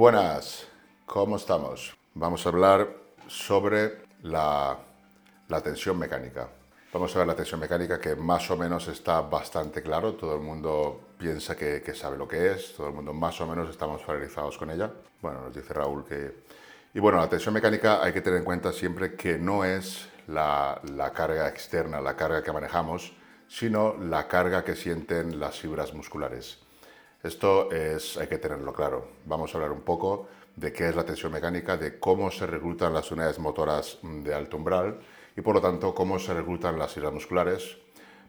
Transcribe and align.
buenas, 0.00 0.66
¿cómo 1.04 1.36
estamos? 1.36 1.94
Vamos 2.14 2.46
a 2.46 2.48
hablar 2.48 2.88
sobre 3.28 3.98
la, 4.22 4.78
tensión 5.62 5.98
mecánica. 5.98 6.48
Vamos 6.90 7.14
a 7.14 7.18
ver 7.18 7.28
la 7.28 7.36
tensión 7.36 7.60
mecánica 7.60 8.00
que 8.00 8.16
más 8.16 8.50
o 8.50 8.56
menos 8.56 8.88
está 8.88 9.20
bastante 9.20 9.82
claro, 9.82 10.14
todo 10.14 10.36
el 10.36 10.40
mundo 10.40 11.08
piensa 11.18 11.54
que, 11.54 11.82
sabe 11.94 12.16
lo 12.16 12.26
que 12.26 12.50
es, 12.50 12.74
todo 12.74 12.88
el 12.88 12.94
mundo 12.94 13.12
más 13.12 13.42
o 13.42 13.46
menos 13.46 13.68
estamos 13.68 14.00
familiarizados 14.02 14.56
con 14.56 14.70
ella. 14.70 14.90
Bueno, 15.20 15.42
nos 15.42 15.54
dice 15.54 15.74
Raúl 15.74 16.02
que... 16.06 16.44
Y 16.94 16.98
bueno, 16.98 17.18
la 17.18 17.28
tensión 17.28 17.52
mecánica 17.52 18.02
hay 18.02 18.14
que 18.14 18.22
tener 18.22 18.38
en 18.38 18.44
cuenta 18.46 18.72
siempre 18.72 19.16
que 19.16 19.36
no 19.36 19.66
es 19.66 20.08
la 20.28 21.12
carga 21.14 21.46
externa, 21.46 22.00
la 22.00 22.16
carga 22.16 22.42
que 22.42 22.52
manejamos, 22.52 23.12
sino 23.48 23.98
la 23.98 24.28
carga 24.28 24.64
que 24.64 24.76
sienten 24.76 25.38
las 25.38 25.60
fibras 25.60 25.92
musculares. 25.92 26.58
Esto 27.22 27.70
es, 27.70 28.16
hay 28.16 28.28
que 28.28 28.38
tenerlo 28.38 28.72
claro. 28.72 29.08
Vamos 29.26 29.52
a 29.52 29.58
hablar 29.58 29.72
un 29.72 29.82
poco 29.82 30.28
de 30.56 30.72
qué 30.72 30.88
es 30.88 30.96
la 30.96 31.04
tensión 31.04 31.30
mecánica, 31.32 31.76
de 31.76 31.98
cómo 31.98 32.30
se 32.30 32.46
reclutan 32.46 32.94
las 32.94 33.10
unidades 33.10 33.38
motoras 33.38 33.98
de 34.02 34.34
alto 34.34 34.56
umbral 34.56 35.00
y 35.36 35.42
por 35.42 35.54
lo 35.54 35.60
tanto 35.60 35.94
cómo 35.94 36.18
se 36.18 36.32
reclutan 36.32 36.78
las 36.78 36.94
fibras 36.94 37.12
musculares. 37.12 37.76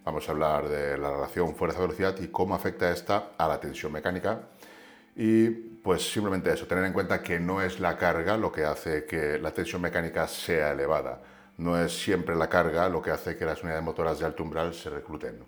Vamos 0.04 0.28
a 0.28 0.34
hablar 0.34 0.68
de 0.68 0.98
la 0.98 1.10
relación 1.10 1.56
fuerza-velocidad 1.56 2.20
y 2.20 2.28
cómo 2.28 2.54
afecta 2.54 2.92
esta 2.92 3.32
a 3.38 3.48
la 3.48 3.62
tensión 3.62 3.94
mecánica. 3.94 4.50
Y 5.16 5.50
pues 5.50 6.12
simplemente 6.12 6.52
eso, 6.52 6.68
tener 6.68 6.84
en 6.84 6.94
cuenta 6.94 7.24
que 7.24 7.40
no 7.40 7.62
es 7.62 7.80
la 7.80 7.98
carga 7.98 8.36
lo 8.36 8.52
que 8.52 8.66
hace 8.66 9.06
que 9.06 9.38
la 9.38 9.52
tensión 9.52 9.82
mecánica 9.82 10.28
sea 10.28 10.72
elevada. 10.72 11.22
No 11.58 11.82
es 11.82 11.98
siempre 11.98 12.36
la 12.36 12.50
carga 12.50 12.90
lo 12.90 13.02
que 13.02 13.12
hace 13.12 13.38
que 13.38 13.46
las 13.46 13.64
unidades 13.64 13.86
motoras 13.86 14.20
de 14.20 14.26
alto 14.26 14.44
umbral 14.44 14.74
se 14.74 14.90
recluten. 14.90 15.46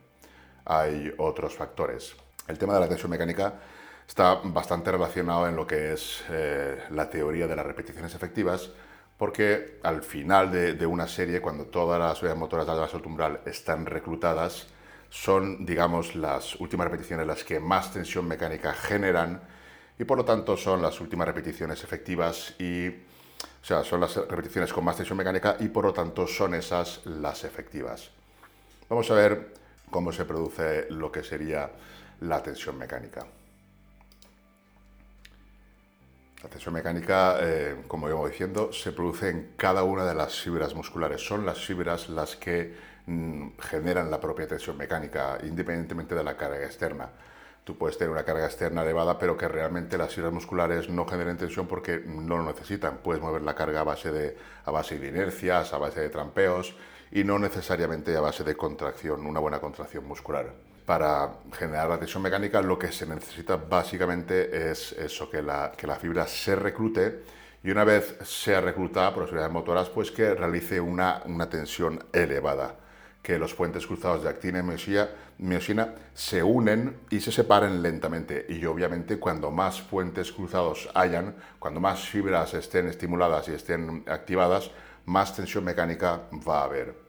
Hay 0.63 1.13
otros 1.17 1.55
factores. 1.55 2.15
El 2.47 2.57
tema 2.57 2.73
de 2.73 2.81
la 2.81 2.89
tensión 2.89 3.09
mecánica 3.09 3.53
está 4.07 4.35
bastante 4.43 4.91
relacionado 4.91 5.47
en 5.47 5.55
lo 5.55 5.65
que 5.65 5.93
es 5.93 6.23
eh, 6.29 6.83
la 6.89 7.09
teoría 7.09 7.47
de 7.47 7.55
las 7.55 7.65
repeticiones 7.65 8.13
efectivas, 8.15 8.69
porque 9.17 9.79
al 9.83 10.03
final 10.03 10.51
de, 10.51 10.85
una 10.85 11.07
serie, 11.07 11.39
cuando 11.39 11.65
todas 11.65 11.99
las 11.99 12.19
unidades 12.21 12.39
motoras 12.39 12.65
de 12.65 12.73
alto 12.73 13.01
umbral 13.05 13.39
están 13.45 13.85
reclutadas, 13.85 14.67
son, 15.09 15.65
digamos, 15.65 16.15
las 16.15 16.55
últimas 16.55 16.87
repeticiones 16.87 17.25
las 17.25 17.43
que 17.43 17.59
más 17.59 17.93
tensión 17.93 18.27
mecánica 18.27 18.73
generan 18.73 19.41
y 19.97 20.03
por 20.03 20.17
lo 20.17 20.25
tanto 20.25 20.57
son 20.57 20.81
las 20.81 20.99
últimas 20.99 21.27
repeticiones 21.27 21.83
efectivas 21.83 22.55
y, 22.59 22.89
o 22.89 23.65
sea, 23.65 23.83
son 23.83 24.01
las 24.01 24.15
repeticiones 24.15 24.73
con 24.73 24.83
más 24.83 24.97
tensión 24.97 25.17
mecánica 25.17 25.55
y 25.59 25.69
por 25.69 25.85
lo 25.85 25.93
tanto 25.93 26.27
son 26.27 26.55
esas 26.55 27.05
las 27.05 27.43
efectivas. 27.45 28.09
Vamos 28.89 29.09
a 29.11 29.13
ver 29.13 29.53
cómo 29.89 30.11
se 30.11 30.25
produce 30.25 30.87
lo 30.89 31.11
que 31.11 31.23
sería 31.23 31.69
la 32.21 32.41
tensión 32.41 32.77
mecánica. 32.77 33.25
La 36.43 36.49
tensión 36.49 36.73
mecánica, 36.73 37.37
eh, 37.39 37.83
como 37.87 38.09
íbamos 38.09 38.29
diciendo, 38.29 38.73
se 38.73 38.91
produce 38.91 39.29
en 39.29 39.53
cada 39.55 39.83
una 39.83 40.05
de 40.05 40.13
las 40.13 40.41
fibras 40.41 40.75
musculares. 40.75 41.25
Son 41.25 41.45
las 41.45 41.57
fibras 41.65 42.09
las 42.09 42.35
que 42.35 42.75
mm, 43.05 43.51
generan 43.59 44.11
la 44.11 44.19
propia 44.19 44.45
tensión 44.45 44.75
mecánica, 44.75 45.37
independientemente 45.43 46.15
de 46.15 46.23
la 46.23 46.35
carga 46.35 46.65
externa. 46.65 47.09
Tú 47.63 47.77
puedes 47.77 47.97
tener 47.97 48.11
una 48.11 48.25
carga 48.25 48.45
externa 48.45 48.81
elevada, 48.81 49.17
pero 49.17 49.37
que 49.37 49.47
realmente 49.47 49.97
las 49.97 50.13
fibras 50.13 50.33
musculares 50.33 50.89
no 50.89 51.05
generen 51.07 51.37
tensión 51.37 51.65
porque 51.65 52.03
no 52.05 52.37
lo 52.37 52.43
necesitan. 52.43 52.97
Puedes 52.97 53.23
mover 53.23 53.41
la 53.41 53.55
carga 53.55 53.79
a 53.79 53.85
base 53.85 54.11
de, 54.11 54.37
a 54.65 54.71
base 54.71 54.99
de 54.99 55.07
inercias, 55.07 55.71
a 55.71 55.77
base 55.77 56.01
de 56.01 56.09
trampeos 56.09 56.75
y 57.09 57.23
no 57.23 57.39
necesariamente 57.39 58.17
a 58.17 58.19
base 58.19 58.43
de 58.43 58.57
contracción, 58.57 59.25
una 59.25 59.39
buena 59.39 59.61
contracción 59.61 60.05
muscular 60.05 60.72
para 60.85 61.35
generar 61.53 61.89
la 61.89 61.97
tensión 61.97 62.23
mecánica 62.23 62.61
lo 62.61 62.77
que 62.77 62.91
se 62.91 63.05
necesita 63.05 63.55
básicamente 63.55 64.71
es 64.71 64.91
eso, 64.93 65.29
que 65.29 65.41
la, 65.41 65.71
que 65.75 65.87
la 65.87 65.95
fibra 65.95 66.27
se 66.27 66.55
reclute 66.55 67.23
y 67.63 67.71
una 67.71 67.85
vez 67.85 68.17
sea 68.23 68.59
reclutada 68.59 69.13
por 69.13 69.23
las 69.23 69.31
unidades 69.31 69.53
motoras, 69.53 69.89
pues 69.89 70.11
que 70.11 70.35
realice 70.35 70.81
una, 70.81 71.21
una 71.25 71.49
tensión 71.49 72.03
elevada, 72.11 72.75
que 73.21 73.39
los 73.39 73.53
puentes 73.53 73.87
cruzados 73.87 74.23
de 74.23 74.29
actina 74.29 74.59
y 74.59 75.43
miosina 75.43 75.95
se 76.13 76.43
unen 76.43 76.97
y 77.09 77.21
se 77.21 77.31
separen 77.31 77.81
lentamente. 77.81 78.45
Y 78.49 78.65
obviamente 78.65 79.17
cuando 79.17 79.49
más 79.49 79.81
puentes 79.81 80.33
cruzados 80.33 80.89
hayan, 80.93 81.35
cuando 81.57 81.79
más 81.79 82.01
fibras 82.01 82.53
estén 82.53 82.87
estimuladas 82.87 83.47
y 83.47 83.53
estén 83.53 84.03
activadas, 84.07 84.69
más 85.05 85.33
tensión 85.33 85.63
mecánica 85.63 86.23
va 86.45 86.61
a 86.61 86.65
haber. 86.65 87.02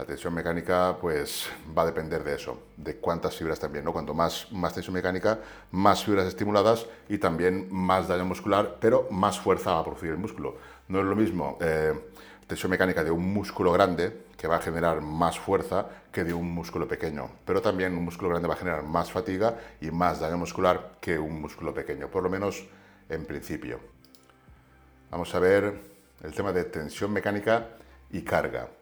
La 0.00 0.06
tensión 0.06 0.32
mecánica 0.32 0.96
pues 0.98 1.50
va 1.76 1.82
a 1.82 1.84
depender 1.84 2.24
de 2.24 2.34
eso, 2.34 2.58
de 2.78 2.96
cuántas 2.96 3.36
fibras 3.36 3.60
también, 3.60 3.84
¿no? 3.84 3.92
Cuanto 3.92 4.14
más, 4.14 4.46
tensión 4.72 4.94
mecánica, 4.94 5.40
más 5.72 6.02
fibras 6.06 6.26
estimuladas 6.26 6.86
y 7.10 7.18
también 7.18 7.68
más 7.70 8.08
daño 8.08 8.24
muscular, 8.24 8.78
pero 8.80 9.08
más 9.10 9.38
fuerza 9.38 9.74
va 9.74 9.80
a 9.80 9.84
producir 9.84 10.08
el 10.08 10.16
músculo. 10.16 10.56
No 10.88 11.00
es 11.00 11.04
lo 11.04 11.14
mismo 11.14 11.58
eh, 11.60 11.92
tensión 12.46 12.70
mecánica 12.70 13.04
de 13.04 13.10
un 13.10 13.30
músculo 13.34 13.72
grande, 13.72 14.24
que 14.38 14.48
va 14.48 14.56
a 14.56 14.62
generar 14.62 15.02
más 15.02 15.38
fuerza 15.38 15.86
que 16.10 16.24
de 16.24 16.32
un 16.32 16.50
músculo 16.50 16.88
pequeño, 16.88 17.30
pero 17.44 17.60
también 17.60 17.94
un 17.94 18.02
músculo 18.02 18.30
grande 18.30 18.48
va 18.48 18.54
a 18.54 18.56
generar 18.56 18.82
más 18.82 19.12
fatiga 19.12 19.58
y 19.82 19.90
más 19.90 20.18
daño 20.18 20.38
muscular 20.38 20.92
que 20.98 21.18
un 21.18 21.42
músculo 21.42 21.74
pequeño, 21.74 22.08
por 22.08 22.22
lo 22.22 22.30
menos 22.30 22.64
en 23.10 23.26
principio. 23.26 23.78
Vamos 25.10 25.34
a 25.34 25.40
ver 25.40 25.78
el 26.24 26.32
tema 26.32 26.54
de 26.54 26.64
tensión 26.64 27.12
mecánica 27.12 27.66
y 28.10 28.22
carga. 28.22 28.79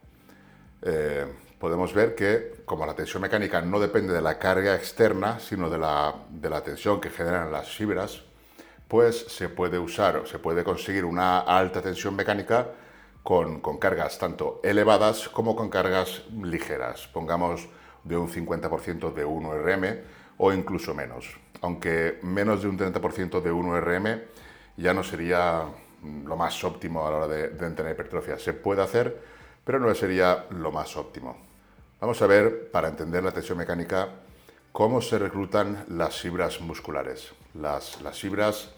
Eh, 0.83 1.27
podemos 1.59 1.93
ver 1.93 2.15
que 2.15 2.62
como 2.65 2.87
la 2.87 2.94
tensión 2.94 3.22
mecánica 3.22 3.61
no 3.61 3.81
depende 3.81 4.12
de 4.12 4.22
la 4.22 4.39
carga 4.39 4.75
externa, 4.75 5.41
sino 5.41 5.69
de 5.69 5.78
la, 5.78 6.15
de 6.31 6.50
la 6.50 6.62
tensión 6.62 7.00
que 7.00 7.11
generan 7.11 7.50
las 7.50 7.69
fibras, 7.69 8.22
pues 8.87 9.27
se 9.28 9.49
puede 9.49 9.78
usar, 9.78 10.17
o 10.17 10.27
se 10.27 10.38
puede 10.38 10.65
conseguir 10.65 11.05
una 11.05 11.41
alta 11.41 11.83
tensión 11.83 12.17
mecánica 12.17 12.69
con, 13.22 13.61
con, 13.61 13.78
cargas 13.78 14.19
tanto 14.19 14.61
elevadas 14.65 15.28
como 15.28 15.55
con 15.55 15.69
cargas 15.69 16.22
ligeras, 16.33 17.09
pongamos 17.09 17.69
de 18.05 18.17
un 18.17 18.28
50% 18.31 19.12
de 19.12 19.27
1RM 19.27 20.00
o 20.38 20.53
incluso 20.53 20.94
menos. 20.94 21.37
Aunque 21.61 22.19
menos 22.22 22.62
de 22.62 22.69
un 22.69 22.78
30% 22.78 23.43
de 23.43 23.53
1RM 23.53 24.22
ya 24.77 24.94
no 24.94 25.03
sería 25.03 25.65
lo 26.03 26.37
más 26.37 26.62
óptimo 26.65 27.06
a 27.06 27.11
la 27.11 27.17
hora 27.17 27.28
de, 27.28 27.49
tener 27.49 27.93
hipertrofia. 27.93 28.38
Se 28.38 28.53
puede 28.53 28.83
hacer, 28.83 29.21
pero 29.69 29.81
no 29.81 29.95
sería 29.95 30.47
lo 30.49 30.73
más 30.73 30.97
óptimo. 30.97 31.37
Vamos 32.01 32.23
a 32.23 32.27
ver, 32.27 32.71
para 32.71 32.89
entender 32.89 33.23
la 33.23 33.33
tensión 33.33 33.59
mecánica, 33.59 34.09
cómo 34.73 35.03
se 35.03 35.19
reclutan 35.19 35.84
las 35.89 36.19
fibras 36.19 36.59
musculares. 36.62 37.33
Las, 37.53 37.99
fibras 38.15 38.71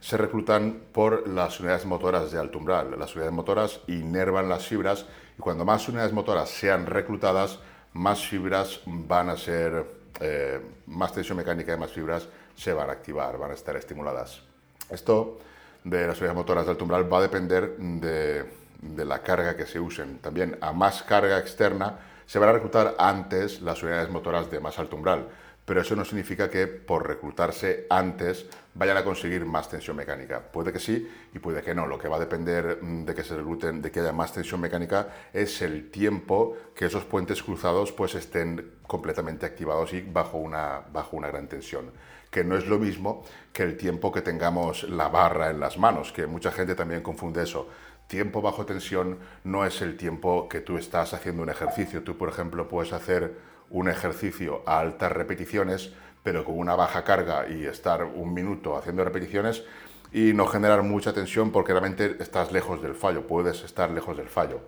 se 0.00 0.16
reclutan 0.16 0.84
por 0.90 1.28
las 1.28 1.60
unidades 1.60 1.84
motoras 1.84 2.32
de 2.32 2.38
alto 2.38 2.56
umbral. 2.56 2.98
Las 2.98 3.14
unidades 3.14 3.34
motoras 3.34 3.80
inervan 3.88 4.48
las 4.48 4.66
fibras 4.66 5.04
y 5.38 5.42
cuando 5.42 5.66
más 5.66 5.86
unidades 5.86 6.14
motoras 6.14 6.48
sean 6.48 6.86
reclutadas, 6.86 7.58
más 7.92 8.26
fibras 8.26 8.80
van 8.86 9.28
a 9.28 9.36
ser, 9.36 9.84
eh, 10.18 10.62
más 10.86 11.12
tensión 11.12 11.36
mecánica 11.36 11.74
y 11.74 11.76
más 11.76 11.92
fibras 11.92 12.26
se 12.56 12.72
van 12.72 12.88
a 12.88 12.92
activar, 12.92 13.36
van 13.36 13.50
a 13.50 13.54
estar 13.54 13.76
estimuladas. 13.76 14.40
Esto 14.88 15.40
de 15.84 16.06
las 16.06 16.16
unidades 16.16 16.36
motoras 16.36 16.64
de 16.64 16.70
alto 16.70 16.84
umbral 16.84 17.12
va 17.12 17.18
a 17.18 17.22
depender 17.22 17.76
de, 17.76 18.57
de 18.80 19.04
la 19.04 19.22
carga 19.22 19.56
que 19.56 19.66
se 19.66 19.80
usen. 19.80 20.18
También 20.18 20.56
a 20.60 20.72
más 20.72 21.02
carga 21.02 21.38
externa 21.38 21.98
se 22.26 22.38
van 22.38 22.50
a 22.50 22.52
reclutar 22.52 22.94
antes 22.98 23.62
las 23.62 23.82
unidades 23.82 24.10
motoras 24.10 24.50
de 24.50 24.60
más 24.60 24.78
alto 24.78 24.96
umbral, 24.96 25.28
pero 25.64 25.80
eso 25.80 25.96
no 25.96 26.04
significa 26.04 26.48
que 26.48 26.66
por 26.66 27.06
reclutarse 27.06 27.86
antes 27.90 28.46
vayan 28.74 28.96
a 28.96 29.04
conseguir 29.04 29.44
más 29.44 29.68
tensión 29.68 29.96
mecánica. 29.96 30.40
Puede 30.40 30.72
que 30.72 30.78
sí 30.78 31.10
y 31.34 31.38
puede 31.38 31.62
que 31.62 31.74
no. 31.74 31.86
Lo 31.86 31.98
que 31.98 32.08
va 32.08 32.16
a 32.16 32.20
depender 32.20 32.78
mm, 32.80 33.04
de 33.04 33.14
que 33.14 33.24
se 33.24 33.36
recluten, 33.36 33.82
de 33.82 33.90
que 33.90 34.00
haya 34.00 34.12
más 34.12 34.32
tensión 34.32 34.60
mecánica, 34.60 35.08
es 35.32 35.60
el 35.62 35.90
tiempo 35.90 36.56
que 36.74 36.86
esos 36.86 37.04
puentes 37.04 37.42
cruzados 37.42 37.92
pues 37.92 38.14
estén 38.14 38.72
completamente 38.86 39.46
activados 39.46 39.92
y 39.92 40.00
bajo 40.00 40.38
una, 40.38 40.82
bajo 40.92 41.16
una 41.16 41.28
gran 41.28 41.48
tensión 41.48 41.90
que 42.38 42.44
no 42.44 42.56
es 42.56 42.68
lo 42.68 42.78
mismo 42.78 43.24
que 43.52 43.64
el 43.64 43.76
tiempo 43.76 44.12
que 44.12 44.22
tengamos 44.22 44.84
la 44.84 45.08
barra 45.08 45.50
en 45.50 45.58
las 45.58 45.76
manos, 45.76 46.12
que 46.12 46.28
mucha 46.28 46.52
gente 46.52 46.76
también 46.76 47.02
confunde 47.02 47.42
eso 47.42 47.68
tiempo 48.06 48.40
bajo 48.40 48.64
tensión 48.64 49.18
no 49.42 49.66
es 49.66 49.82
el 49.82 49.96
tiempo 49.96 50.48
que 50.48 50.60
tú 50.60 50.78
estás 50.78 51.14
haciendo 51.14 51.42
un 51.42 51.50
ejercicio. 51.50 52.04
Tú, 52.04 52.16
por 52.16 52.28
ejemplo, 52.28 52.68
puedes 52.68 52.92
hacer 52.92 53.34
un 53.70 53.88
ejercicio 53.88 54.62
a 54.66 54.78
altas 54.78 55.10
repeticiones, 55.10 55.92
pero 56.22 56.44
con 56.44 56.58
una 56.58 56.76
baja 56.76 57.02
carga 57.02 57.48
y 57.48 57.66
estar 57.66 58.04
un 58.04 58.32
minuto 58.32 58.76
haciendo 58.76 59.04
repeticiones 59.04 59.64
y 60.12 60.32
no 60.32 60.46
generar 60.46 60.82
mucha 60.84 61.12
tensión 61.12 61.50
porque 61.50 61.72
realmente 61.72 62.16
estás 62.20 62.52
lejos 62.52 62.80
del 62.80 62.94
fallo, 62.94 63.26
puedes 63.26 63.62
estar 63.64 63.90
lejos 63.90 64.16
del 64.16 64.28
fallo. 64.28 64.60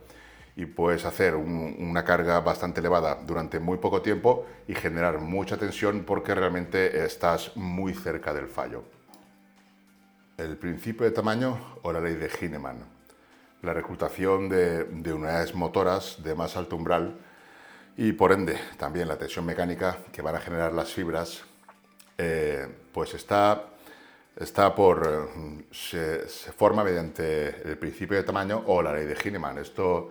Y 0.56 0.66
puedes 0.66 1.04
hacer 1.04 1.36
una 1.36 2.04
carga 2.04 2.40
bastante 2.40 2.80
elevada 2.80 3.18
durante 3.26 3.60
muy 3.60 3.78
poco 3.78 4.02
tiempo 4.02 4.46
y 4.68 4.74
generar 4.74 5.18
mucha 5.18 5.56
tensión 5.56 6.04
porque 6.04 6.34
realmente 6.34 7.04
estás 7.04 7.56
muy 7.56 7.94
cerca 7.94 8.34
del 8.34 8.48
fallo. 8.48 8.84
El 10.36 10.56
principio 10.56 11.04
de 11.04 11.12
tamaño 11.12 11.78
o 11.82 11.92
la 11.92 12.00
ley 12.00 12.14
de 12.14 12.28
Heinemann 12.28 13.00
la 13.62 13.74
reclutación 13.74 14.48
de, 14.48 15.12
unidades 15.12 15.54
motoras 15.54 16.22
de 16.22 16.34
más 16.34 16.56
alto 16.56 16.76
umbral 16.76 17.18
y 17.96 18.12
por 18.12 18.32
ende 18.32 18.58
también 18.78 19.08
la 19.08 19.18
tensión 19.18 19.44
mecánica 19.44 19.98
que 20.12 20.22
van 20.22 20.36
a 20.36 20.40
generar 20.40 20.72
las 20.72 20.92
fibras, 20.92 21.42
eh, 22.16 22.66
pues 22.92 23.14
está 23.14 23.66
está 24.36 24.74
por, 24.74 25.28
eh, 25.36 25.70
se, 25.70 26.52
forma 26.52 26.82
mediante 26.82 27.68
el 27.68 27.76
principio 27.76 28.16
de 28.16 28.22
tamaño 28.22 28.62
o 28.66 28.80
la 28.80 28.94
ley 28.94 29.04
de 29.04 29.16
Hineman. 29.22 29.58
Esto, 29.58 30.10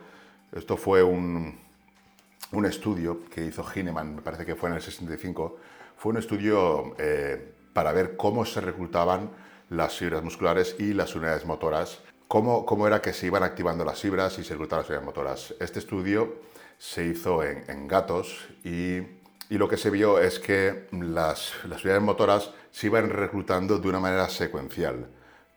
esto 0.52 0.78
fue 0.78 1.04
un, 1.04 1.60
un 2.52 2.66
estudio 2.66 3.26
que 3.30 3.46
hizo 3.46 3.64
Hineman, 3.64 4.16
me 4.16 4.22
parece 4.22 4.46
que 4.46 4.56
fue 4.56 4.70
en 4.70 4.76
el 4.76 4.82
65, 4.82 5.58
fue 5.98 6.12
un 6.12 6.18
estudio 6.18 6.96
eh, 6.98 7.54
para 7.74 7.92
ver 7.92 8.16
cómo 8.18 8.46
se 8.46 8.62
reclutaban 8.62 9.32
las 9.70 9.98
fibras 9.98 10.24
musculares 10.24 10.76
y 10.80 10.94
las 10.94 11.16
unidades 11.16 11.46
motoras, 11.46 12.00
cómo, 12.28 12.66
cómo 12.66 12.88
era 12.88 13.02
que 13.02 13.14
se 13.14 13.28
iban 13.28 13.44
activando 13.44 13.86
las 13.86 14.00
fibras 14.00 14.40
y 14.40 14.44
se 14.44 14.54
reclutaban 14.54 14.84
las 14.84 14.90
unidades 14.90 15.06
motoras. 15.06 15.56
Este 15.60 15.80
estudio 15.80 16.42
se 16.78 17.06
hizo 17.06 17.44
en, 17.44 17.64
en 17.68 17.88
gatos 17.88 18.48
y 18.64 19.20
y 19.50 19.58
lo 19.58 19.68
que 19.68 19.78
se 19.78 19.90
vio 19.90 20.20
es 20.20 20.40
que 20.40 20.88
las, 20.92 21.54
las 21.68 21.84
unidades 21.84 22.04
motoras 22.04 22.52
se 22.72 22.86
iban 22.86 23.10
reclutando 23.10 23.80
de 23.80 23.90
una 23.90 24.00
manera 24.00 24.30
secuencial. 24.30 25.08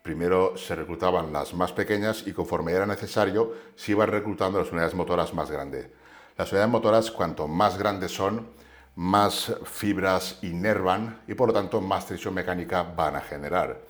Primero 0.03 0.57
se 0.57 0.75
reclutaban 0.75 1.33
las 1.33 1.55
más 1.55 1.73
pequeñas 1.73 2.27
y 2.27 2.33
conforme 2.33 2.73
era 2.73 2.87
necesario 2.87 3.53
se 3.77 3.93
iban 3.93 4.09
reclutando 4.09 4.59
las 4.59 4.73
unidades 4.73 4.95
motoras 4.95 5.33
más 5.33 5.51
grandes. 5.51 5.87
Las 6.37 6.51
unidades 6.51 6.73
motoras 6.73 7.11
cuanto 7.13 7.47
más 7.47 7.79
grandes 7.79 8.11
son, 8.11 8.49
más 8.97 9.55
fibras 9.65 10.39
inervan 10.43 11.21
y 11.29 11.35
por 11.35 11.49
lo 11.49 11.55
tanto 11.55 11.81
más 11.81 12.07
tensión 12.07 12.35
mecánica 12.35 12.83
van 12.83 13.15
a 13.15 13.21
generar. 13.21 13.81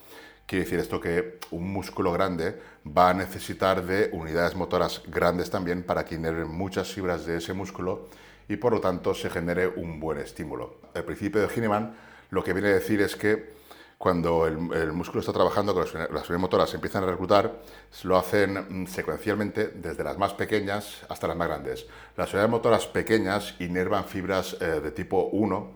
Quiere 0.44 0.64
decir 0.64 0.80
esto 0.80 1.00
que 1.00 1.38
un 1.50 1.72
músculo 1.72 2.12
grande 2.12 2.60
va 2.86 3.08
a 3.08 3.14
necesitar 3.14 3.82
de 3.82 4.10
unidades 4.12 4.54
motoras 4.54 5.02
grandes 5.06 5.48
también 5.48 5.82
para 5.82 6.04
que 6.04 6.16
inerven 6.16 6.48
muchas 6.48 6.92
fibras 6.92 7.24
de 7.24 7.38
ese 7.38 7.54
músculo 7.54 8.08
y 8.48 8.56
por 8.56 8.72
lo 8.72 8.80
tanto 8.80 9.14
se 9.14 9.30
genere 9.30 9.66
un 9.66 9.98
buen 9.98 10.18
estímulo. 10.18 10.76
El 10.92 11.04
principio 11.04 11.40
de 11.40 11.48
Hineman 11.54 11.96
lo 12.28 12.44
que 12.44 12.52
viene 12.52 12.68
a 12.68 12.74
decir 12.74 13.00
es 13.00 13.16
que 13.16 13.61
cuando 14.02 14.48
el, 14.48 14.92
músculo 14.92 15.20
está 15.20 15.32
trabajando, 15.32 15.72
con 15.74 15.84
las, 15.84 15.94
unidades 15.94 16.30
motoras 16.40 16.74
empiezan 16.74 17.04
a 17.04 17.06
reclutar, 17.06 17.60
lo 18.02 18.16
hacen 18.16 18.82
mm, 18.82 18.86
secuencialmente 18.88 19.68
desde 19.68 20.02
las 20.02 20.18
más 20.18 20.34
pequeñas 20.34 21.02
hasta 21.08 21.28
las 21.28 21.36
más 21.36 21.46
grandes. 21.46 21.86
Las 22.16 22.30
unidades 22.30 22.50
motoras 22.50 22.86
pequeñas 22.88 23.54
inervan 23.60 24.04
fibras 24.04 24.56
eh, 24.60 24.80
de 24.80 24.90
tipo 24.90 25.28
1 25.30 25.70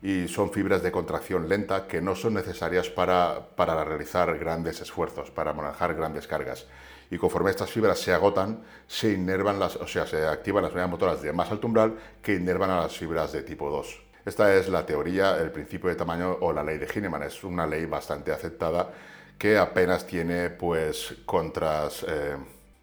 y 0.00 0.28
son 0.28 0.52
fibras 0.52 0.84
de 0.84 0.92
contracción 0.92 1.48
lenta 1.48 1.88
que 1.88 2.00
no 2.00 2.14
son 2.14 2.34
necesarias 2.34 2.88
para, 2.88 3.48
para 3.56 3.82
realizar 3.82 4.38
grandes 4.38 4.80
esfuerzos, 4.80 5.32
para 5.32 5.52
manejar 5.52 5.96
grandes 5.96 6.28
cargas 6.28 6.68
y 7.10 7.18
conforme 7.18 7.50
estas 7.50 7.68
fibras 7.68 7.98
se 7.98 8.14
agotan, 8.14 8.62
se 8.86 9.12
inervan 9.12 9.58
las, 9.58 9.74
o 9.74 9.88
sea, 9.88 10.06
se 10.06 10.24
activan 10.24 10.62
las 10.62 10.70
unidades 10.70 10.92
motoras 10.92 11.20
de 11.20 11.32
más 11.32 11.50
alto 11.50 11.66
umbral 11.66 11.98
que 12.22 12.34
inervan 12.36 12.70
a 12.70 12.76
las 12.82 12.96
fibras 12.96 13.32
de 13.32 13.42
tipo 13.42 13.68
2. 13.70 14.11
Esta 14.24 14.54
es 14.54 14.68
la 14.68 14.86
teoría, 14.86 15.36
el 15.38 15.50
principio 15.50 15.90
de 15.90 15.96
tamaño 15.96 16.38
o 16.40 16.52
la 16.52 16.62
ley 16.62 16.78
de 16.78 16.88
Hineman. 16.94 17.24
Es 17.24 17.42
una 17.42 17.66
ley 17.66 17.86
bastante 17.86 18.30
aceptada 18.30 18.88
que 19.36 19.58
apenas 19.58 20.06
tiene 20.06 20.50
pues 20.50 21.16
contras, 21.26 22.06
eh, 22.08 22.36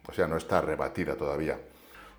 o 0.06 0.12
sea, 0.12 0.26
no 0.26 0.36
está 0.36 0.60
rebatida 0.60 1.16
todavía. 1.16 1.58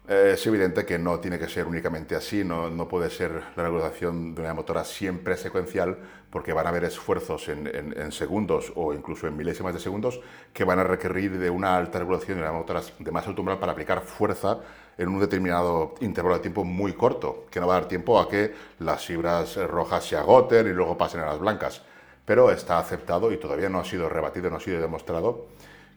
Eh, 0.07 0.31
es 0.33 0.47
evidente 0.47 0.83
que 0.85 0.97
no 0.97 1.19
tiene 1.19 1.37
que 1.37 1.47
ser 1.47 1.67
únicamente 1.67 2.15
así, 2.15 2.43
no, 2.43 2.71
no, 2.71 2.87
puede 2.87 3.11
ser 3.11 3.31
la 3.55 3.63
regulación 3.63 4.33
de 4.33 4.41
una 4.41 4.55
motora 4.55 4.83
siempre 4.83 5.37
secuencial, 5.37 5.99
porque 6.31 6.53
van 6.53 6.65
a 6.65 6.69
haber 6.69 6.85
esfuerzos 6.85 7.47
en, 7.49 8.11
segundos 8.11 8.73
o 8.75 8.93
incluso 8.93 9.27
en 9.27 9.37
milésimas 9.37 9.75
de 9.75 9.79
segundos 9.79 10.19
que 10.53 10.63
van 10.63 10.79
a 10.79 10.83
requerir 10.83 11.37
de 11.37 11.49
una 11.51 11.77
alta 11.77 11.99
regulación 11.99 12.37
de 12.37 12.43
una 12.43 12.53
motora 12.53 12.81
de 12.97 13.11
más 13.11 13.27
alto 13.27 13.41
umbral 13.41 13.59
para 13.59 13.73
aplicar 13.73 14.01
fuerza 14.01 14.59
en 14.97 15.09
un 15.09 15.19
determinado 15.19 15.95
intervalo 16.01 16.35
de 16.35 16.41
tiempo 16.41 16.63
muy 16.63 16.93
corto, 16.93 17.45
que 17.49 17.59
no 17.59 17.67
va 17.67 17.77
a 17.77 17.79
dar 17.81 17.87
tiempo 17.87 18.19
a 18.19 18.29
que 18.29 18.53
las 18.79 19.05
fibras 19.05 19.55
rojas 19.55 20.05
se 20.05 20.15
agoten 20.15 20.67
y 20.67 20.71
luego 20.71 20.97
pasen 20.97 21.21
a 21.21 21.27
las 21.27 21.39
blancas. 21.39 21.81
Pero 22.25 22.51
está 22.51 22.77
aceptado 22.77 23.31
y 23.31 23.37
todavía 23.37 23.69
no 23.69 23.79
ha 23.79 23.85
sido 23.85 24.07
rebatido, 24.09 24.49
no 24.49 24.57
ha 24.57 24.59
sido 24.59 24.79
demostrado 24.79 25.47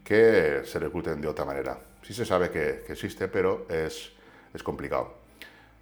que 0.03 0.63
se 0.65 0.79
recluten 0.79 1.21
de 1.21 1.29
otra 1.29 1.45
manera. 1.45 1.79
Sí 2.03 2.13
se 2.13 2.25
sabe 2.25 2.51
que, 2.51 2.85
existe, 2.89 3.29
pero 3.29 3.67
es, 3.69 4.13
es, 4.53 4.63
complicado. 4.63 5.15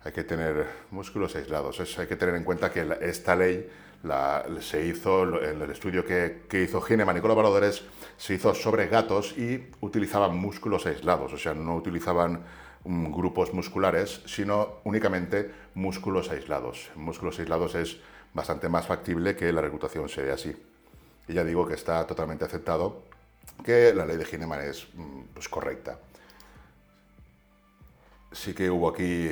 Hay 0.05 0.13
que 0.13 0.25
tener 0.25 0.67
músculos 0.91 1.35
aislados. 1.37 1.81
hay 1.99 2.07
que 2.07 2.17
tener 2.17 2.35
en 2.37 2.45
cuenta 2.45 2.71
que 2.71 2.87
esta 3.01 3.35
ley 3.35 3.69
se 4.61 4.85
hizo 4.85 5.43
en 5.43 5.63
el 5.63 5.71
estudio 5.71 6.05
que, 6.05 6.43
que 6.49 6.63
hizo 6.63 6.81
Gineman 6.81 7.17
y 7.17 7.21
colaboradores, 7.21 7.85
se 8.17 8.35
hizo 8.35 8.55
sobre 8.55 8.89
gatos 8.89 9.37
y 9.39 9.71
utilizaban 9.81 10.37
músculos 10.37 10.87
aislados, 10.87 11.33
o 11.33 11.39
sea, 11.39 11.55
no 11.55 11.77
utilizaban 11.77 12.45
grupos 12.85 13.55
musculares, 13.55 14.23
sino 14.27 14.81
únicamente 14.85 15.51
músculos 15.75 16.31
aislados. 16.31 16.91
Músculos 16.95 17.39
aislados 17.39 17.75
es 17.75 17.99
bastante 18.35 18.69
más 18.69 18.87
factible 18.87 19.37
que 19.37 19.53
la 19.53 19.61
reclutación 19.61 20.09
sea 20.09 20.35
así. 20.35 20.55
Y 21.29 21.35
ya 21.35 21.45
digo 21.45 21.67
que 21.67 21.75
está 21.75 22.07
totalmente 22.07 22.45
aceptado 22.45 23.03
que 23.65 23.95
la 23.95 24.07
ley 24.07 24.17
de 24.17 24.25
Gineman 24.25 24.61
es 24.63 24.89
mm, 24.95 25.21
pues, 25.35 25.49
correcta. 25.49 25.99
Sí 28.33 28.55
que 28.55 28.71
hubo 28.71 28.89
aquí 28.89 29.31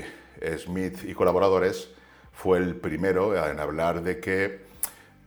Smith 0.59 1.05
y 1.05 1.15
colaboradores, 1.15 1.91
fue 2.33 2.59
el 2.59 2.77
primero 2.77 3.37
en 3.47 3.59
hablar 3.61 4.03
de 4.03 4.21
que, 4.21 4.61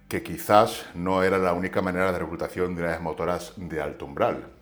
que 0.07 0.23
quizás 0.23 0.85
no 0.95 1.23
era 1.23 1.37
la 1.37 1.53
única 1.53 1.81
manera 1.81 2.11
de 2.11 2.19
reclutación 2.19 2.75
de 2.75 2.81
unidades 2.81 3.01
motoras 3.01 3.53
de 3.57 3.81
alto 3.81 4.05
umbral. 4.05 4.52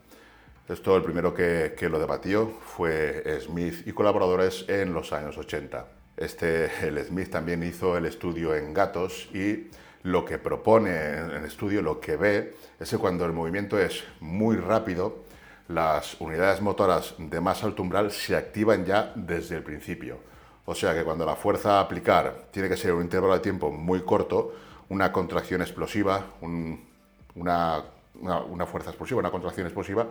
Esto 0.68 0.96
el 0.96 1.04
primero 1.04 1.34
que, 1.34 1.74
que, 1.78 1.90
lo 1.90 2.00
debatió 2.00 2.48
fue 2.48 3.24
Smith 3.42 3.86
y 3.86 3.92
colaboradores 3.92 4.66
en 4.70 4.94
los 4.94 5.12
años 5.12 5.38
80. 5.38 5.86
Este, 6.18 6.70
el 6.88 7.04
Smith 7.04 7.30
también 7.30 7.64
hizo 7.64 7.98
el 7.98 8.06
estudio 8.06 8.56
en 8.56 8.74
gatos 8.74 9.28
y 9.34 9.70
lo 10.04 10.26
que 10.26 10.38
propone 10.38 10.92
en 10.92 11.32
el 11.32 11.46
estudio, 11.46 11.82
lo 11.82 12.00
que 12.00 12.16
ve, 12.16 12.56
es 12.80 12.90
que 12.90 12.98
cuando 12.98 13.26
el 13.26 13.34
movimiento 13.34 13.80
es 13.80 14.04
muy 14.20 14.56
rápido, 14.56 15.24
las 15.68 16.20
unidades 16.20 16.62
motoras 16.62 17.16
de 17.18 17.40
más 17.40 17.64
alto 17.64 17.82
umbral 17.82 18.12
se 18.12 18.36
activan 18.36 18.86
ya 18.86 19.14
desde 19.16 19.58
el 19.58 19.64
principio. 19.64 20.20
O 20.66 20.76
sea 20.76 20.94
que 20.94 21.04
cuando 21.04 21.26
la 21.26 21.36
fuerza 21.36 21.78
a 21.78 21.82
aplicar 21.82 22.48
tiene 22.52 22.70
que 22.70 22.78
ser 22.78 22.94
un 22.94 23.02
intervalo 23.02 23.34
de 23.34 23.40
tiempo 23.40 23.72
muy 23.72 24.02
corto, 24.02 24.54
una 24.90 25.12
contracción 25.12 25.62
explosiva, 25.62 26.26
una, 26.42 27.84
fuerza 28.66 28.90
explosiva, 28.90 29.20
una 29.20 29.32
contracción 29.32 29.66
explosiva, 29.68 30.08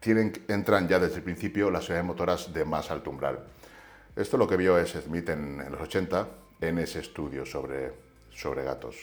tienen, 0.00 0.32
entran 0.48 0.88
ya 0.88 0.98
desde 0.98 1.16
el 1.16 1.22
principio 1.22 1.70
las 1.70 1.88
unidades 1.88 2.06
motoras 2.06 2.52
de 2.52 2.64
más 2.64 2.90
alto 2.90 3.10
umbral. 3.10 3.40
Esto 4.16 4.36
lo 4.36 4.48
que 4.48 4.56
vio 4.56 4.76
es 4.78 4.90
Smith 4.90 5.28
en, 5.28 5.58
los 5.70 5.80
80 5.80 6.28
en 6.60 6.78
ese 6.78 7.00
estudio 7.00 7.46
sobre, 7.46 7.92
sobre 8.32 8.64
gatos 8.64 8.96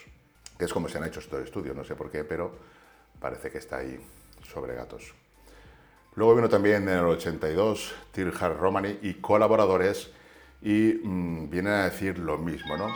que 0.57 0.65
es 0.65 0.73
como 0.73 0.89
se 0.89 0.97
han 0.97 1.05
hecho 1.05 1.19
estos 1.19 1.43
estudios, 1.43 1.75
no 1.75 1.83
sé 1.83 1.95
por 1.95 2.09
qué, 2.09 2.23
pero 2.23 2.51
parece 3.19 3.51
que 3.51 3.59
está 3.59 3.77
ahí 3.77 3.99
sobre 4.51 4.75
gatos. 4.75 5.13
Luego 6.15 6.35
vino 6.35 6.49
también 6.49 6.87
en 6.89 6.97
el 6.97 7.05
82 7.05 7.93
Tirhar 8.11 8.57
Romani 8.57 8.97
y 9.03 9.15
colaboradores 9.15 10.09
y 10.61 10.99
mm, 11.03 11.49
vienen 11.49 11.73
a 11.73 11.83
decir 11.85 12.17
lo 12.17 12.39
mismo, 12.39 12.75
¿no? 12.75 12.87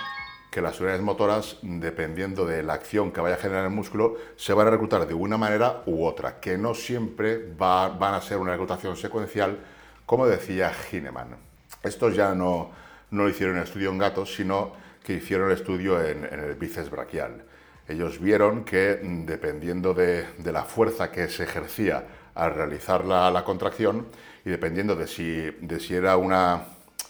Que 0.52 0.62
las 0.62 0.82
unidades 0.82 1.02
motoras, 1.02 1.58
dependiendo 1.62 2.46
de 2.46 2.62
la 2.62 2.74
acción 2.74 3.12
que 3.12 3.22
vaya 3.22 3.36
a 3.36 3.40
generar 3.40 3.64
el 3.64 3.72
músculo, 3.72 4.18
se 4.36 4.52
van 4.52 4.68
a 4.68 4.72
reclutar 4.72 5.08
de 5.08 5.14
una 5.14 5.38
manera 5.38 5.82
u 5.86 6.06
otra, 6.06 6.42
que 6.42 6.58
no 6.58 6.76
siempre 6.76 7.54
van 7.58 8.14
a 8.14 8.22
ser 8.22 8.38
una 8.38 8.52
reclutación 8.52 8.98
secuencial, 8.98 9.58
como 10.06 10.28
decía 10.28 10.74
Hineman. 10.92 11.38
Estos 11.82 12.18
ya 12.18 12.36
no, 12.36 12.70
no 13.12 13.24
lo 13.24 13.30
hicieron 13.30 13.56
en 13.56 13.64
estudio 13.64 13.92
en 13.92 13.98
gatos, 13.98 14.36
sino 14.36 14.74
que 15.02 15.14
hicieron 15.14 15.50
el 15.50 15.56
estudio 15.56 16.04
en, 16.04 16.26
el 16.26 16.56
bíceps 16.56 16.90
braquial 16.90 17.46
ellos 17.88 18.22
vieron 18.22 18.64
que 18.64 19.00
mm, 19.02 19.26
dependiendo 19.26 19.94
de, 19.94 20.26
la 20.46 20.64
fuerza 20.64 21.12
que 21.12 21.28
se 21.28 21.44
ejercía 21.44 22.06
al 22.36 22.54
realizar 22.54 23.04
la, 23.04 23.44
contracción 23.44 24.08
y 24.46 24.50
dependiendo 24.50 24.96
de 24.96 25.08
si 25.08 25.94
era 25.94 26.16
una, 26.16 26.64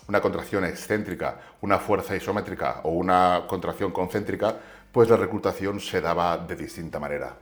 una, 0.07 0.21
contracción 0.21 0.65
excéntrica, 0.65 1.39
una 1.61 1.79
fuerza 1.79 2.15
isométrica 2.15 2.81
o 2.83 2.91
una 2.91 3.43
contracción 3.47 3.91
concéntrica, 3.91 4.55
pues 4.91 5.09
la 5.09 5.17
reclutación 5.17 5.79
se 5.79 6.01
daba 6.01 6.37
de 6.37 6.55
distinta 6.55 6.99
manera. 6.99 7.35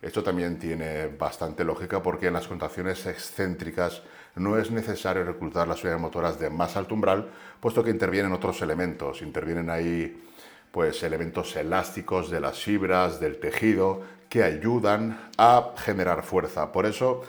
Esto 0.00 0.22
también 0.22 0.58
tiene 0.58 1.06
bastante 1.06 1.64
lógica 1.64 2.02
porque 2.02 2.26
en 2.26 2.34
las 2.34 2.46
contracciones 2.46 3.06
excéntricas 3.06 4.02
no 4.36 4.58
es 4.58 4.70
necesario 4.70 5.24
reclutar 5.24 5.66
las 5.66 5.82
unidades 5.82 6.02
motoras 6.02 6.38
de 6.38 6.50
más 6.50 6.76
alto 6.76 6.94
umbral, 6.94 7.30
puesto 7.58 7.82
que 7.82 7.90
intervienen 7.90 8.32
otros 8.32 8.60
elementos, 8.60 9.22
intervienen 9.22 9.70
ahí 9.70 10.22
pues 10.70 11.02
elementos 11.04 11.54
elásticos 11.56 12.30
de 12.30 12.40
las 12.40 12.58
fibras, 12.58 13.20
del 13.20 13.38
tejido, 13.38 14.02
que 14.28 14.42
ayudan 14.42 15.30
a 15.38 15.72
generar 15.76 16.24
fuerza. 16.24 16.72
Por 16.72 16.84
eso 16.84 17.22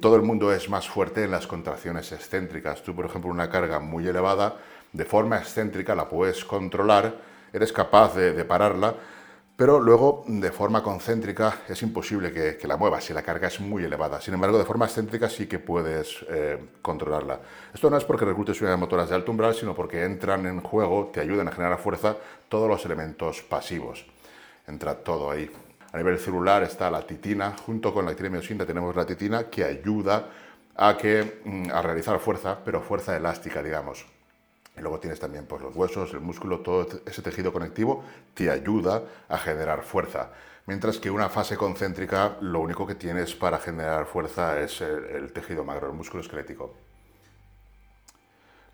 todo 0.00 0.16
el 0.16 0.22
mundo 0.22 0.52
es 0.52 0.68
más 0.68 0.88
fuerte 0.88 1.24
en 1.24 1.30
las 1.30 1.46
contracciones 1.46 2.10
excéntricas. 2.12 2.82
Tú, 2.82 2.94
por 2.94 3.06
ejemplo, 3.06 3.30
una 3.30 3.48
carga 3.48 3.78
muy 3.78 4.06
elevada, 4.06 4.56
de 4.92 5.04
forma 5.04 5.38
excéntrica 5.38 5.94
la 5.94 6.08
puedes 6.08 6.44
controlar, 6.44 7.14
eres 7.52 7.72
capaz 7.72 8.14
de, 8.16 8.44
pararla, 8.44 8.94
pero 9.56 9.78
luego 9.78 10.24
de 10.26 10.50
forma 10.50 10.82
concéntrica 10.82 11.60
es 11.68 11.80
imposible 11.82 12.32
que, 12.32 12.66
la 12.66 12.76
muevas 12.76 13.04
si 13.04 13.12
la 13.12 13.22
carga 13.22 13.48
es 13.48 13.60
muy 13.60 13.84
elevada. 13.84 14.20
Sin 14.20 14.34
embargo, 14.34 14.58
de 14.58 14.64
forma 14.64 14.86
excéntrica 14.86 15.28
sí 15.28 15.46
que 15.46 15.60
puedes 15.60 16.24
eh, 16.28 16.58
controlarla. 16.82 17.40
Esto 17.72 17.88
no 17.88 17.96
es 17.96 18.04
porque 18.04 18.24
reclutes 18.24 18.60
unidades 18.60 18.80
motoras 18.80 19.08
de 19.08 19.14
alto 19.14 19.30
umbral, 19.30 19.54
sino 19.54 19.74
porque 19.74 20.04
entran 20.04 20.46
en 20.46 20.60
juego, 20.60 21.10
te 21.12 21.20
ayudan 21.20 21.48
a 21.48 21.52
generar 21.52 21.78
fuerza 21.78 22.16
todos 22.48 22.68
los 22.68 22.84
elementos 22.84 23.42
pasivos. 23.42 24.04
Entra 24.66 24.96
todo 24.96 25.30
ahí. 25.30 25.48
A 25.96 25.98
nivel 25.98 26.18
celular 26.18 26.62
está 26.62 26.90
la 26.90 27.00
titina, 27.06 27.56
junto 27.64 27.94
con 27.94 28.04
la 28.04 28.10
actinomiosinta 28.10 28.66
tenemos 28.66 28.94
la 28.94 29.06
titina 29.06 29.44
que 29.44 29.64
ayuda 29.64 30.28
a, 30.76 30.94
que, 30.94 31.40
mm, 31.42 31.70
a 31.72 31.80
realizar 31.80 32.18
fuerza, 32.18 32.58
pero 32.62 32.82
fuerza 32.82 33.16
elástica, 33.16 33.62
digamos. 33.62 34.04
Y 34.76 34.82
luego 34.82 35.00
tienes 35.00 35.18
también 35.18 35.46
pues, 35.46 35.62
los 35.62 35.74
huesos, 35.74 36.12
el 36.12 36.20
músculo, 36.20 36.60
todo 36.60 36.86
ese 37.06 37.22
tejido 37.22 37.50
conectivo 37.50 38.04
te 38.34 38.50
ayuda 38.50 39.04
a 39.26 39.38
generar 39.38 39.84
fuerza. 39.84 40.32
Mientras 40.66 40.98
que 40.98 41.10
una 41.10 41.30
fase 41.30 41.56
concéntrica 41.56 42.36
lo 42.42 42.60
único 42.60 42.86
que 42.86 42.96
tienes 42.96 43.34
para 43.34 43.56
generar 43.56 44.04
fuerza 44.04 44.60
es 44.60 44.82
el, 44.82 45.32
tejido 45.32 45.64
magro, 45.64 45.86
el 45.86 45.94
músculo 45.94 46.22
esquelético. 46.22 46.74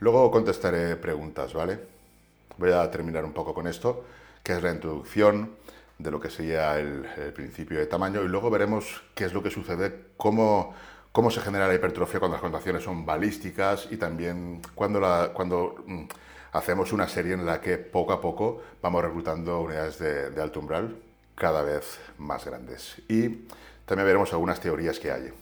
Luego 0.01 0.29
contestaré 0.33 0.97
preguntas, 0.97 1.55
¿vale? 1.55 1.79
Voy 2.59 2.73
a 2.73 2.91
terminar 2.91 3.25
un 3.25 3.33
poco 3.33 3.55
con 3.55 3.69
esto, 3.69 4.07
que 4.43 4.55
es 4.55 4.63
la 4.65 4.73
introducción 4.73 5.63
de 6.03 6.11
lo 6.11 6.21
que 6.21 6.31
sería 6.31 6.79
el, 6.79 7.03
principio 7.35 7.79
de 7.79 7.87
tamaño 7.87 8.23
y 8.23 8.29
luego 8.29 8.51
veremos 8.51 9.03
qué 9.15 9.25
es 9.25 9.33
lo 9.33 9.43
que 9.43 9.51
sucede, 9.51 10.07
cómo, 10.17 10.75
cómo 11.13 11.31
se 11.31 11.41
genera 11.41 11.69
la 11.69 11.75
hipertrofia 11.75 12.19
cuando 12.19 12.37
las 12.37 12.43
contracciones 12.43 12.83
son 12.83 13.07
balísticas 13.07 13.89
y 13.91 13.97
también 13.97 14.61
cuando, 14.75 15.01
cuando 15.33 15.77
mm, 15.87 16.05
hacemos 16.53 16.93
una 16.93 17.09
serie 17.09 17.35
en 17.35 17.47
la 17.47 17.61
que 17.61 17.79
poco 17.79 18.13
a 18.13 18.21
poco 18.21 18.63
vamos 18.83 19.03
reclutando 19.03 19.61
unidades 19.61 19.99
de, 19.99 20.31
de 20.31 20.43
alto 20.43 20.61
umbral 20.61 20.97
cada 21.35 21.63
vez 21.63 22.01
más 22.19 22.45
grandes. 22.45 23.01
Y 23.09 23.47
también 23.87 24.07
veremos 24.07 24.33
algunas 24.33 24.61
teorías 24.61 24.99
que 24.99 25.13
hay, 25.13 25.33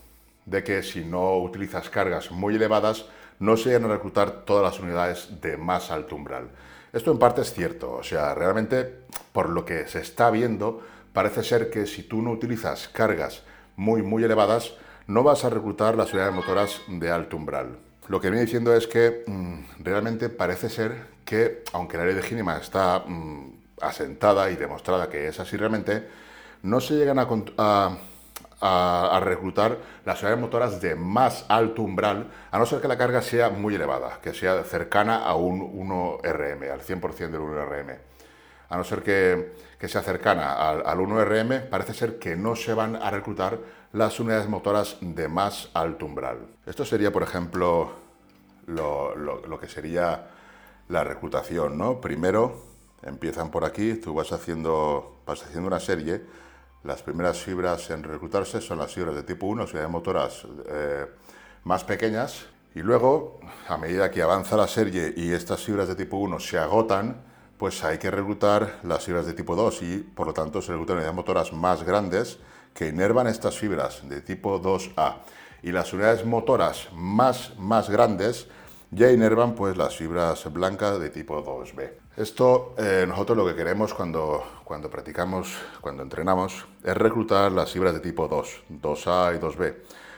de 0.45 0.63
que 0.63 0.83
si 0.83 1.03
no 1.03 1.37
utilizas 1.37 1.89
cargas 1.89 2.31
muy 2.31 2.55
elevadas, 2.55 3.05
no 3.39 3.57
se 3.57 3.73
van 3.73 3.85
a 3.85 3.93
reclutar 3.95 4.45
todas 4.45 4.63
las 4.63 4.79
unidades 4.79 5.41
de 5.41 5.57
más 5.57 5.89
alto 5.89 6.15
umbral. 6.15 6.49
Esto 6.93 7.11
en 7.11 7.19
parte 7.19 7.41
es 7.41 7.53
cierto, 7.53 7.93
o 7.93 8.03
sea, 8.03 8.35
realmente 8.35 9.01
por 9.31 9.49
lo 9.49 9.63
que 9.63 9.87
se 9.87 9.99
está 9.99 10.29
viendo, 10.29 10.81
parece 11.13 11.43
ser 11.43 11.69
que 11.69 11.85
si 11.85 12.03
tú 12.03 12.21
no 12.21 12.31
utilizas 12.31 12.89
cargas 12.89 13.43
muy, 13.77 14.01
muy 14.01 14.23
elevadas, 14.23 14.73
no 15.07 15.23
vas 15.23 15.45
a 15.45 15.49
reclutar 15.49 15.95
las 15.95 16.11
unidades 16.13 16.35
motoras 16.35 16.81
de 16.87 17.09
alto 17.09 17.37
umbral. 17.37 17.77
Lo 18.07 18.19
que 18.19 18.29
viene 18.29 18.45
diciendo 18.45 18.75
es 18.75 18.87
que 18.87 19.23
mm, 19.25 19.83
realmente 19.83 20.29
parece 20.29 20.69
ser 20.69 21.05
que, 21.23 21.63
aunque 21.71 21.97
la 21.97 22.05
ley 22.05 22.15
de 22.15 22.23
Gínima 22.23 22.57
está 22.57 22.99
mm, 22.99 23.53
asentada 23.81 24.51
y 24.51 24.55
demostrada 24.57 25.09
que 25.09 25.27
es 25.27 25.39
así 25.39 25.55
realmente, 25.55 26.07
no 26.63 26.81
se 26.81 26.95
llegan 26.95 27.19
a, 27.19 27.27
a, 27.57 27.97
reclutar 29.21 29.77
las 30.05 30.19
unidades 30.21 30.39
motoras 30.39 30.81
de 30.81 30.95
más 30.95 31.45
alto 31.49 31.81
umbral, 31.81 32.29
a 32.51 32.59
no 32.59 32.65
ser 32.65 32.79
que 32.81 32.87
la 32.87 32.97
carga 32.97 33.21
sea 33.21 33.49
muy 33.49 33.75
elevada, 33.75 34.19
que 34.21 34.33
sea 34.33 34.63
cercana 34.63 35.25
a 35.25 35.35
un 35.35 35.59
1RM, 35.59 36.71
al 36.71 36.81
100% 36.81 37.15
del 37.29 37.41
1RM. 37.41 37.97
A 38.69 38.77
no 38.77 38.83
ser 38.83 39.03
que, 39.03 39.53
que 39.77 39.87
sea 39.87 40.01
cercana 40.01 40.53
al, 40.53 40.83
al 40.85 40.99
1RM, 40.99 41.69
parece 41.69 41.93
ser 41.93 42.19
que 42.19 42.35
no 42.35 42.55
se 42.55 42.73
van 42.73 42.95
a 42.95 43.09
reclutar 43.09 43.59
las 43.93 44.19
unidades 44.19 44.47
motoras 44.47 44.97
de 45.01 45.27
más 45.27 45.69
alto 45.73 46.05
umbral. 46.05 46.47
Esto 46.65 46.85
sería, 46.85 47.11
por 47.11 47.23
ejemplo, 47.23 47.91
lo, 48.67 49.15
lo, 49.15 49.45
lo 49.45 49.59
que 49.59 49.67
sería 49.67 50.27
la 50.87 51.03
reclutación, 51.03 51.77
¿no? 51.77 51.99
Primero, 51.99 52.63
empiezan 53.03 53.49
por 53.49 53.65
aquí, 53.65 53.95
tú 53.95 54.13
vas 54.13 54.31
haciendo, 54.31 55.21
vas 55.25 55.43
haciendo 55.43 55.67
una 55.67 55.79
serie. 55.79 56.21
Las 56.83 57.03
primeras 57.03 57.37
fibras 57.37 57.91
en 57.91 58.03
reclutarse 58.03 58.59
son 58.59 58.79
las 58.79 58.91
fibras 58.91 59.15
de 59.15 59.21
tipo 59.21 59.45
1, 59.45 59.65
de 59.65 59.87
motoras 59.87 60.47
eh, 60.67 61.05
más 61.63 61.83
pequeñas. 61.83 62.45
Y 62.73 62.79
luego, 62.79 63.39
a 63.67 63.77
medida 63.77 64.09
que 64.09 64.23
avanza 64.23 64.57
la 64.57 64.67
serie 64.67 65.13
y 65.15 65.31
estas 65.31 65.61
fibras 65.61 65.87
de 65.87 65.95
tipo 65.95 66.17
1 66.17 66.39
se 66.39 66.57
agotan, 66.57 67.21
pues 67.57 67.83
hay 67.83 67.99
que 67.99 68.09
reclutar 68.09 68.79
las 68.81 69.05
fibras 69.05 69.27
de 69.27 69.33
tipo 69.33 69.55
2 69.55 69.81
y 69.83 69.97
por 69.99 70.25
lo 70.25 70.33
tanto 70.33 70.59
se 70.61 70.71
reclutan 70.71 70.95
unidades 70.95 71.15
motoras 71.15 71.53
más 71.53 71.83
grandes 71.83 72.39
que 72.73 72.87
inervan 72.87 73.27
estas 73.27 73.55
fibras 73.57 74.01
de 74.09 74.21
tipo 74.21 74.59
2A. 74.59 75.17
Y 75.61 75.71
las 75.71 75.93
unidades 75.93 76.25
motoras 76.25 76.87
más, 76.93 77.55
más 77.59 77.91
grandes 77.91 78.47
ya 78.91 79.09
inervan 79.09 79.55
pues 79.55 79.77
las 79.77 79.95
fibras 79.95 80.51
blancas 80.51 80.99
de 80.99 81.09
tipo 81.09 81.43
2B. 81.43 81.91
Esto 82.17 82.75
eh, 82.77 83.05
nosotros 83.07 83.37
lo 83.37 83.47
que 83.47 83.55
queremos 83.55 83.93
cuando, 83.93 84.43
cuando 84.65 84.89
practicamos, 84.89 85.57
cuando 85.79 86.03
entrenamos, 86.03 86.65
es 86.83 86.95
reclutar 86.95 87.51
las 87.53 87.71
fibras 87.71 87.93
de 87.93 88.01
tipo 88.01 88.27
2, 88.27 88.63
2A 88.81 89.35
y 89.35 89.39
2B, 89.39 89.75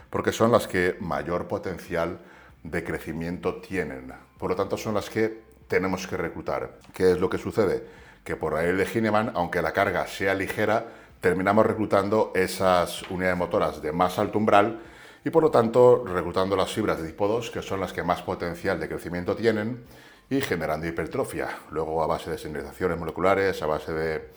porque 0.09 0.31
son 0.31 0.51
las 0.51 0.67
que 0.67 0.97
mayor 0.99 1.47
potencial 1.47 2.19
de 2.63 2.83
crecimiento 2.83 3.55
tienen. 3.55 4.11
Por 4.39 4.49
lo 4.49 4.55
tanto, 4.55 4.75
son 4.75 4.95
las 4.95 5.09
que 5.09 5.43
tenemos 5.67 6.07
que 6.07 6.17
reclutar. 6.17 6.79
¿Qué 6.93 7.11
es 7.11 7.19
lo 7.19 7.29
que 7.29 7.37
sucede? 7.37 7.85
Que 8.23 8.35
por 8.35 8.55
ahí 8.55 8.73
de 8.73 8.85
Gineman, 8.85 9.33
aunque 9.35 9.61
la 9.61 9.71
carga 9.71 10.07
sea 10.07 10.33
ligera, 10.33 10.85
terminamos 11.21 11.65
reclutando 11.65 12.31
esas 12.33 13.03
unidades 13.03 13.37
motoras 13.37 13.81
de 13.81 13.91
más 13.91 14.17
alto 14.17 14.39
umbral 14.39 14.79
y 15.25 15.29
por 15.29 15.43
lo 15.43 15.51
tanto 15.51 16.03
reclutando 16.05 16.55
las 16.55 16.71
fibras 16.71 17.01
de 17.01 17.07
tipo 17.07 17.27
2, 17.27 17.49
que 17.49 17.61
son 17.61 17.79
las 17.79 17.93
que 17.93 18.03
más 18.03 18.21
potencial 18.21 18.79
de 18.79 18.89
crecimiento 18.89 19.35
tienen 19.35 19.83
y 20.29 20.41
generando 20.41 20.87
hipertrofia. 20.87 21.49
Luego, 21.71 22.03
a 22.03 22.07
base 22.07 22.31
de 22.31 22.37
señalizaciones 22.37 22.97
moleculares, 22.97 23.61
a 23.61 23.65
base 23.65 23.93
de, 23.93 24.29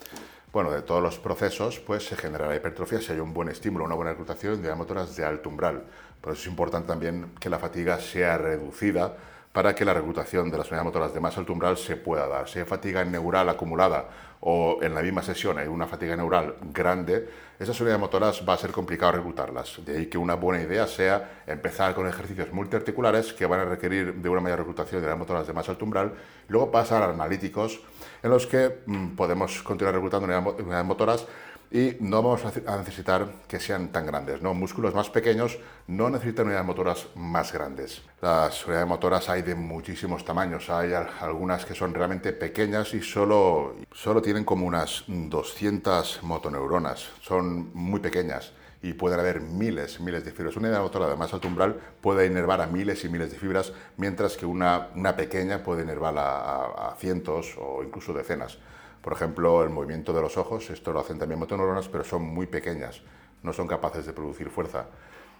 bueno, 0.52 0.70
de 0.70 0.82
todos 0.82 1.02
los 1.02 1.18
procesos, 1.18 1.80
pues 1.80 2.06
se 2.06 2.16
generará 2.16 2.54
hipertrofia 2.54 3.00
si 3.00 3.12
hay 3.12 3.20
un 3.20 3.34
buen 3.34 3.48
estímulo, 3.48 3.84
una 3.84 3.94
buena 3.94 4.12
reclutación 4.12 4.62
de 4.62 4.74
motoras 4.74 5.16
de 5.16 5.24
alto 5.24 5.48
umbral. 5.48 5.84
Por 6.20 6.32
eso 6.32 6.42
es 6.42 6.48
importante 6.48 6.88
también 6.88 7.32
que 7.40 7.50
la 7.50 7.58
fatiga 7.58 7.98
sea 7.98 8.38
reducida 8.38 9.16
para 9.52 9.74
que 9.74 9.86
la 9.86 9.94
reclutación 9.94 10.50
de 10.50 10.58
las 10.58 10.66
unidades 10.66 10.84
motoras 10.84 11.14
de 11.14 11.20
más 11.20 11.36
alto 11.38 11.52
umbral 11.52 11.78
se 11.78 11.96
pueda 11.96 12.28
dar. 12.28 12.48
Si 12.48 12.58
hay 12.58 12.64
fatiga 12.66 13.04
neural 13.04 13.48
acumulada 13.48 14.08
o 14.40 14.78
en 14.82 14.94
la 14.94 15.02
misma 15.02 15.22
sesión 15.22 15.58
hay 15.58 15.66
una 15.66 15.86
fatiga 15.86 16.16
neural 16.16 16.56
grande, 16.72 17.28
esas 17.58 17.80
unidades 17.80 18.00
motoras 18.00 18.42
va 18.46 18.54
a 18.54 18.58
ser 18.58 18.70
complicado 18.70 19.12
reclutarlas. 19.12 19.80
De 19.84 19.96
ahí 19.96 20.06
que 20.06 20.18
una 20.18 20.34
buena 20.34 20.62
idea 20.62 20.86
sea 20.86 21.42
empezar 21.46 21.94
con 21.94 22.06
ejercicios 22.06 22.52
multiarticulares 22.52 23.32
que 23.32 23.46
van 23.46 23.60
a 23.60 23.64
requerir 23.64 24.14
de 24.14 24.28
una 24.28 24.40
mayor 24.40 24.60
reclutación 24.60 25.00
de 25.00 25.08
las 25.08 25.18
motoras 25.18 25.46
de 25.46 25.52
más 25.52 25.68
alto 25.68 25.84
umbral, 25.84 26.12
luego 26.48 26.70
pasar 26.70 27.02
a 27.02 27.10
analíticos 27.10 27.80
en 28.22 28.30
los 28.30 28.46
que 28.46 28.80
mm, 28.86 29.16
podemos 29.16 29.62
continuar 29.62 29.94
reclutando 29.94 30.26
unidades 30.26 30.84
motoras 30.84 31.26
y 31.70 31.96
no 32.00 32.22
vamos 32.22 32.42
a 32.44 32.76
necesitar 32.78 33.26
que 33.48 33.58
sean 33.58 33.88
tan 33.88 34.06
grandes. 34.06 34.40
¿no? 34.40 34.54
Músculos 34.54 34.94
más 34.94 35.10
pequeños 35.10 35.58
no 35.88 36.08
necesitan 36.10 36.46
unidades 36.46 36.66
motoras 36.66 37.06
más 37.16 37.52
grandes. 37.52 38.02
Las 38.20 38.64
unidades 38.66 38.88
motoras 38.88 39.28
hay 39.28 39.42
de 39.42 39.54
muchísimos 39.54 40.24
tamaños. 40.24 40.70
Hay 40.70 40.92
algunas 40.92 41.64
que 41.64 41.74
son 41.74 41.92
realmente 41.92 42.32
pequeñas 42.32 42.94
y 42.94 43.02
solo, 43.02 43.76
solo 43.92 44.22
tienen 44.22 44.44
como 44.44 44.66
unas 44.66 45.04
200 45.08 46.22
motoneuronas. 46.22 47.08
Son 47.20 47.70
muy 47.74 48.00
pequeñas 48.00 48.52
y 48.82 48.92
pueden 48.92 49.18
haber 49.18 49.40
miles, 49.40 50.00
miles 50.00 50.24
de 50.24 50.30
fibras. 50.30 50.56
Una 50.56 50.68
unidad 50.68 50.82
motora 50.82 51.08
de 51.08 51.16
más 51.16 51.34
alto 51.34 51.48
umbral 51.48 51.80
puede 52.00 52.26
inervar 52.26 52.60
a 52.60 52.66
miles 52.66 53.04
y 53.04 53.08
miles 53.08 53.32
de 53.32 53.38
fibras, 53.38 53.72
mientras 53.96 54.36
que 54.36 54.46
una, 54.46 54.88
una 54.94 55.16
pequeña 55.16 55.64
puede 55.64 55.82
inervar 55.82 56.14
a 56.18 56.94
cientos 56.98 57.56
o 57.58 57.82
incluso 57.82 58.12
decenas. 58.12 58.58
Por 59.06 59.12
ejemplo, 59.12 59.62
el 59.62 59.70
movimiento 59.70 60.12
de 60.12 60.20
los 60.20 60.36
ojos, 60.36 60.68
esto 60.68 60.92
lo 60.92 60.98
hacen 60.98 61.16
también 61.16 61.38
motoneuronas, 61.38 61.86
pero 61.86 62.02
son 62.02 62.22
muy 62.22 62.48
pequeñas, 62.48 63.02
no 63.44 63.52
son 63.52 63.68
capaces 63.68 64.04
de 64.04 64.12
producir 64.12 64.50
fuerza. 64.50 64.86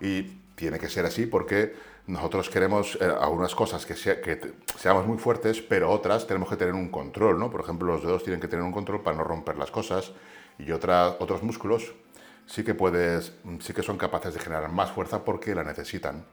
Y 0.01 0.23
tiene 0.55 0.79
que 0.79 0.89
ser 0.89 1.05
así 1.05 1.27
porque 1.27 1.75
nosotros 2.07 2.49
queremos 2.49 2.97
eh, 3.01 3.13
algunas 3.21 3.57
cosas 3.57 3.85
que, 3.85 3.95
que, 3.95 4.55
seamos 4.79 5.05
muy 5.05 5.19
fuertes, 5.19 5.63
pero 5.63 5.91
otras 5.91 6.29
tenemos 6.29 6.49
que 6.49 6.55
tener 6.55 6.75
un 6.75 6.91
control, 6.91 7.41
¿no? 7.41 7.51
Por 7.51 7.61
ejemplo, 7.61 7.89
los 7.89 8.03
dedos 8.05 8.23
tienen 8.23 8.41
que 8.41 8.47
tener 8.47 8.65
un 8.65 8.71
control 8.71 9.03
para 9.03 9.17
no 9.17 9.25
romper 9.25 9.59
las 9.59 9.73
cosas 9.73 10.13
y 10.61 10.71
otros 10.71 11.43
músculos 11.43 11.93
sí 12.47 12.63
que, 12.63 12.75
puedes, 12.75 13.33
sí 13.59 13.73
que 13.73 13.83
son 13.83 13.99
capaces 13.99 14.33
de 14.33 14.39
generar 14.39 14.71
más 14.71 14.93
fuerza 14.93 15.25
porque 15.25 15.57
la 15.57 15.65
necesitan. 15.65 16.25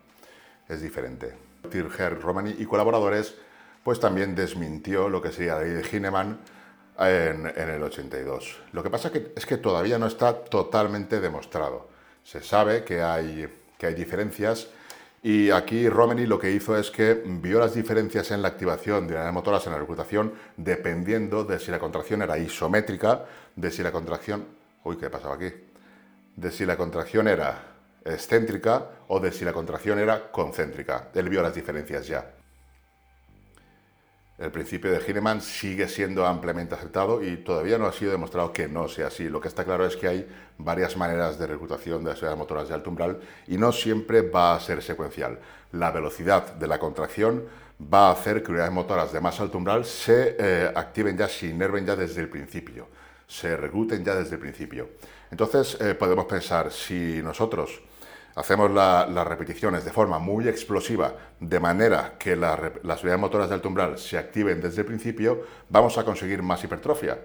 Es 0.70 0.84
diferente. 0.84 1.34
Tirger 1.72 2.22
Romani 2.22 2.54
y 2.60 2.66
colaboradores 2.68 3.34
pues 3.84 4.00
también 4.00 4.36
desmintió 4.36 5.10
lo 5.10 5.20
que 5.20 5.32
sería 5.32 5.56
la 5.56 5.62
ley 5.62 5.72
de 5.72 5.98
Hineman 5.98 6.38
en, 7.00 7.48
el 7.48 7.84
82. 7.84 8.62
Lo 8.72 8.84
que 8.84 8.90
pasa 8.90 9.12
es 9.36 9.46
que 9.46 9.58
todavía 9.58 9.98
no 9.98 10.08
está 10.08 10.34
totalmente 10.34 11.20
demostrado. 11.20 11.90
Se 12.24 12.42
sabe 12.42 12.84
que 12.84 13.02
hay, 13.02 13.48
que 13.78 13.88
hay 13.88 13.94
diferencias 13.94 14.70
y 15.24 15.52
aquí 15.52 15.88
Romney 15.88 16.26
lo 16.26 16.38
que 16.38 16.52
hizo 16.52 16.78
es 16.78 16.92
que 16.92 17.24
vio 17.26 17.60
las 17.60 17.74
diferencias 17.74 18.32
en 18.32 18.42
la 18.42 18.50
activación 18.50 19.08
de 19.08 19.16
las 19.16 19.32
motoras 19.32 19.66
en 19.66 19.72
la 19.72 19.80
reclutación 19.80 20.34
dependiendo 20.58 21.46
de 21.46 21.60
si 21.60 21.72
la 21.72 21.80
contracción 21.80 22.22
era 22.22 22.38
isométrica, 22.38 23.26
de 23.56 23.72
si 23.72 23.84
la 23.84 23.92
contracción... 23.92 24.46
Uy, 24.84 24.98
¿qué 24.98 25.10
pasaba 25.10 25.36
aquí? 25.36 25.50
De 26.36 26.52
si 26.52 26.66
la 26.66 26.76
contracción 26.76 27.30
era 27.30 27.74
excéntrica 28.04 28.86
o 29.08 29.22
de 29.22 29.32
si 29.32 29.46
la 29.46 29.54
contracción 29.54 30.00
era 30.00 30.30
concéntrica. 30.30 31.10
Él 31.14 31.30
vio 31.30 31.42
las 31.42 31.56
diferencias 31.56 32.06
ya. 32.06 32.43
El 34.40 34.52
principio 34.52 34.92
de 34.92 35.00
Hineman 35.00 35.42
sigue 35.42 35.88
siendo 35.88 36.26
ampliamente 36.26 36.74
aceptado 36.74 37.24
y 37.24 37.38
todavía 37.38 37.78
no 37.78 37.86
ha 37.86 37.94
sido 37.94 38.12
demostrado 38.12 38.52
que 38.52 38.68
no 38.68 38.88
sea 38.88 39.08
así. 39.08 39.30
Lo 39.30 39.40
que 39.40 39.48
está 39.48 39.64
claro 39.64 39.86
es 39.86 39.96
que 39.96 40.08
hay 40.08 40.28
varias 40.58 40.98
maneras 40.98 41.38
de 41.38 41.46
reclutación 41.46 42.04
de 42.04 42.16
las 42.16 42.38
motoras 42.38 42.68
de 42.68 42.74
alto 42.74 42.90
umbral 42.90 43.20
y 43.48 43.58
no 43.58 43.72
siempre 43.72 44.22
va 44.22 44.56
a 44.56 44.60
ser 44.60 44.82
secuencial. 44.82 45.40
La 45.72 45.92
velocidad 45.92 46.56
de 46.56 46.68
la 46.68 46.80
contracción 46.80 47.44
va 47.94 48.08
a 48.08 48.14
hacer 48.14 48.42
que 48.42 48.52
unidades 48.52 48.74
motoras 48.74 49.14
de 49.14 49.22
más 49.22 49.40
alto 49.40 49.60
umbral 49.60 49.86
se 49.86 50.36
eh, 50.40 50.72
activen 50.74 51.16
ya, 51.16 51.28
se 51.28 51.48
inerven 51.48 51.86
ya 51.86 51.96
desde 51.96 52.22
el 52.22 52.30
principio. 52.30 52.88
se 53.28 53.56
recluten 53.58 54.04
ya 54.04 54.16
desde 54.16 54.36
el 54.36 54.42
principio. 54.42 54.90
Entonces 55.32 55.78
eh, 55.80 55.96
podemos 55.96 56.26
pensar, 56.26 56.72
si 56.72 57.22
nosotros 57.24 57.82
hacemos 58.36 58.72
las 58.72 59.28
repeticiones 59.28 59.86
de 59.86 59.92
forma 59.92 60.20
muy 60.20 60.48
explosiva, 60.48 61.14
de 61.40 61.60
manera 61.60 62.16
que 62.18 62.36
las 62.36 63.02
unidades 63.02 63.20
motoras 63.20 63.50
de 63.50 63.56
alto 63.56 63.68
umbral 63.68 63.98
se 63.98 64.18
activen 64.18 64.62
desde 64.62 64.82
el 64.82 64.88
principio, 64.88 65.44
vamos 65.70 65.98
a 65.98 66.04
conseguir 66.04 66.42
más 66.42 66.64
hipertrofia. 66.64 67.20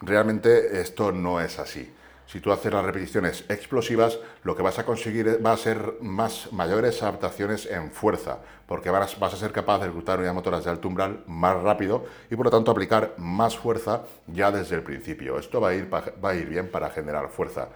Realmente 0.00 0.80
esto 0.80 1.12
no 1.12 1.40
es 1.40 1.58
así. 1.58 1.92
Si 2.26 2.40
tú 2.40 2.50
haces 2.52 2.72
las 2.72 2.84
repeticiones 2.84 3.44
explosivas, 3.48 4.18
lo 4.44 4.56
que 4.56 4.62
vas 4.62 4.78
a 4.78 4.86
conseguir 4.86 5.44
va 5.44 5.52
a 5.52 5.56
ser 5.58 5.96
más, 6.00 6.50
mayores 6.52 7.02
adaptaciones 7.02 7.66
en 7.66 7.90
fuerza, 7.90 8.38
porque 8.66 8.88
vas, 8.88 9.14
a 9.20 9.30
ser 9.36 9.52
capaz 9.52 9.78
de 9.78 9.86
ejecutar 9.86 10.18
unidades 10.18 10.34
motoras 10.34 10.64
de 10.64 10.70
alto 10.70 10.88
umbral 10.88 11.22
más 11.26 11.62
rápido 11.62 12.06
y 12.30 12.36
por 12.36 12.46
lo 12.46 12.50
tanto 12.50 12.70
aplicar 12.70 13.14
más 13.18 13.58
fuerza 13.58 14.04
ya 14.26 14.50
desde 14.50 14.76
el 14.76 14.82
principio. 14.82 15.38
Esto 15.38 15.60
va 15.60 15.68
a 15.68 16.34
ir 16.34 16.46
bien 16.48 16.70
para 16.70 16.88
generar 16.88 17.28
fuerza 17.28 17.68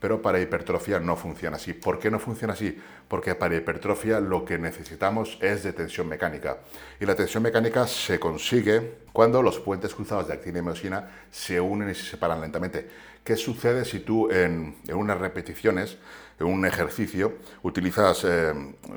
pero 0.00 0.20
para 0.20 0.40
hipertrofia 0.40 1.00
no 1.00 1.16
funciona 1.16 1.56
así. 1.56 1.72
¿Por 1.72 1.98
qué 1.98 2.10
no 2.10 2.18
funciona 2.18 2.52
así? 2.52 2.78
Porque 3.08 3.34
para 3.34 3.56
hipertrofia 3.56 4.20
lo 4.20 4.44
que 4.44 4.58
necesitamos 4.58 5.38
es 5.40 5.62
de 5.62 5.72
tensión 5.72 6.08
mecánica. 6.08 6.58
Y 7.00 7.06
la 7.06 7.14
tensión 7.14 7.42
mecánica 7.42 7.86
se 7.86 8.20
consigue 8.20 8.98
cuando 9.12 9.42
los 9.42 9.58
puentes 9.58 9.94
cruzados 9.94 10.28
de 10.28 10.34
actina 10.34 10.58
y 10.58 10.62
miosina 10.62 11.08
se 11.30 11.60
unen 11.60 11.90
y 11.90 11.94
se 11.94 12.04
separan 12.04 12.40
lentamente. 12.40 12.88
¿Qué 13.24 13.36
sucede 13.36 13.84
si 13.84 14.00
tú 14.00 14.30
en, 14.30 14.76
unas 14.92 15.18
repeticiones, 15.18 15.96
en 16.38 16.46
un 16.46 16.64
ejercicio, 16.66 17.38
utilizas 17.62 18.24
eh, 18.24 18.52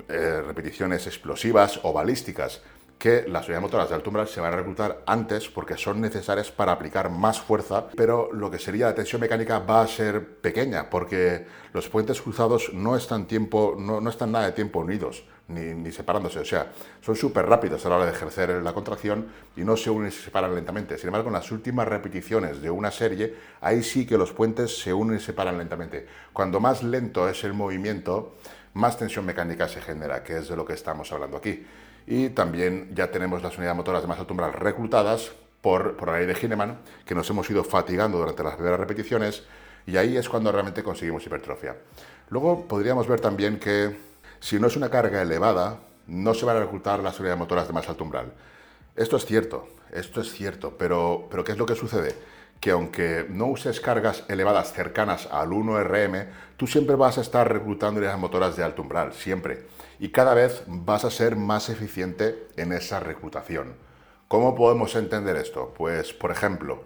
eh, 0.08 0.44
repeticiones 0.46 1.08
explosivas 1.08 1.80
o 1.84 1.94
balísticas? 1.94 2.62
Que 3.00 3.26
las 3.30 3.48
motoras 3.62 3.88
de 3.88 3.96
alto 3.96 4.12
se 4.28 4.42
van 4.42 4.54
a 4.54 4.58
reclutar 4.58 5.04
antes 5.06 5.48
porque 5.48 5.78
son 5.78 6.02
necesarias 6.02 6.52
para 6.52 6.74
aplicar 6.74 7.10
más 7.10 7.40
fuerza, 7.40 7.88
pero 7.96 8.30
lo 8.34 8.52
que 8.52 8.60
sería 8.60 8.88
la 8.88 8.94
tensión 8.94 9.22
mecánica 9.22 9.60
va 9.60 9.82
a 9.82 9.88
ser 9.88 10.28
pequeña 10.42 10.90
porque 10.90 11.46
los 11.72 11.88
puentes 11.88 12.22
cruzados 12.22 12.74
no 12.74 12.98
están, 12.98 13.26
nada 14.28 14.46
de 14.46 14.52
tiempo 14.52 14.80
unidos 14.80 15.24
ni, 15.48 15.74
ni 15.74 15.94
separándose, 15.94 16.40
o 16.40 16.46
sea, 16.46 16.74
son 17.00 17.16
súper 17.16 17.46
rápidos 17.46 17.86
a 17.86 17.90
la 17.90 17.96
hora 17.96 18.06
de 18.06 18.12
ejercer 18.12 18.50
la 18.62 18.74
contracción 18.74 19.28
y 19.56 19.62
no 19.62 19.78
se 19.78 19.90
unen 19.90 20.10
y 20.10 20.12
se 20.12 20.24
separan 20.24 20.54
lentamente. 20.54 20.98
Sin 20.98 21.08
embargo, 21.08 21.30
en 21.30 21.34
las 21.34 21.50
últimas 21.54 21.88
repeticiones 21.88 22.62
de 22.62 22.70
una 22.70 22.92
serie, 22.92 23.34
ahí 23.62 23.82
sí 23.82 24.06
que 24.06 24.18
los 24.18 24.34
puentes 24.34 24.78
se 24.78 24.94
unen 24.94 25.16
y 25.16 25.20
se 25.22 25.28
separan 25.28 25.58
lentamente. 25.58 26.06
Cuando 26.34 26.60
más 26.60 26.84
lento 26.84 27.30
es 27.30 27.46
el 27.46 27.54
movimiento, 27.54 28.36
más 28.74 28.98
tensión 28.98 29.26
mecánica 29.26 29.70
se 29.70 29.82
genera, 29.82 30.22
que 30.22 30.38
es 30.38 30.50
de 30.50 30.58
lo 30.58 30.66
que 30.66 30.74
estamos 30.74 31.12
hablando 31.14 31.38
aquí 31.38 31.66
y 32.10 32.30
también 32.30 32.90
ya 32.96 33.12
tenemos 33.12 33.44
las 33.44 33.56
unidades 33.56 33.78
motoras 33.78 34.02
de 34.02 34.08
más 34.08 34.18
alto 34.18 34.34
umbral 34.34 34.52
reclutadas 34.54 35.32
por, 35.62 35.96
por 35.96 36.08
la 36.08 36.18
ley 36.18 36.26
de 36.26 36.36
Hineman, 36.42 36.80
que 37.06 37.14
nos 37.14 37.30
hemos 37.30 37.48
ido 37.52 37.64
fatigando 37.64 38.18
durante 38.18 38.44
las 38.44 38.56
primeras 38.56 38.80
repeticiones 38.80 39.44
y 39.86 39.96
ahí 39.96 40.18
es 40.18 40.28
cuando 40.28 40.52
realmente 40.52 40.82
conseguimos 40.82 41.24
hipertrofia. 41.24 41.78
Luego 42.30 42.68
podríamos 42.68 43.08
ver 43.08 43.22
también 43.22 43.60
que 43.60 43.96
si 44.40 44.60
no 44.60 44.66
es 44.66 44.76
una 44.76 44.90
carga 44.90 45.22
elevada, 45.22 45.82
no 46.08 46.34
se 46.34 46.46
van 46.46 46.58
a 46.58 46.62
reclutar 46.62 47.00
las 47.02 47.20
unidades 47.20 47.38
motoras 47.38 47.68
de 47.68 47.74
más 47.74 47.88
alto 47.88 48.04
umbral. 48.04 48.34
Esto 48.96 49.18
es 49.18 49.26
cierto, 49.28 49.68
esto 49.92 50.20
es 50.20 50.32
cierto, 50.32 50.76
pero, 50.80 51.28
pero 51.30 51.44
¿qué 51.44 51.52
es 51.52 51.60
lo 51.60 51.68
que 51.68 51.76
sucede? 51.76 52.16
Que 52.60 52.72
aunque 52.72 53.28
no 53.30 53.46
uses 53.46 53.80
cargas 53.80 54.24
elevadas 54.30 54.74
cercanas 54.74 55.28
al 55.32 55.50
1RM, 55.50 56.26
tú 56.58 56.66
siempre 56.66 56.96
vas 56.96 57.20
a 57.20 57.22
estar 57.22 57.54
reclutando 57.54 58.00
unidades 58.00 58.20
motoras 58.20 58.56
de 58.56 58.64
alto 58.64 58.82
umbral, 58.82 59.14
siempre 59.14 59.68
y 60.00 60.10
cada 60.10 60.34
vez 60.34 60.64
vas 60.68 61.04
a 61.04 61.12
ser 61.12 61.36
más 61.36 61.70
eficiente 61.70 62.48
en 62.56 62.72
esa 62.72 63.00
reclutación. 63.00 63.76
¿Cómo 64.28 64.56
podemos 64.56 64.96
entender 64.96 65.36
esto? 65.36 65.74
Pues, 65.78 66.14
por 66.14 66.32
ejemplo, 66.32 66.84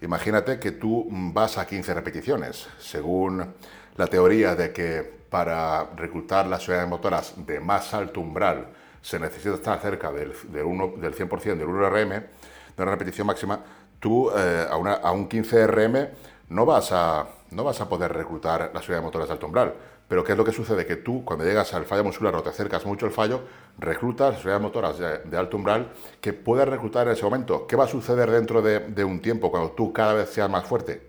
imagínate 0.00 0.60
que 0.60 0.72
tú 0.72 1.08
vas 1.10 1.58
a 1.58 1.66
15 1.66 1.94
repeticiones, 1.94 2.68
según 2.78 3.54
la 3.96 4.06
teoría 4.06 4.54
de 4.54 4.72
que 4.72 5.22
para 5.28 5.90
reclutar 5.96 6.46
las 6.46 6.68
unidades 6.68 6.88
motoras 6.88 7.34
de 7.36 7.58
más 7.58 7.94
alto 7.94 8.20
umbral 8.20 8.68
se 9.00 9.18
necesita 9.18 9.54
estar 9.54 9.80
cerca 9.80 10.12
del, 10.12 10.32
del, 10.52 10.66
100% 10.66 11.42
del 11.56 11.66
1RM, 11.66 12.08
de 12.08 12.82
una 12.82 12.92
repetición 12.92 13.26
máxima, 13.26 13.60
tú 13.98 14.30
eh, 14.36 14.66
a, 14.70 15.12
un 15.12 15.28
15 15.28 15.66
RM 15.66 16.08
no 16.50 16.66
vas, 16.66 16.92
a, 16.92 17.26
no 17.50 17.64
vas 17.64 17.80
a 17.80 17.88
poder 17.88 18.12
reclutar 18.12 18.70
las 18.72 18.84
unidades 18.86 19.04
motoras 19.04 19.28
de 19.28 19.32
alto 19.32 19.46
umbral 19.46 19.74
pero 20.12 20.24
¿qué 20.24 20.32
es 20.32 20.36
lo 20.38 20.44
que 20.44 20.52
sucede? 20.52 20.84
Que 20.84 20.96
tú, 20.96 21.24
cuando 21.24 21.42
llegas 21.42 21.72
al 21.72 21.86
fallo 21.86 22.04
muscular 22.04 22.36
o 22.36 22.42
te 22.42 22.50
acercas 22.50 22.84
mucho 22.84 23.06
al 23.06 23.12
fallo, 23.12 23.44
reclutas 23.78 24.44
unidades 24.44 24.60
motoras 24.60 24.98
de, 24.98 25.38
alto 25.38 25.56
umbral 25.56 25.90
que 26.20 26.34
puedes 26.34 26.68
reclutar 26.68 27.06
en 27.06 27.14
ese 27.14 27.22
momento. 27.22 27.66
¿Qué 27.66 27.76
va 27.76 27.84
a 27.84 27.88
suceder 27.88 28.30
dentro 28.30 28.60
de, 28.60 29.04
un 29.04 29.22
tiempo 29.22 29.50
cuando 29.50 29.70
tú 29.70 29.90
cada 29.90 30.12
vez 30.12 30.28
seas 30.28 30.50
más 30.50 30.66
fuerte? 30.66 31.00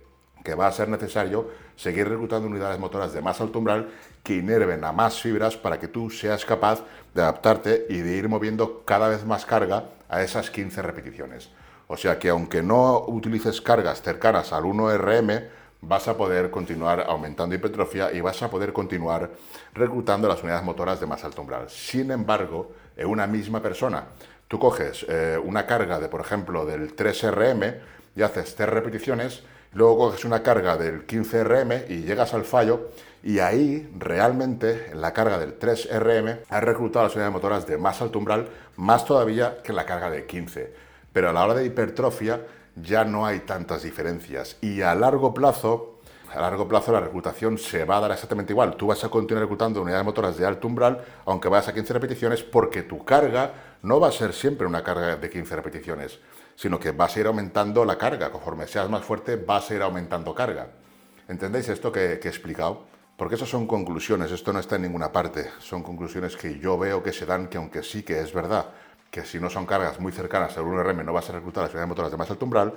Que 0.42 0.56
va 0.56 0.68
a 0.68 0.72
ser 0.72 0.88
necesario 0.88 1.50
seguir 1.76 2.08
reclutando 2.08 2.48
unidades 2.48 2.80
motoras 2.80 3.12
de 3.12 3.22
más 3.22 3.42
alto 3.42 3.60
umbral 3.60 3.90
que 4.24 4.38
inerven 4.38 4.86
a 4.86 4.94
más 4.94 5.22
fibras 5.22 5.58
para 5.58 5.82
que 5.82 5.90
tú 5.90 6.10
seas 6.10 6.46
capaz 6.46 6.86
de 7.14 7.24
adaptarte 7.24 7.88
y 7.90 7.98
de 7.98 8.16
ir 8.16 8.30
moviendo 8.30 8.84
cada 8.86 9.10
vez 9.10 9.26
más 9.26 9.46
carga 9.46 9.90
a 10.08 10.24
esas 10.24 10.50
15 10.50 10.82
repeticiones. 10.82 11.50
O 11.88 11.98
sea 11.98 12.20
que 12.20 12.30
aunque 12.30 12.64
no 12.64 13.04
utilices 13.06 13.60
cargas 13.60 14.02
cercanas 14.02 14.54
al 14.54 14.64
1RM, 14.64 15.50
vas 15.88 16.08
a 16.08 16.16
poder 16.16 16.50
continuar 16.50 17.06
aumentando 17.08 17.56
hipertrofia 17.56 18.12
y 18.12 18.22
vas 18.22 18.42
a 18.42 18.50
poder 18.50 18.72
continuar 18.74 19.32
reclutando 19.74 20.28
las 20.28 20.42
unidades 20.42 20.64
motoras 20.64 21.00
de 21.00 21.06
más 21.06 21.24
alto 21.24 21.42
umbral. 21.42 21.70
Sin 21.70 22.12
embargo, 22.12 22.72
en 22.96 23.08
una 23.08 23.28
misma 23.28 23.62
persona, 23.62 24.06
tú 24.48 24.60
coges 24.60 25.06
eh, 25.10 25.38
una 25.44 25.66
carga 25.66 26.00
de, 26.00 26.08
por 26.08 26.22
ejemplo, 26.22 26.66
del 26.66 26.96
3RM 26.96 27.80
y 28.16 28.22
haces 28.22 28.56
3 28.56 28.70
repeticiones, 28.70 29.44
luego 29.74 29.98
coges 29.98 30.24
una 30.26 30.42
carga 30.42 30.78
del 30.78 31.06
15RM 31.06 31.90
y 31.90 32.04
llegas 32.04 32.34
al 32.34 32.46
fallo 32.46 32.90
y 33.22 33.40
ahí 33.40 33.90
realmente 33.98 34.92
en 34.92 35.02
la 35.02 35.14
carga 35.14 35.38
del 35.38 35.58
3RM 35.60 36.40
has 36.50 36.64
reclutado 36.64 37.06
las 37.06 37.16
unidades 37.16 37.34
motoras 37.34 37.68
de 37.68 37.78
más 37.78 38.02
alto 38.02 38.20
umbral, 38.20 38.50
más 38.78 39.06
todavía 39.06 39.62
que 39.64 39.74
la 39.74 39.86
carga 39.86 40.10
de 40.10 40.26
15. 40.26 40.74
Pero 41.12 41.30
a 41.30 41.34
la 41.34 41.44
hora 41.44 41.54
de 41.56 41.66
hipertrofia 41.66 42.42
ya 42.76 43.06
no 43.06 43.26
hay 43.26 43.42
tantas 43.42 43.84
diferencias 43.84 44.58
y 44.62 44.82
a 44.82 44.96
largo 44.96 45.34
plazo, 45.34 46.00
a 46.32 46.42
largo 46.42 46.68
plazo 46.68 46.92
la 46.92 47.00
reclutación 47.00 47.58
se 47.58 47.86
va 47.86 47.98
a 47.98 48.02
dar 48.02 48.12
exactamente 48.12 48.54
igual. 48.54 48.76
Tú 48.76 48.88
vas 48.88 49.04
a 49.04 49.10
continuar 49.10 49.44
reclutando 49.44 49.82
unidades 49.82 50.06
motoras 50.06 50.38
de 50.38 50.46
alto 50.46 50.68
umbral, 50.68 51.04
aunque 51.26 51.48
vayas 51.48 51.68
a 51.68 51.74
15 51.74 51.94
repeticiones, 51.94 52.44
porque 52.44 52.84
tu 52.84 53.06
carga 53.06 53.78
no 53.84 54.00
va 54.00 54.08
a 54.08 54.12
ser 54.12 54.34
siempre 54.34 54.66
una 54.66 54.84
carga 54.84 55.16
de 55.16 55.30
15 55.30 55.56
repeticiones, 55.56 56.20
sino 56.56 56.80
que 56.80 56.92
vas 56.92 57.16
a 57.16 57.20
ir 57.20 57.28
aumentando 57.28 57.86
la 57.86 57.98
carga. 57.98 58.32
Conforme 58.32 58.68
seas 58.68 58.90
más 58.90 59.04
fuerte, 59.04 59.36
vas 59.36 59.70
a 59.70 59.76
ir 59.76 59.82
aumentando 59.82 60.34
carga. 60.34 60.70
¿Entendéis 61.28 61.70
esto 61.70 61.92
que, 61.92 62.20
que 62.20 62.28
he 62.28 62.32
explicado? 62.32 62.86
Porque 63.16 63.36
eso 63.36 63.46
son 63.46 63.68
conclusiones, 63.68 64.32
esto 64.32 64.52
no 64.52 64.60
está 64.60 64.78
en 64.78 64.82
ninguna 64.82 65.12
parte. 65.12 65.52
Son 65.60 65.84
conclusiones 65.84 66.36
que 66.36 66.58
yo 66.58 66.80
veo 66.80 67.04
que 67.04 67.14
se 67.14 67.28
dan, 67.28 67.48
que 67.48 67.58
aunque 67.58 67.84
sí 67.84 68.02
que 68.02 68.20
es 68.20 68.34
verdad, 68.34 68.72
que 69.14 69.24
si 69.24 69.40
no 69.40 69.48
son 69.48 69.68
cargas 69.68 70.00
muy 70.00 70.12
cercanas 70.12 70.58
al 70.58 70.64
1RM 70.64 71.06
no 71.06 71.14
vas 71.14 71.30
a 71.30 71.34
reclutar 71.34 71.66
las 71.66 71.72
unidades 71.72 71.88
motoras 71.88 72.12
de 72.12 72.34
alto 72.34 72.46
umbral, 72.46 72.74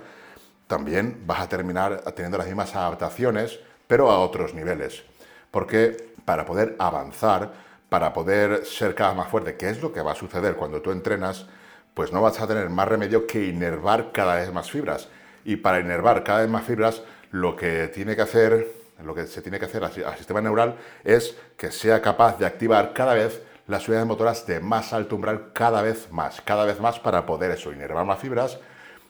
también 0.67 1.23
vas 1.25 1.39
a 1.39 1.49
terminar 1.49 2.03
teniendo 2.13 2.37
las 2.37 2.45
mismas 2.45 2.75
adaptaciones, 2.75 3.59
pero 3.87 4.11
a 4.11 4.19
otros 4.19 4.53
niveles. 4.53 5.03
Porque 5.49 6.13
para 6.25 6.45
poder 6.45 6.75
avanzar, 6.77 7.53
para 7.89 8.13
poder 8.13 8.67
ser 8.67 8.93
cada 8.93 9.09
vez 9.09 9.17
más 9.17 9.29
fuerte, 9.29 9.57
que 9.57 9.67
es 9.67 9.81
lo 9.81 9.91
que 9.91 10.01
va 10.01 10.11
a 10.11 10.15
suceder 10.15 10.55
cuando 10.55 10.79
tú 10.79 10.91
entrenas, 10.91 11.47
pues 11.95 12.13
no 12.13 12.21
vas 12.21 12.39
a 12.39 12.47
tener 12.47 12.69
más 12.69 12.87
remedio 12.87 13.25
que 13.25 13.43
inervar 13.47 14.11
cada 14.11 14.35
vez 14.35 14.53
más 14.53 14.69
fibras. 14.69 15.07
Y 15.43 15.55
para 15.55 15.79
inervar 15.79 16.23
cada 16.23 16.41
vez 16.41 16.49
más 16.49 16.65
fibras, 16.65 17.01
lo 17.31 17.55
que 17.55 17.87
tiene 17.87 18.15
que 18.15 18.21
hacer, 18.21 18.67
lo 19.03 19.15
que 19.15 19.25
se 19.25 19.41
tiene 19.41 19.57
que 19.57 19.65
hacer 19.65 19.83
al 19.83 20.17
sistema 20.17 20.39
neural 20.39 20.75
es 21.03 21.35
que 21.57 21.71
sea 21.71 21.99
capaz 21.99 22.37
de 22.37 22.45
activar 22.45 22.93
cada 22.93 23.15
vez 23.15 23.41
las 23.67 23.87
unidades 23.87 24.07
motoras 24.07 24.47
de 24.47 24.59
más 24.59 24.93
alto 24.93 25.15
umbral 25.15 25.51
cada 25.53 25.81
vez 25.81 26.11
más, 26.11 26.41
cada 26.41 26.65
vez 26.65 26.79
más 26.79 26.99
para 26.99 27.25
poder 27.25 27.51
eso, 27.51 27.71
inervar 27.71 28.05
más 28.05 28.19
fibras 28.19 28.59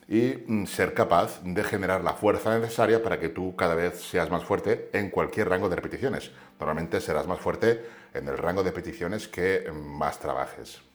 y 0.07 0.43
mm, 0.47 0.65
ser 0.65 0.93
capaz 0.93 1.41
de 1.43 1.63
generar 1.63 2.03
la 2.03 2.13
fuerza 2.13 2.57
necesaria 2.57 3.03
para 3.03 3.19
que 3.19 3.29
tú 3.29 3.55
cada 3.55 3.75
vez 3.75 4.01
seas 4.01 4.29
más 4.29 4.43
fuerte 4.43 4.89
en 4.93 5.09
cualquier 5.09 5.49
rango 5.49 5.69
de 5.69 5.75
repeticiones. 5.75 6.31
Normalmente 6.59 7.01
serás 7.01 7.27
más 7.27 7.39
fuerte 7.39 7.85
en 8.13 8.27
el 8.27 8.37
rango 8.37 8.63
de 8.63 8.71
repeticiones 8.71 9.27
que 9.27 9.71
más 9.71 10.19
trabajes. 10.19 10.86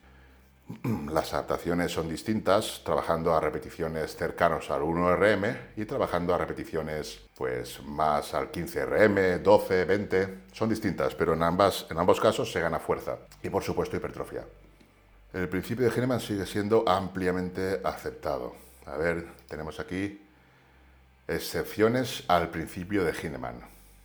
Las 1.13 1.33
adaptaciones 1.35 1.93
son 1.93 2.09
distintas, 2.09 2.83
trabajando 2.85 3.35
a 3.35 3.41
repeticiones 3.41 4.17
cercanos 4.17 4.71
al 4.71 4.83
1RM 4.83 5.57
y 5.77 5.85
trabajando 5.85 6.35
a 6.35 6.39
repeticiones 6.39 7.21
pues 7.37 7.83
más 7.85 8.35
al 8.35 8.51
15RM, 8.51 9.43
12, 9.43 9.85
20. 9.85 10.39
Son 10.53 10.69
distintas, 10.69 11.15
pero 11.15 11.35
en, 11.35 11.43
ambas, 11.43 11.87
en 11.91 11.99
ambos 11.99 12.21
casos 12.21 12.51
se 12.51 12.61
gana 12.61 12.79
fuerza 12.79 13.19
y 13.43 13.51
por 13.51 13.63
supuesto 13.63 13.97
hipertrofia. 13.97 14.45
El 15.33 15.49
principio 15.49 15.89
de 15.89 15.93
Hahnemann 15.93 16.21
sigue 16.21 16.47
siendo 16.47 16.87
ampliamente 16.87 17.81
aceptado. 17.85 18.55
A 18.87 18.97
ver, 18.97 19.27
tenemos 19.49 19.81
aquí 19.81 20.21
excepciones 21.27 22.25
al 22.29 22.51
principio 22.51 23.05
de 23.05 23.13
Hahnemann. 23.13 23.61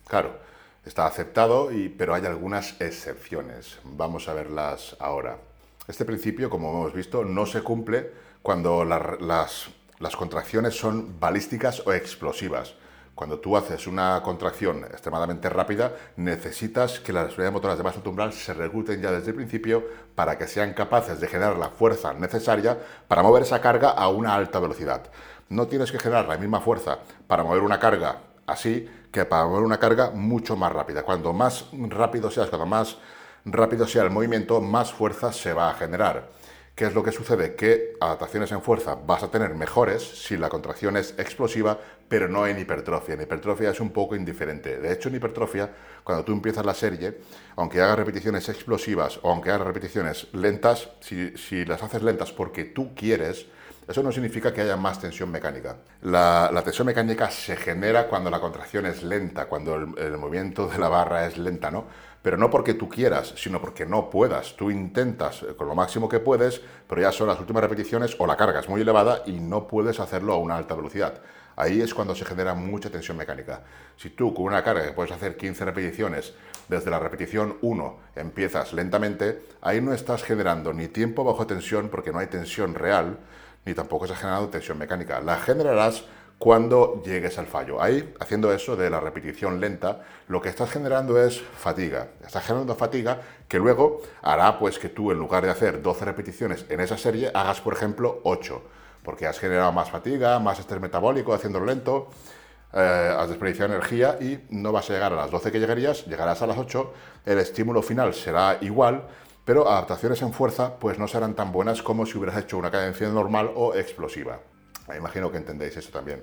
Claro, 0.06 0.38
está 0.86 1.06
aceptado, 1.06 1.70
y, 1.70 1.90
pero 1.90 2.14
hay 2.14 2.24
algunas 2.24 2.80
excepciones. 2.80 3.78
Vamos 3.84 4.28
a 4.28 4.32
verlas 4.32 4.96
ahora. 5.00 5.36
Este 5.88 6.04
principio, 6.04 6.50
como 6.50 6.68
hemos 6.68 6.92
visto, 6.92 7.24
no 7.24 7.46
se 7.46 7.62
cumple 7.62 8.12
cuando 8.42 8.84
las, 8.84 9.70
contracciones 10.16 10.78
son 10.78 11.18
balísticas 11.18 11.82
o 11.86 11.94
explosivas. 11.94 12.74
Cuando 13.14 13.40
tú 13.40 13.56
haces 13.56 13.86
una 13.86 14.20
contracción 14.22 14.84
extremadamente 14.84 15.48
rápida, 15.48 15.94
necesitas 16.16 17.00
que 17.00 17.14
las 17.14 17.32
unidades 17.32 17.54
motoras 17.54 17.78
de 17.78 17.84
masa 17.84 18.02
umbral 18.04 18.34
se 18.34 18.52
recluten 18.52 19.00
ya 19.00 19.10
desde 19.10 19.30
el 19.30 19.36
principio 19.36 19.82
para 20.14 20.36
que 20.36 20.46
sean 20.46 20.74
capaces 20.74 21.20
de 21.20 21.26
generar 21.26 21.56
la 21.56 21.70
fuerza 21.70 22.12
necesaria 22.12 22.78
para 23.08 23.22
mover 23.22 23.44
esa 23.44 23.62
carga 23.62 23.92
a 23.92 24.08
una 24.08 24.34
alta 24.34 24.60
velocidad. 24.60 25.10
No 25.48 25.68
tienes 25.68 25.90
que 25.90 25.98
generar 25.98 26.28
la 26.28 26.36
misma 26.36 26.60
fuerza 26.60 26.98
para 27.26 27.44
mover 27.44 27.62
una 27.62 27.80
carga 27.80 28.18
así 28.48 28.88
que 29.12 29.24
para 29.24 29.46
mover 29.46 29.62
una 29.62 29.78
carga 29.78 30.10
mucho 30.10 30.54
más 30.54 30.72
rápida. 30.72 31.02
Cuando 31.02 31.32
más 31.32 31.66
rápido 31.72 32.30
seas, 32.30 32.48
cuando 32.48 32.66
más 32.66 32.98
rápido 33.52 33.86
sea 33.86 34.02
el 34.04 34.10
movimiento, 34.10 34.60
más 34.60 34.92
fuerza 34.92 35.32
se 35.32 35.52
va 35.52 35.70
a 35.70 35.74
generar. 35.74 36.28
¿Qué 36.78 36.86
es 36.86 36.94
lo 36.94 37.02
que 37.02 37.10
sucede? 37.10 37.56
Que 37.56 37.96
adaptaciones 38.00 38.52
en 38.52 38.62
fuerza 38.62 38.94
vas 38.94 39.24
a 39.24 39.32
tener 39.32 39.52
mejores 39.56 40.00
si 40.00 40.36
la 40.36 40.48
contracción 40.48 40.96
es 40.96 41.12
explosiva, 41.18 41.76
pero 42.08 42.28
no 42.28 42.46
en 42.46 42.56
hipertrofia. 42.56 43.14
En 43.14 43.22
hipertrofia 43.22 43.70
es 43.70 43.80
un 43.80 43.90
poco 43.90 44.14
indiferente. 44.14 44.78
De 44.78 44.92
hecho, 44.92 45.08
en 45.08 45.16
hipertrofia, 45.16 45.68
cuando 46.04 46.24
tú 46.24 46.30
empiezas 46.30 46.64
la 46.64 46.74
serie, 46.74 47.18
aunque 47.56 47.80
hagas 47.80 47.98
repeticiones 47.98 48.48
explosivas 48.48 49.18
o 49.22 49.32
aunque 49.32 49.50
hagas 49.50 49.66
repeticiones 49.66 50.28
lentas, 50.34 50.88
si, 51.00 51.64
las 51.64 51.82
haces 51.82 52.00
lentas 52.04 52.30
porque 52.30 52.66
tú 52.66 52.94
quieres, 52.94 53.46
eso 53.88 54.00
no 54.04 54.12
significa 54.12 54.52
que 54.54 54.60
haya 54.60 54.76
más 54.76 55.00
tensión 55.00 55.32
mecánica. 55.32 55.78
La, 56.02 56.62
tensión 56.62 56.86
mecánica 56.86 57.28
se 57.28 57.56
genera 57.56 58.06
cuando 58.06 58.30
la 58.30 58.38
contracción 58.38 58.86
es 58.86 59.02
lenta, 59.02 59.46
cuando 59.46 59.74
el, 59.74 60.16
movimiento 60.16 60.68
de 60.68 60.78
la 60.78 60.88
barra 60.88 61.26
es 61.26 61.38
lenta, 61.38 61.72
¿no? 61.72 61.86
Pero 62.22 62.36
no 62.36 62.50
porque 62.50 62.74
tú 62.74 62.88
quieras, 62.88 63.34
sino 63.36 63.60
porque 63.60 63.86
no 63.86 64.10
puedas. 64.10 64.56
Tú 64.56 64.70
intentas 64.70 65.42
eh, 65.42 65.54
con 65.56 65.68
lo 65.68 65.74
máximo 65.74 66.08
que 66.08 66.18
puedes, 66.18 66.60
pero 66.88 67.00
ya 67.00 67.12
son 67.12 67.28
las 67.28 67.38
últimas 67.38 67.62
repeticiones 67.62 68.16
o 68.18 68.26
la 68.26 68.36
carga 68.36 68.60
es 68.60 68.68
muy 68.68 68.80
elevada 68.80 69.22
y 69.26 69.32
no 69.32 69.66
puedes 69.66 70.00
hacerlo 70.00 70.34
a 70.34 70.38
una 70.38 70.56
alta 70.56 70.74
velocidad. 70.74 71.20
Ahí 71.56 71.80
es 71.80 71.92
cuando 71.92 72.14
se 72.14 72.24
genera 72.24 72.54
mucha 72.54 72.88
tensión 72.88 73.16
mecánica. 73.16 73.62
Si 73.96 74.10
tú 74.10 74.32
con 74.32 74.44
una 74.44 74.62
carga 74.62 74.84
que 74.84 74.92
puedes 74.92 75.10
hacer 75.10 75.36
15 75.36 75.64
repeticiones, 75.64 76.32
desde 76.68 76.90
la 76.90 77.00
repetición 77.00 77.56
1 77.62 77.98
empiezas 78.14 78.72
lentamente, 78.72 79.42
ahí 79.60 79.80
no 79.80 79.92
estás 79.92 80.22
generando 80.22 80.72
ni 80.72 80.86
tiempo 80.86 81.24
bajo 81.24 81.46
tensión 81.46 81.88
porque 81.88 82.12
no 82.12 82.20
hay 82.20 82.28
tensión 82.28 82.74
real, 82.74 83.18
ni 83.64 83.74
tampoco 83.74 84.06
se 84.06 84.12
ha 84.12 84.16
generado 84.16 84.48
tensión 84.48 84.78
mecánica. 84.78 85.20
La 85.20 85.36
generarás 85.36 86.04
cuando 86.38 87.02
llegues 87.04 87.36
al 87.38 87.46
fallo. 87.46 87.82
Ahí, 87.82 88.14
haciendo 88.20 88.52
eso 88.52 88.76
de 88.76 88.90
la 88.90 89.00
repetición 89.00 89.60
lenta, 89.60 90.02
lo 90.28 90.40
que 90.40 90.48
estás 90.48 90.70
generando 90.70 91.20
es 91.20 91.40
fatiga. 91.40 92.08
Estás 92.24 92.44
generando 92.44 92.76
fatiga 92.76 93.20
que 93.48 93.58
luego 93.58 94.02
hará 94.22 94.58
pues 94.58 94.78
que 94.78 94.88
tú 94.88 95.10
en 95.10 95.18
lugar 95.18 95.44
de 95.44 95.50
hacer 95.50 95.82
12 95.82 96.04
repeticiones 96.04 96.64
en 96.68 96.80
esa 96.80 96.96
serie, 96.96 97.30
hagas 97.34 97.60
por 97.60 97.74
ejemplo 97.74 98.20
8, 98.22 98.62
porque 99.02 99.26
has 99.26 99.38
generado 99.38 99.72
más 99.72 99.90
fatiga, 99.90 100.38
más 100.38 100.60
estrés 100.60 100.80
metabólico 100.80 101.34
haciéndolo 101.34 101.66
lento, 101.66 102.08
eh, 102.72 103.14
has 103.18 103.28
desperdiciado 103.28 103.72
energía 103.72 104.18
y 104.20 104.38
no 104.50 104.70
vas 104.70 104.88
a 104.90 104.92
llegar 104.92 105.12
a 105.12 105.16
las 105.16 105.30
12 105.30 105.50
que 105.50 105.58
llegarías, 105.58 106.06
llegarás 106.06 106.40
a 106.42 106.46
las 106.46 106.58
8, 106.58 106.92
el 107.26 107.38
estímulo 107.38 107.82
final 107.82 108.14
será 108.14 108.58
igual, 108.60 109.08
pero 109.44 109.68
adaptaciones 109.68 110.22
en 110.22 110.32
fuerza 110.32 110.78
pues 110.78 110.98
no 110.98 111.08
serán 111.08 111.34
tan 111.34 111.50
buenas 111.50 111.82
como 111.82 112.06
si 112.06 112.16
hubieras 112.16 112.38
hecho 112.38 112.58
una 112.58 112.70
cadencia 112.70 113.08
normal 113.08 113.50
o 113.56 113.74
explosiva. 113.74 114.38
Me 114.88 114.96
imagino 114.96 115.30
que 115.30 115.36
entendéis 115.36 115.76
eso 115.76 115.90
también. 115.90 116.22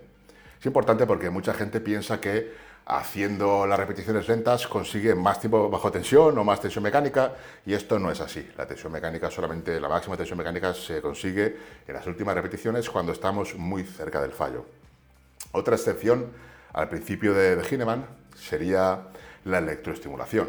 Es 0.60 0.66
importante 0.66 1.06
porque 1.06 1.30
mucha 1.30 1.54
gente 1.54 1.80
piensa 1.82 2.20
que 2.20 2.54
haciendo 2.88 3.66
las 3.66 3.80
repeticiones 3.80 4.28
lentas 4.28 4.68
consigue 4.68 5.16
más 5.16 5.40
tiempo 5.40 5.70
bajo 5.70 5.92
tensión 5.92 6.38
o 6.38 6.44
más 6.44 6.62
tensión 6.62 6.84
mecánica 6.84 7.34
y 7.66 7.74
esto 7.74 8.00
no 8.00 8.12
es 8.12 8.22
así. 8.22 8.48
La 8.58 8.66
tensión 8.68 8.92
mecánica 8.92 9.32
solamente, 9.32 9.80
la 9.80 9.90
máxima 9.90 10.18
tensión 10.18 10.38
mecánica 10.38 10.74
se 10.74 11.02
consigue 11.02 11.58
en 11.88 11.94
las 11.94 12.06
últimas 12.08 12.36
repeticiones 12.36 12.90
cuando 12.90 13.12
estamos 13.12 13.56
muy 13.56 13.84
cerca 13.84 14.22
del 14.22 14.32
fallo. 14.32 14.66
Otra 15.52 15.76
excepción 15.76 16.32
al 16.74 16.90
principio 16.90 17.34
de, 17.34 17.56
de 17.56 18.04
sería 18.36 19.08
la 19.46 19.58
electroestimulación. 19.60 20.48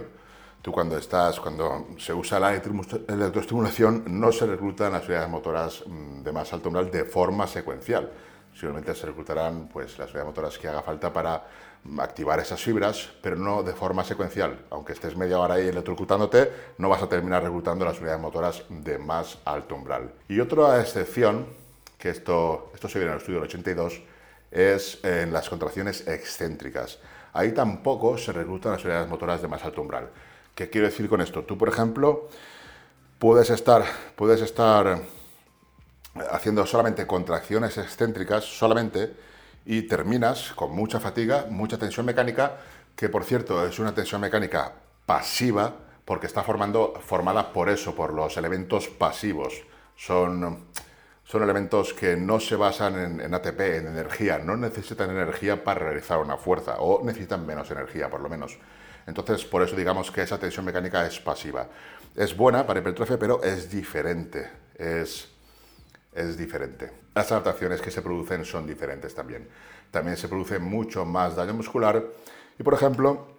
Tú 0.63 0.73
cuando 0.73 0.99
estás, 0.99 1.39
cuando 1.39 1.89
se 1.99 2.13
usa 2.13 2.41
la 2.41 2.55
electroestimulación, 2.55 4.05
no 4.09 4.33
se 4.33 4.47
reclutan 4.47 4.93
las 4.93 5.05
unidades 5.07 5.29
motoras 5.29 5.85
mm, 5.87 6.23
de 6.23 6.33
más 6.33 6.53
alto 6.53 6.69
umbral 6.69 6.91
de 6.91 7.05
forma 7.05 7.47
secuencial. 7.47 8.11
Simplemente 8.53 8.95
se 8.95 9.07
reclutarán 9.07 9.69
pues, 9.69 9.99
las 9.99 10.09
unidades 10.09 10.27
motoras 10.27 10.59
que 10.59 10.67
haga 10.67 10.83
falta 10.83 11.13
para 11.13 11.45
mm, 11.85 12.01
activar 12.01 12.41
esas 12.41 12.61
fibras, 12.61 13.11
pero 13.23 13.37
no 13.37 13.63
de 13.63 13.75
forma 13.75 14.03
secuencial. 14.03 14.67
Aunque 14.71 14.95
estés 14.95 15.17
media 15.17 15.39
hora 15.39 15.55
ahí 15.55 15.69
electrocutándote, 15.69 16.51
no 16.79 16.89
vas 16.89 17.03
a 17.03 17.09
terminar 17.09 17.45
reclutando 17.45 17.85
las 17.85 17.99
unidades 17.99 18.21
motoras 18.21 18.65
de 18.69 18.99
más 18.99 19.39
alto 19.45 19.77
umbral. 19.77 20.13
Y 20.29 20.41
otra 20.41 20.81
excepción, 20.81 21.47
que 21.97 22.11
esto, 22.11 22.73
esto 22.75 22.89
se 22.89 22.99
viene 22.99 23.13
en 23.13 23.17
el 23.17 23.21
estudio 23.21 23.39
del 23.41 23.49
82, 23.49 24.03
es 24.51 25.05
en 25.05 25.33
las 25.33 25.49
contracciones 25.49 26.09
excéntricas. 26.09 26.99
Ahí 27.33 27.53
tampoco 27.53 28.17
se 28.17 28.33
reclutan 28.33 28.73
las 28.73 28.85
unidades 28.85 29.09
motoras 29.09 29.43
de 29.43 29.49
más 29.49 29.63
alto 29.63 29.83
umbral. 29.83 30.09
¿Qué 30.57 30.71
quiero 30.71 30.87
decir 30.87 31.07
con 31.11 31.21
esto? 31.21 31.45
Tú, 31.45 31.59
por 31.59 31.69
ejemplo, 31.69 32.31
puedes 33.19 33.51
estar, 33.51 33.85
puedes 34.17 34.41
estar 34.41 35.03
haciendo 36.31 36.65
solamente 36.65 37.07
contracciones 37.07 37.77
excéntricas, 37.77 38.43
solamente, 38.45 39.15
y 39.67 39.83
terminas 39.83 40.55
con 40.55 40.73
mucha 40.75 40.99
fatiga, 40.99 41.45
mucha 41.51 41.77
tensión 41.77 42.07
mecánica, 42.07 42.57
que 42.97 43.11
por 43.11 43.25
cierto 43.25 43.67
es 43.67 43.79
una 43.79 43.95
tensión 43.95 44.23
mecánica 44.23 44.73
pasiva, 45.05 45.75
porque 46.07 46.27
está 46.27 46.43
formando, 46.43 46.95
formada 47.05 47.53
por 47.53 47.69
eso, 47.69 47.95
por 47.95 48.15
los 48.15 48.39
elementos 48.39 48.89
pasivos. 48.89 49.63
Son, 49.95 50.69
son 51.23 51.43
elementos 51.43 51.93
que 51.93 52.17
no 52.17 52.41
se 52.41 52.57
basan 52.57 52.99
en, 52.99 53.21
en, 53.21 53.35
ATP, 53.35 53.61
en 53.61 53.89
energía, 53.89 54.39
no 54.39 54.57
necesitan 54.57 55.11
energía 55.11 55.63
para 55.63 55.81
realizar 55.81 56.17
una 56.19 56.39
fuerza, 56.39 56.77
o 56.79 57.05
necesitan 57.05 57.45
menos 57.45 57.71
energía, 57.71 58.09
por 58.09 58.23
lo 58.23 58.31
menos. 58.31 58.59
Entonces, 59.07 59.45
por 59.45 59.63
eso 59.63 59.77
digamos 59.77 60.11
que 60.11 60.23
esa 60.23 60.39
tensión 60.39 60.65
mecánica 60.65 61.07
es 61.07 61.21
pasiva. 61.21 61.69
Es 62.15 62.37
buena 62.37 62.67
para 62.67 62.81
hipertrofia, 62.81 63.19
pero 63.19 63.43
es 63.43 63.71
diferente. 63.71 64.51
Es, 64.77 65.29
es 66.13 66.37
diferente. 66.37 66.93
Las 67.15 67.31
adaptaciones 67.31 67.81
que 67.81 67.91
se 67.91 68.03
producen 68.03 68.45
son 68.45 68.67
diferentes 68.67 69.15
también. 69.15 69.49
También 69.91 70.17
se 70.17 70.29
produce 70.29 70.59
mucho 70.59 71.05
más 71.05 71.37
daño 71.37 71.55
muscular 71.55 72.05
y, 72.59 72.63
por 72.63 72.75
ejemplo, 72.75 73.37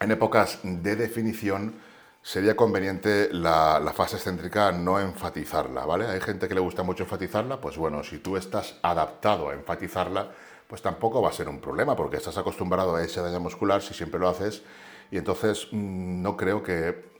en 0.00 0.10
épocas 0.10 0.58
de 0.62 0.96
definición 0.96 1.74
sería 2.22 2.54
conveniente 2.54 3.28
la, 3.32 3.92
fase 3.94 4.16
excéntrica 4.16 4.72
no 4.72 5.00
enfatizarla, 5.00 5.84
¿vale? 5.84 6.06
Hay 6.06 6.20
gente 6.20 6.48
que 6.48 6.54
le 6.54 6.60
gusta 6.60 6.82
mucho 6.82 7.04
enfatizarla, 7.04 7.60
pues 7.60 7.76
bueno, 7.76 8.02
si 8.02 8.18
tú 8.18 8.36
estás 8.36 8.76
adaptado 8.82 9.48
a 9.48 9.54
enfatizarla, 9.54 10.30
pues 10.66 10.82
tampoco 10.82 11.20
va 11.22 11.30
a 11.30 11.32
ser 11.32 11.48
un 11.48 11.60
problema 11.60 11.96
porque 11.96 12.18
estás 12.18 12.38
acostumbrado 12.38 12.94
a 12.96 13.02
ese 13.02 13.20
daño 13.20 13.40
muscular 13.40 13.82
si 13.82 13.94
siempre 13.94 14.20
lo 14.20 14.28
haces 14.28 14.62
y 15.10 15.18
entonces 15.18 15.68
mm, 15.70 16.22
no 16.22 16.36
creo 16.36 16.62
que, 16.62 17.10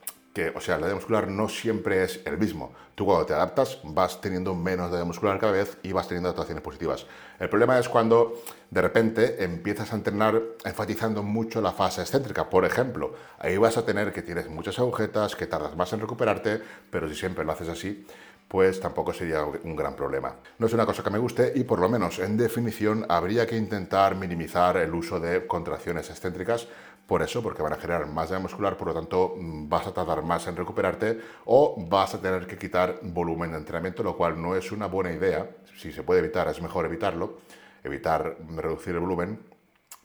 o 0.55 0.61
sea, 0.61 0.77
el 0.77 0.83
daño 0.83 0.95
muscular 0.95 1.29
no 1.29 1.49
siempre 1.49 2.05
es 2.05 2.21
el 2.25 2.39
mismo. 2.39 2.73
Tú 2.95 3.05
cuando 3.05 3.27
te 3.27 3.35
adaptas 3.35 3.79
vas 3.83 4.21
teniendo 4.21 4.55
menos 4.55 4.91
daño 4.91 5.07
muscular 5.07 5.39
cada 5.39 5.53
vez 5.53 5.79
y 5.83 5.93
vas 5.93 6.07
teniendo 6.07 6.29
adaptaciones 6.29 6.63
positivas. 6.63 7.07
El 7.39 7.49
problema 7.49 7.79
es 7.79 7.89
cuando 7.89 8.43
de 8.71 8.83
repente 8.83 9.43
empiezas 9.43 9.93
a 9.93 9.97
entrenar 9.97 10.41
enfatizando 10.65 11.23
mucho 11.23 11.61
la 11.61 11.73
fase 11.73 12.03
excéntrica. 12.03 12.49
Por 12.49 12.65
ejemplo, 12.65 13.15
ahí 13.39 13.57
vas 13.57 13.77
a 13.77 13.85
tener 13.85 14.13
que 14.13 14.23
tienes 14.23 14.49
muchas 14.49 14.79
agujetas, 14.79 15.35
que 15.35 15.47
tardas 15.47 15.77
más 15.77 15.93
en 15.93 16.01
recuperarte, 16.01 16.61
pero 16.91 17.09
si 17.09 17.15
siempre 17.15 17.45
lo 17.45 17.53
haces 17.53 17.69
así, 17.69 18.07
pues 18.51 18.81
tampoco 18.81 19.13
sería 19.13 19.45
un 19.45 19.77
gran 19.77 19.95
problema. 19.95 20.35
No 20.59 20.67
es 20.67 20.73
una 20.73 20.85
cosa 20.85 21.05
que 21.05 21.11
me 21.11 21.19
guste 21.19 21.53
y 21.55 21.63
por 21.63 21.79
lo 21.79 21.89
menos 21.89 22.19
en 22.19 22.37
definición 22.37 23.07
habría 23.09 23.47
que 23.47 23.57
intentar 23.57 24.17
minimizar 24.17 24.77
el 24.77 24.93
uso 24.93 25.21
de 25.21 25.47
contracciones 25.47 26.11
excéntricas 26.11 26.67
por 27.11 27.23
eso, 27.23 27.43
porque 27.43 27.61
van 27.61 27.73
a 27.73 27.77
generar 27.77 28.07
más 28.07 28.31
daño 28.31 28.43
muscular, 28.43 28.77
por 28.77 28.87
lo 28.87 28.95
tanto 28.95 29.35
mm, 29.37 29.69
vas 29.69 29.85
a 29.85 29.93
tardar 29.93 30.23
más 30.23 30.47
en 30.47 30.55
recuperarte 30.55 31.21
o 31.45 31.75
vas 31.89 32.15
a 32.15 32.21
tener 32.21 32.47
que 32.47 32.57
quitar 32.57 33.01
volumen 33.03 33.51
de 33.51 33.59
entrenamiento, 33.59 34.05
lo 34.05 34.17
cual 34.17 34.41
no 34.41 34.55
es 34.55 34.71
una 34.71 34.87
buena 34.87 35.11
idea. 35.11 35.51
Si 35.77 35.91
se 35.91 36.05
puede 36.05 36.21
evitar, 36.21 36.47
es 36.47 36.63
mejor 36.63 36.87
evitarlo, 36.87 37.41
evitar 37.83 38.37
reducir 38.55 38.95
el 38.95 39.01
volumen 39.01 39.41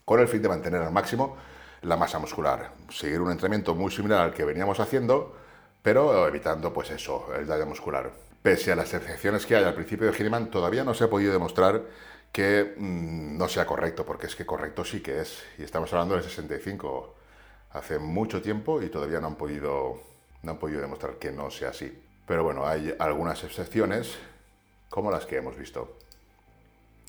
con 0.04 0.18
el 0.18 0.26
fin 0.26 0.42
de 0.42 0.48
mantener 0.48 0.82
al 0.82 0.90
máximo 0.90 1.36
la 1.82 1.96
masa 1.96 2.18
muscular. 2.18 2.72
Seguir 2.88 3.20
un 3.20 3.30
entrenamiento 3.30 3.76
muy 3.76 3.92
similar 3.92 4.22
al 4.22 4.34
que 4.34 4.44
veníamos 4.44 4.80
haciendo, 4.80 5.32
pero 5.82 6.26
evitando 6.26 6.72
pues 6.72 6.90
eso, 6.90 7.28
el 7.38 7.46
daño 7.46 7.66
muscular 7.66 8.10
pese 8.42 8.72
a 8.72 8.76
las 8.76 8.92
excepciones 8.94 9.46
que 9.46 9.54
hay 9.54 9.62
al 9.62 9.74
principio 9.74 10.10
de 10.10 10.18
Hiniman, 10.18 10.50
todavía 10.50 10.82
no 10.82 10.92
se 10.92 11.04
ha 11.04 11.10
podido 11.10 11.32
demostrar 11.32 11.82
que 12.36 12.74
mm, 12.76 13.38
no 13.38 13.48
sea 13.48 13.64
correcto, 13.64 14.04
porque 14.04 14.26
es 14.26 14.36
que 14.36 14.44
correcto 14.44 14.84
sí 14.84 15.00
que 15.00 15.22
es. 15.22 15.42
Y 15.56 15.62
estamos 15.62 15.90
hablando 15.94 16.16
del 16.16 16.22
65 16.22 17.14
hace 17.70 17.98
mucho 17.98 18.42
tiempo 18.42 18.82
y 18.82 18.90
todavía 18.90 19.20
no 19.20 19.28
han 19.28 19.36
podido, 19.36 20.02
no 20.42 20.50
han 20.50 20.58
podido 20.58 20.82
demostrar 20.82 21.14
que 21.14 21.32
no 21.32 21.50
sea 21.50 21.70
así. 21.70 21.98
Pero 22.26 22.44
bueno, 22.44 22.66
hay 22.66 22.94
algunas 22.98 23.42
excepciones, 23.42 24.18
como 24.90 25.10
las 25.10 25.24
que 25.24 25.38
hemos 25.38 25.56
visto. 25.56 25.96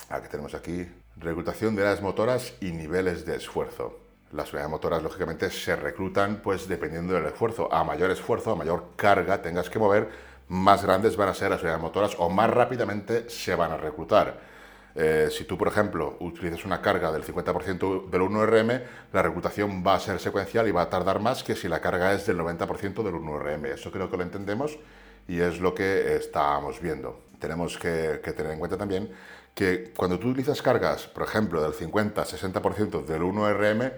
Aquí 0.07 0.29
tenemos 0.29 0.53
aquí 0.53 0.87
reclutación 1.17 1.75
de 1.75 1.83
las 1.83 2.01
motoras 2.01 2.53
y 2.61 2.71
niveles 2.71 3.25
de 3.25 3.35
esfuerzo. 3.35 3.99
Las 4.31 4.53
unidades 4.53 4.71
motoras, 4.71 5.03
lógicamente, 5.03 5.49
se 5.49 5.75
reclutan 5.75 6.37
pues 6.41 6.69
dependiendo 6.69 7.15
del 7.15 7.25
esfuerzo. 7.25 7.67
A 7.73 7.83
mayor 7.83 8.11
esfuerzo, 8.11 8.53
a 8.53 8.55
mayor 8.55 8.91
carga 8.95 9.41
tengas 9.41 9.69
que 9.69 9.77
mover, 9.77 10.09
más 10.47 10.85
grandes 10.85 11.17
van 11.17 11.27
a 11.27 11.33
ser 11.33 11.49
las 11.49 11.59
unidades 11.59 11.81
motoras 11.81 12.15
o 12.17 12.29
más 12.29 12.49
rápidamente 12.49 13.29
se 13.29 13.55
van 13.55 13.73
a 13.73 13.77
reclutar. 13.77 14.55
Eh, 14.99 15.29
si 15.29 15.43
tú, 15.43 15.59
por 15.59 15.67
ejemplo, 15.67 16.17
utilizas 16.21 16.65
una 16.65 16.81
carga 16.81 17.11
del 17.11 17.23
50% 17.23 18.09
del 18.09 18.21
1RM, 18.21 18.81
la 19.13 19.21
reclutación 19.21 19.83
va 19.85 19.93
a 19.93 19.99
ser 19.99 20.19
secuencial 20.19 20.67
y 20.67 20.71
va 20.71 20.81
a 20.81 20.89
tardar 20.89 21.19
más 21.19 21.43
que 21.43 21.55
si 21.55 21.67
la 21.67 21.79
carga 21.79 22.13
es 22.13 22.25
del 22.25 22.39
90% 22.39 23.03
del 23.03 23.13
1RM. 23.13 23.65
Eso 23.67 23.91
creo 23.91 24.09
que 24.09 24.17
lo 24.17 24.23
entendemos 24.23 24.79
y 25.27 25.39
es 25.39 25.59
lo 25.59 25.75
que 25.75 26.15
estábamos 26.15 26.81
viendo. 26.81 27.19
Tenemos 27.37 27.77
que, 27.77 28.21
que 28.23 28.33
tener 28.33 28.53
en 28.53 28.59
cuenta 28.59 28.75
también 28.75 29.11
que 29.53 29.93
cuando 29.95 30.17
tú 30.17 30.29
utilizas 30.29 30.63
cargas, 30.63 31.05
por 31.05 31.27
ejemplo, 31.27 31.61
del 31.61 31.73
50-60% 31.73 33.05
del 33.05 33.21
1RM, 33.21 33.93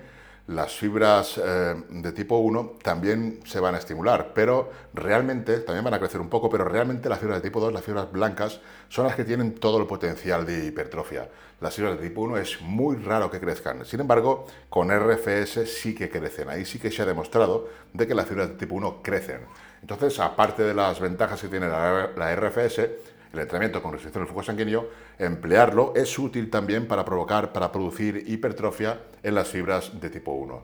las 0.50 0.76
fibras 0.76 1.40
eh, 1.44 1.76
de 1.90 2.12
tipo 2.12 2.38
1 2.38 2.78
también 2.82 3.40
se 3.46 3.60
van 3.60 3.76
a 3.76 3.78
estimular, 3.78 4.32
pero 4.34 4.72
realmente, 4.96 5.60
también 5.60 5.84
van 5.84 5.94
a 5.94 6.00
crecer 6.00 6.20
un 6.20 6.30
poco, 6.30 6.50
pero 6.50 6.66
realmente 6.66 7.08
las 7.08 7.20
fibras 7.20 7.38
de 7.42 7.48
tipo 7.48 7.60
2, 7.60 7.72
las 7.72 7.84
fibras 7.84 8.12
blancas, 8.12 8.60
son 8.88 9.06
las 9.06 9.16
que 9.16 9.24
tienen 9.24 9.54
todo 9.56 9.80
el 9.80 9.86
potencial 9.86 10.48
de 10.48 10.66
hipertrofia. 10.66 11.30
Las 11.62 11.76
fibras 11.76 12.00
de 12.00 12.08
tipo 12.08 12.22
1 12.22 12.38
es 12.38 12.62
muy 12.62 12.96
raro 12.96 13.30
que 13.30 13.40
crezcan. 13.40 13.86
Sin 13.86 14.00
embargo, 14.00 14.48
con 14.70 14.90
RFS 14.90 15.68
sí 15.68 15.94
que 15.94 16.10
crecen. 16.10 16.50
Ahí 16.50 16.66
sí 16.66 16.80
que 16.80 16.90
se 16.90 17.04
ha 17.04 17.06
demostrado 17.06 17.70
de 17.94 18.08
que 18.08 18.16
las 18.16 18.26
fibras 18.26 18.50
de 18.50 18.56
tipo 18.56 18.74
1 18.74 19.04
crecen. 19.04 19.42
Entonces, 19.82 20.20
aparte 20.20 20.64
de 20.64 20.74
las 20.74 21.00
ventajas 21.00 21.42
que 21.42 21.48
tiene 21.48 21.68
la, 21.68 22.10
la 22.16 22.36
RFS, 22.36 22.90
el 23.34 23.40
entrenamiento 23.40 23.82
con 23.82 23.92
restricción 23.92 24.24
del 24.24 24.28
flujo 24.28 24.44
sanguíneo, 24.44 24.90
emplearlo 25.18 25.94
es 25.96 26.18
útil 26.18 26.50
también 26.50 26.88
para 26.88 27.06
provocar, 27.06 27.54
para 27.54 27.72
producir 27.72 28.24
hipertrofia 28.28 29.00
en 29.22 29.36
las 29.36 29.48
fibras 29.48 30.00
de 30.00 30.10
tipo 30.10 30.32
1. 30.32 30.62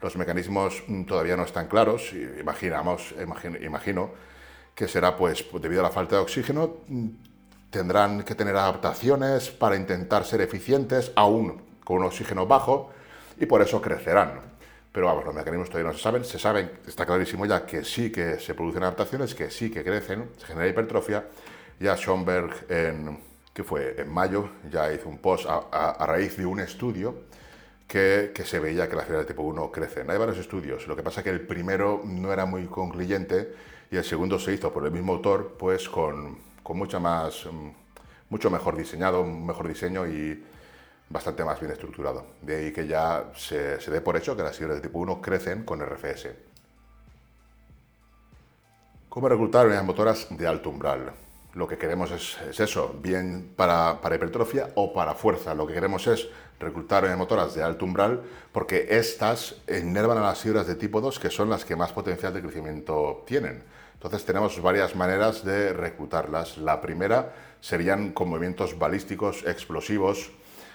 Los 0.00 0.16
mecanismos 0.16 0.82
mm, 0.86 1.04
todavía 1.04 1.36
no 1.36 1.44
están 1.44 1.68
claros, 1.68 2.12
imaginamos, 2.40 3.14
imagino, 3.60 4.10
que 4.74 4.88
será 4.88 5.16
pues 5.16 5.44
debido 5.60 5.80
a 5.80 5.84
la 5.84 5.90
falta 5.90 6.16
de 6.16 6.22
oxígeno, 6.22 6.76
mm, 6.88 7.08
tendrán 7.70 8.22
que 8.22 8.34
tener 8.34 8.56
adaptaciones 8.56 9.50
para 9.50 9.76
intentar 9.76 10.24
ser 10.24 10.40
eficientes 10.40 11.12
aún 11.14 11.62
con 11.84 11.98
un 11.98 12.04
oxígeno 12.04 12.46
bajo 12.46 12.90
y 13.38 13.46
por 13.46 13.62
eso 13.62 13.80
crecerán. 13.80 14.40
Pero 14.90 15.06
vamos, 15.06 15.24
los 15.24 15.34
mecanismos 15.34 15.68
todavía 15.68 15.92
no 15.92 15.96
se 15.96 16.02
saben, 16.02 16.24
se 16.24 16.38
saben, 16.38 16.70
está 16.86 17.06
clarísimo 17.06 17.46
ya 17.46 17.64
que 17.64 17.84
sí 17.84 18.10
que 18.10 18.40
se 18.40 18.54
producen 18.54 18.82
adaptaciones, 18.82 19.34
que 19.34 19.50
sí 19.50 19.70
que 19.70 19.84
crecen, 19.84 20.30
se 20.38 20.46
genera 20.46 20.66
hipertrofia 20.66 21.24
ya 21.80 21.96
Schoenberg, 21.96 22.66
en, 22.68 23.18
que 23.54 23.64
fue 23.64 24.00
en 24.00 24.12
mayo, 24.12 24.48
ya 24.70 24.92
hizo 24.92 25.08
un 25.08 25.18
post 25.18 25.46
a, 25.48 26.06
raíz 26.06 26.36
de 26.36 26.46
un 26.46 26.60
estudio 26.60 27.24
que, 27.86 28.32
que, 28.34 28.44
se 28.44 28.58
veía 28.58 28.88
que 28.88 28.96
las 28.96 29.06
fibras 29.06 29.26
de 29.26 29.32
tipo 29.32 29.42
1 29.42 29.70
crecen. 29.70 30.10
Hay 30.10 30.18
varios 30.18 30.38
estudios, 30.38 30.86
lo 30.86 30.96
que 30.96 31.02
pasa 31.02 31.20
es 31.20 31.24
que 31.24 31.30
el 31.30 31.40
primero 31.40 32.02
no 32.04 32.32
era 32.32 32.46
muy 32.46 32.66
concluyente 32.66 33.54
y 33.90 33.96
el 33.96 34.04
segundo 34.04 34.38
se 34.38 34.52
hizo 34.52 34.72
por 34.72 34.84
el 34.84 34.92
mismo 34.92 35.14
autor, 35.14 35.56
pues 35.58 35.88
con, 35.88 36.38
con 36.62 36.76
mucha 36.76 36.98
más, 36.98 37.46
mm, 37.46 37.68
mucho 38.30 38.50
mejor 38.50 38.76
diseñado, 38.76 39.22
un 39.22 39.46
mejor 39.46 39.68
diseño 39.68 40.06
y 40.06 40.44
bastante 41.08 41.44
más 41.44 41.58
bien 41.58 41.72
estructurado. 41.72 42.26
De 42.42 42.56
ahí 42.56 42.72
que 42.72 42.86
ya 42.86 43.32
se, 43.34 43.80
se 43.80 43.90
dé 43.90 44.00
por 44.00 44.16
hecho 44.16 44.36
que 44.36 44.42
las 44.42 44.56
fibras 44.56 44.76
de 44.76 44.82
tipo 44.82 44.98
1 44.98 45.22
crecen 45.22 45.64
con 45.64 45.80
RFS. 45.80 46.28
¿Cómo 49.08 49.28
reclutar 49.28 49.66
unidades 49.66 49.86
motoras 49.86 50.26
de 50.30 50.46
alto 50.46 50.68
umbral? 50.68 51.12
Lo 51.54 51.66
que 51.66 51.78
queremos 51.78 52.10
es, 52.10 52.60
eso, 52.60 52.94
bien 53.02 53.52
para, 53.56 53.98
hipertrofia 54.04 54.70
o 54.74 54.92
para 54.92 55.14
fuerza. 55.14 55.54
Lo 55.54 55.66
que 55.66 55.74
queremos 55.74 56.06
es 56.06 56.28
reclutar 56.60 57.16
motoras 57.16 57.54
de 57.54 57.62
alto 57.62 57.84
umbral 57.84 58.22
porque 58.52 58.86
estas 58.90 59.56
enervan 59.66 60.18
a 60.18 60.22
las 60.22 60.40
fibras 60.40 60.66
de 60.66 60.74
tipo 60.74 61.00
2 61.00 61.18
que 61.18 61.30
son 61.30 61.48
las 61.50 61.64
que 61.64 61.76
más 61.76 61.92
potencial 61.92 62.34
de 62.34 62.42
crecimiento 62.42 63.24
tienen. 63.26 63.62
Entonces 63.94 64.24
tenemos 64.24 64.60
varias 64.62 64.94
maneras 64.94 65.44
de 65.44 65.72
reclutarlas. 65.72 66.58
La 66.58 66.80
primera 66.80 67.34
serían 67.60 68.12
con 68.12 68.28
movimientos 68.28 68.78
balísticos 68.78 69.44
explosivos. 69.44 70.30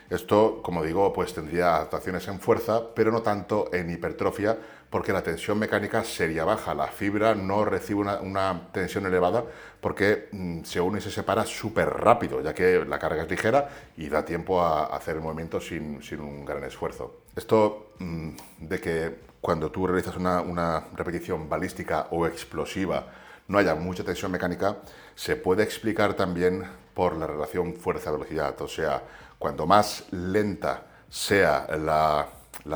Esto, 0.09 0.61
como 0.61 0.83
digo, 0.83 1.13
pues 1.13 1.33
tendría 1.33 1.75
adaptaciones 1.75 2.27
en 2.27 2.39
fuerza, 2.39 2.93
pero 2.93 3.11
no 3.11 3.21
tanto 3.21 3.69
en 3.73 3.89
hipertrofia, 3.89 4.57
porque 4.93 5.11
la 5.11 5.23
tensión 5.23 5.57
mecánica 5.57 6.03
sería 6.03 6.45
baja. 6.45 6.75
La 6.75 6.85
fibra 6.85 7.33
no 7.33 7.65
recibe 7.65 8.01
una, 8.01 8.69
tensión 8.71 9.07
elevada 9.07 9.43
porque 9.81 10.29
mm, 10.31 10.61
se 10.61 10.79
une 10.79 10.99
y 10.99 11.01
se 11.01 11.09
separa 11.09 11.47
súper 11.47 11.89
rápido, 11.89 12.41
ya 12.41 12.53
que 12.53 12.85
la 12.85 12.99
carga 12.99 13.23
es 13.23 13.29
ligera 13.31 13.69
y 13.97 14.07
da 14.07 14.23
tiempo 14.23 14.61
a, 14.61 14.95
hacer 14.95 15.15
el 15.15 15.23
movimiento 15.23 15.59
sin, 15.59 15.99
un 16.19 16.45
gran 16.45 16.63
esfuerzo. 16.63 17.21
Esto 17.35 17.93
mm, 17.97 18.29
de 18.59 18.79
que 18.79 19.15
cuando 19.41 19.71
tú 19.71 19.87
realizas 19.87 20.15
una, 20.15 20.85
repetición 20.93 21.49
balística 21.49 22.09
o 22.11 22.27
explosiva 22.27 23.07
no 23.47 23.57
haya 23.57 23.73
mucha 23.73 24.03
tensión 24.03 24.31
mecánica, 24.31 24.77
se 25.15 25.35
puede 25.35 25.63
explicar 25.63 26.13
también 26.13 26.65
por 26.93 27.17
la 27.17 27.25
relación 27.25 27.73
fuerza-velocidad. 27.77 28.61
O 28.61 28.67
sea, 28.67 29.01
cuanto 29.39 29.65
más 29.65 30.05
lenta 30.11 30.83
sea 31.09 31.65
la 31.75 32.27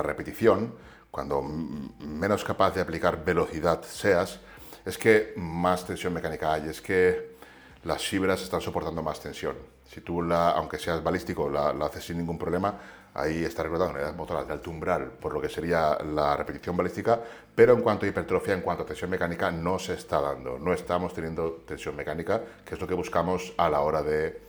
repetición, 0.01 0.86
cuando 1.17 1.41
menos 1.41 2.43
capaz 2.43 2.75
de 2.75 2.81
aplicar 2.81 3.25
velocidad 3.25 3.81
seas, 3.81 4.39
es 4.85 4.99
que 4.99 5.33
más 5.35 5.83
tensión 5.83 6.13
mecánica 6.13 6.53
hay, 6.53 6.69
es 6.69 6.79
que 6.79 7.37
las 7.85 8.05
fibras 8.05 8.43
están 8.43 8.61
soportando 8.61 9.01
más 9.01 9.19
tensión. 9.19 9.55
Si 9.83 10.01
tú, 10.01 10.21
la, 10.21 10.51
aunque 10.51 10.77
seas 10.77 11.01
balístico, 11.01 11.49
la, 11.49 11.69
haces 11.69 12.05
sin 12.05 12.19
ningún 12.19 12.37
problema, 12.37 12.77
ahí 13.15 13.43
está 13.43 13.63
reclutando 13.63 13.95
unidades 13.95 14.15
motoras 14.15 14.45
de 14.45 14.53
alto 14.53 14.69
umbral, 14.69 15.05
por 15.19 15.33
lo 15.33 15.41
que 15.41 15.49
sería 15.49 15.97
la 16.03 16.37
repetición 16.37 16.77
balística, 16.77 17.19
pero 17.55 17.73
en 17.73 17.81
cuanto 17.81 18.05
a 18.05 18.09
hipertrofia, 18.09 18.53
en 18.53 18.61
cuanto 18.61 18.83
a 18.83 18.85
tensión 18.85 19.09
mecánica, 19.09 19.49
no 19.49 19.79
se 19.79 19.95
está 19.95 20.21
dando. 20.21 20.59
No 20.59 20.71
estamos 20.71 21.15
teniendo 21.15 21.63
tensión 21.65 21.95
mecánica, 21.95 22.43
que 22.63 22.75
es 22.75 22.79
lo 22.79 22.85
que 22.85 22.93
buscamos 22.93 23.55
a 23.57 23.71
la 23.71 23.81
hora 23.81 24.03
de, 24.03 24.39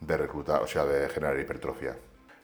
de 0.00 0.16
reclutar, 0.16 0.62
o 0.62 0.66
sea, 0.66 0.86
de 0.86 1.06
generar 1.10 1.38
hipertrofia 1.38 1.94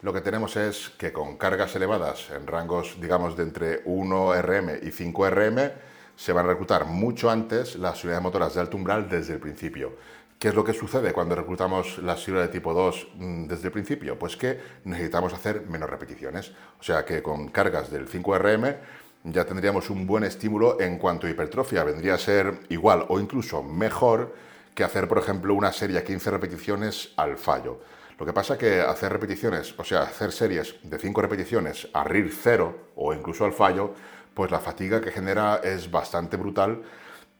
lo 0.03 0.13
que 0.13 0.21
tenemos 0.21 0.57
es 0.57 0.91
que 0.97 1.13
con 1.13 1.37
cargas 1.37 1.75
elevadas 1.77 2.31
en 2.31 2.47
rangos, 2.47 2.97
digamos, 3.01 3.37
de 3.37 3.43
entre 3.43 3.83
1 3.85 4.43
RM 4.43 4.79
y 4.83 4.91
5 4.91 5.31
RM, 5.31 5.73
se 6.17 6.33
van 6.33 6.47
a 6.47 6.49
reclutar 6.49 6.87
mucho 6.87 7.31
antes 7.31 7.77
las 7.77 8.03
unidades 8.05 8.23
motoras 8.23 8.55
de 8.55 8.61
alto 8.61 8.77
umbral 8.77 9.09
desde 9.09 9.35
el 9.35 9.41
principio. 9.41 9.93
¿Qué 10.39 10.49
es 10.49 10.55
lo 10.55 10.65
que 10.65 10.73
sucede 10.73 11.13
cuando 11.13 11.35
reclutamos 11.35 11.99
la 11.99 12.17
fibra 12.17 12.41
de 12.41 12.49
tipo 12.49 12.73
2 12.73 13.09
mm, 13.15 13.45
desde 13.47 13.67
el 13.67 13.73
principio? 13.73 14.19
Pues 14.19 14.39
que 14.39 14.59
necesitamos 14.85 15.35
hacer 15.35 15.67
menos 15.67 15.91
repeticiones. 15.91 16.53
O 16.79 16.83
sea 16.83 17.05
que 17.05 17.23
con 17.23 17.49
cargas 17.49 17.91
del 17.91 18.09
5RM 18.09 18.77
ya 19.25 19.45
tendríamos 19.45 19.91
un 19.91 20.07
buen 20.07 20.25
estímulo 20.25 20.81
en 20.81 20.97
cuanto 20.97 21.27
a 21.27 21.31
hipertrofia. 21.31 21.85
Vendría 21.85 22.15
a 22.15 22.19
ser 22.19 22.61
igual 22.71 23.05
o 23.09 23.21
incluso 23.21 23.63
mejor 23.63 24.35
que 24.75 24.83
hacer, 24.83 25.09
por 25.09 25.19
ejemplo, 25.19 25.55
una 25.55 25.73
serie 25.73 25.99
a 25.99 26.05
15 26.05 26.31
repeticiones 26.31 27.13
al 27.17 27.37
fallo. 27.37 27.81
Lo 28.21 28.27
que 28.27 28.35
pasa 28.35 28.53
es 28.53 28.61
que 28.61 28.83
hacer 28.83 29.11
repeticiones, 29.11 29.75
o 29.79 29.83
sea, 29.83 30.03
hacer 30.03 30.31
series 30.31 30.75
de 30.83 30.99
5 30.99 31.23
repeticiones 31.23 31.89
a 31.95 32.05
RIR 32.05 32.31
0 32.31 32.77
o 32.97 33.15
incluso 33.15 33.47
al 33.47 33.55
fallo, 33.55 33.95
pues 34.35 34.51
la 34.51 34.61
fatiga 34.61 35.01
que 35.01 35.11
genera 35.11 35.63
es 35.65 35.91
bastante 35.91 36.37
brutal, 36.37 36.83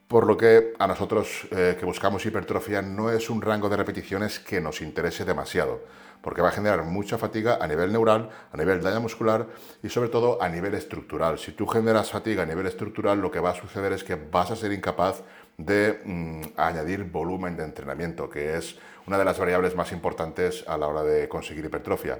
por 0.07 0.25
lo 0.25 0.35
que 0.35 0.73
a 0.79 0.87
nosotros 0.87 1.47
eh, 1.51 1.77
que 1.79 1.85
buscamos 1.85 2.25
hipertrofia 2.25 2.81
no 2.81 3.11
es 3.11 3.29
un 3.29 3.43
rango 3.43 3.69
de 3.69 3.77
repeticiones 3.77 4.39
que 4.39 4.59
nos 4.59 4.81
interese 4.81 5.23
demasiado, 5.23 5.83
porque 6.23 6.41
va 6.41 6.49
a 6.49 6.51
generar 6.51 6.83
mucha 6.83 7.19
fatiga 7.19 7.59
a 7.61 7.67
nivel 7.67 7.93
neural, 7.93 8.31
a 8.51 8.57
nivel 8.57 8.81
daño 8.81 9.01
muscular 9.01 9.49
y 9.83 9.89
sobre 9.89 10.09
todo 10.09 10.41
a 10.41 10.49
nivel 10.49 10.73
estructural. 10.73 11.37
Si 11.37 11.51
tú 11.51 11.67
generas 11.67 12.09
fatiga 12.09 12.41
a 12.41 12.47
nivel 12.47 12.65
estructural, 12.65 13.21
lo 13.21 13.29
que 13.29 13.39
va 13.39 13.51
a 13.51 13.55
suceder 13.55 13.93
es 13.93 14.03
que 14.03 14.15
vas 14.15 14.49
a 14.49 14.55
ser 14.55 14.71
incapaz 14.71 15.21
mm, 15.57 16.41
añadir 16.57 17.03
volumen 17.05 17.55
de 17.55 17.63
entrenamiento, 17.63 18.29
que 18.29 18.57
es 18.57 18.77
una 19.07 19.17
de 19.17 19.25
las 19.25 19.37
variables 19.37 19.75
más 19.75 19.91
importantes 19.91 20.63
a 20.67 20.77
la 20.77 20.87
hora 20.87 21.03
de 21.03 21.27
conseguir 21.27 21.65
hipertrofia. 21.65 22.19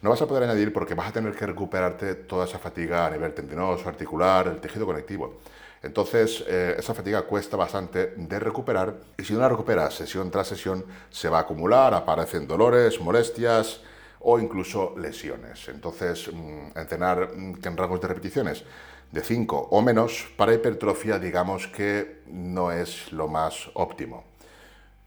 No 0.00 0.10
vas 0.10 0.22
a 0.22 0.26
poder 0.26 0.44
añadir 0.44 0.72
porque 0.72 0.94
vas 0.94 1.08
a 1.08 1.12
tener 1.12 1.34
que 1.34 1.46
recuperarte 1.46 2.14
toda 2.14 2.46
esa 2.46 2.58
fatiga 2.58 3.06
a 3.06 3.10
nivel 3.10 3.32
tendinoso, 3.34 3.88
articular, 3.88 4.48
el 4.48 4.60
tejido 4.60 4.86
conectivo. 4.86 5.40
Entonces, 5.82 6.44
eh, 6.46 6.76
esa 6.78 6.94
fatiga 6.94 7.22
cuesta 7.22 7.56
bastante 7.56 8.14
de 8.16 8.38
recuperar 8.38 8.94
y 9.18 9.24
si 9.24 9.32
no 9.34 9.40
la 9.40 9.48
recuperas 9.48 9.94
sesión 9.94 10.30
tras 10.30 10.46
sesión, 10.46 10.84
se 11.10 11.28
va 11.28 11.38
a 11.38 11.40
acumular, 11.42 11.92
aparecen 11.92 12.46
dolores, 12.46 13.00
molestias 13.00 13.80
o 14.20 14.38
incluso 14.38 14.94
lesiones. 14.96 15.68
Entonces, 15.68 16.30
mm, 16.32 16.78
entrenar 16.78 17.32
mm, 17.36 17.54
en 17.64 17.76
rangos 17.76 18.00
de 18.00 18.08
repeticiones 18.08 18.64
de 19.12 19.22
5 19.22 19.68
o 19.70 19.82
menos 19.82 20.26
para 20.36 20.54
hipertrofia, 20.54 21.18
digamos 21.18 21.68
que 21.68 22.22
no 22.26 22.72
es 22.72 23.12
lo 23.12 23.28
más 23.28 23.70
óptimo. 23.74 24.24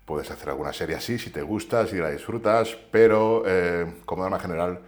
Puedes 0.06 0.30
hacer 0.30 0.50
alguna 0.50 0.72
serie 0.72 0.96
así 0.96 1.18
si 1.18 1.32
te 1.32 1.42
gusta, 1.42 1.88
si 1.88 1.98
la 1.98 2.12
disfrutas, 2.12 2.78
pero 2.92 3.44
eh, 3.48 4.02
como 4.06 4.22
norma 4.22 4.40
general, 4.40 4.80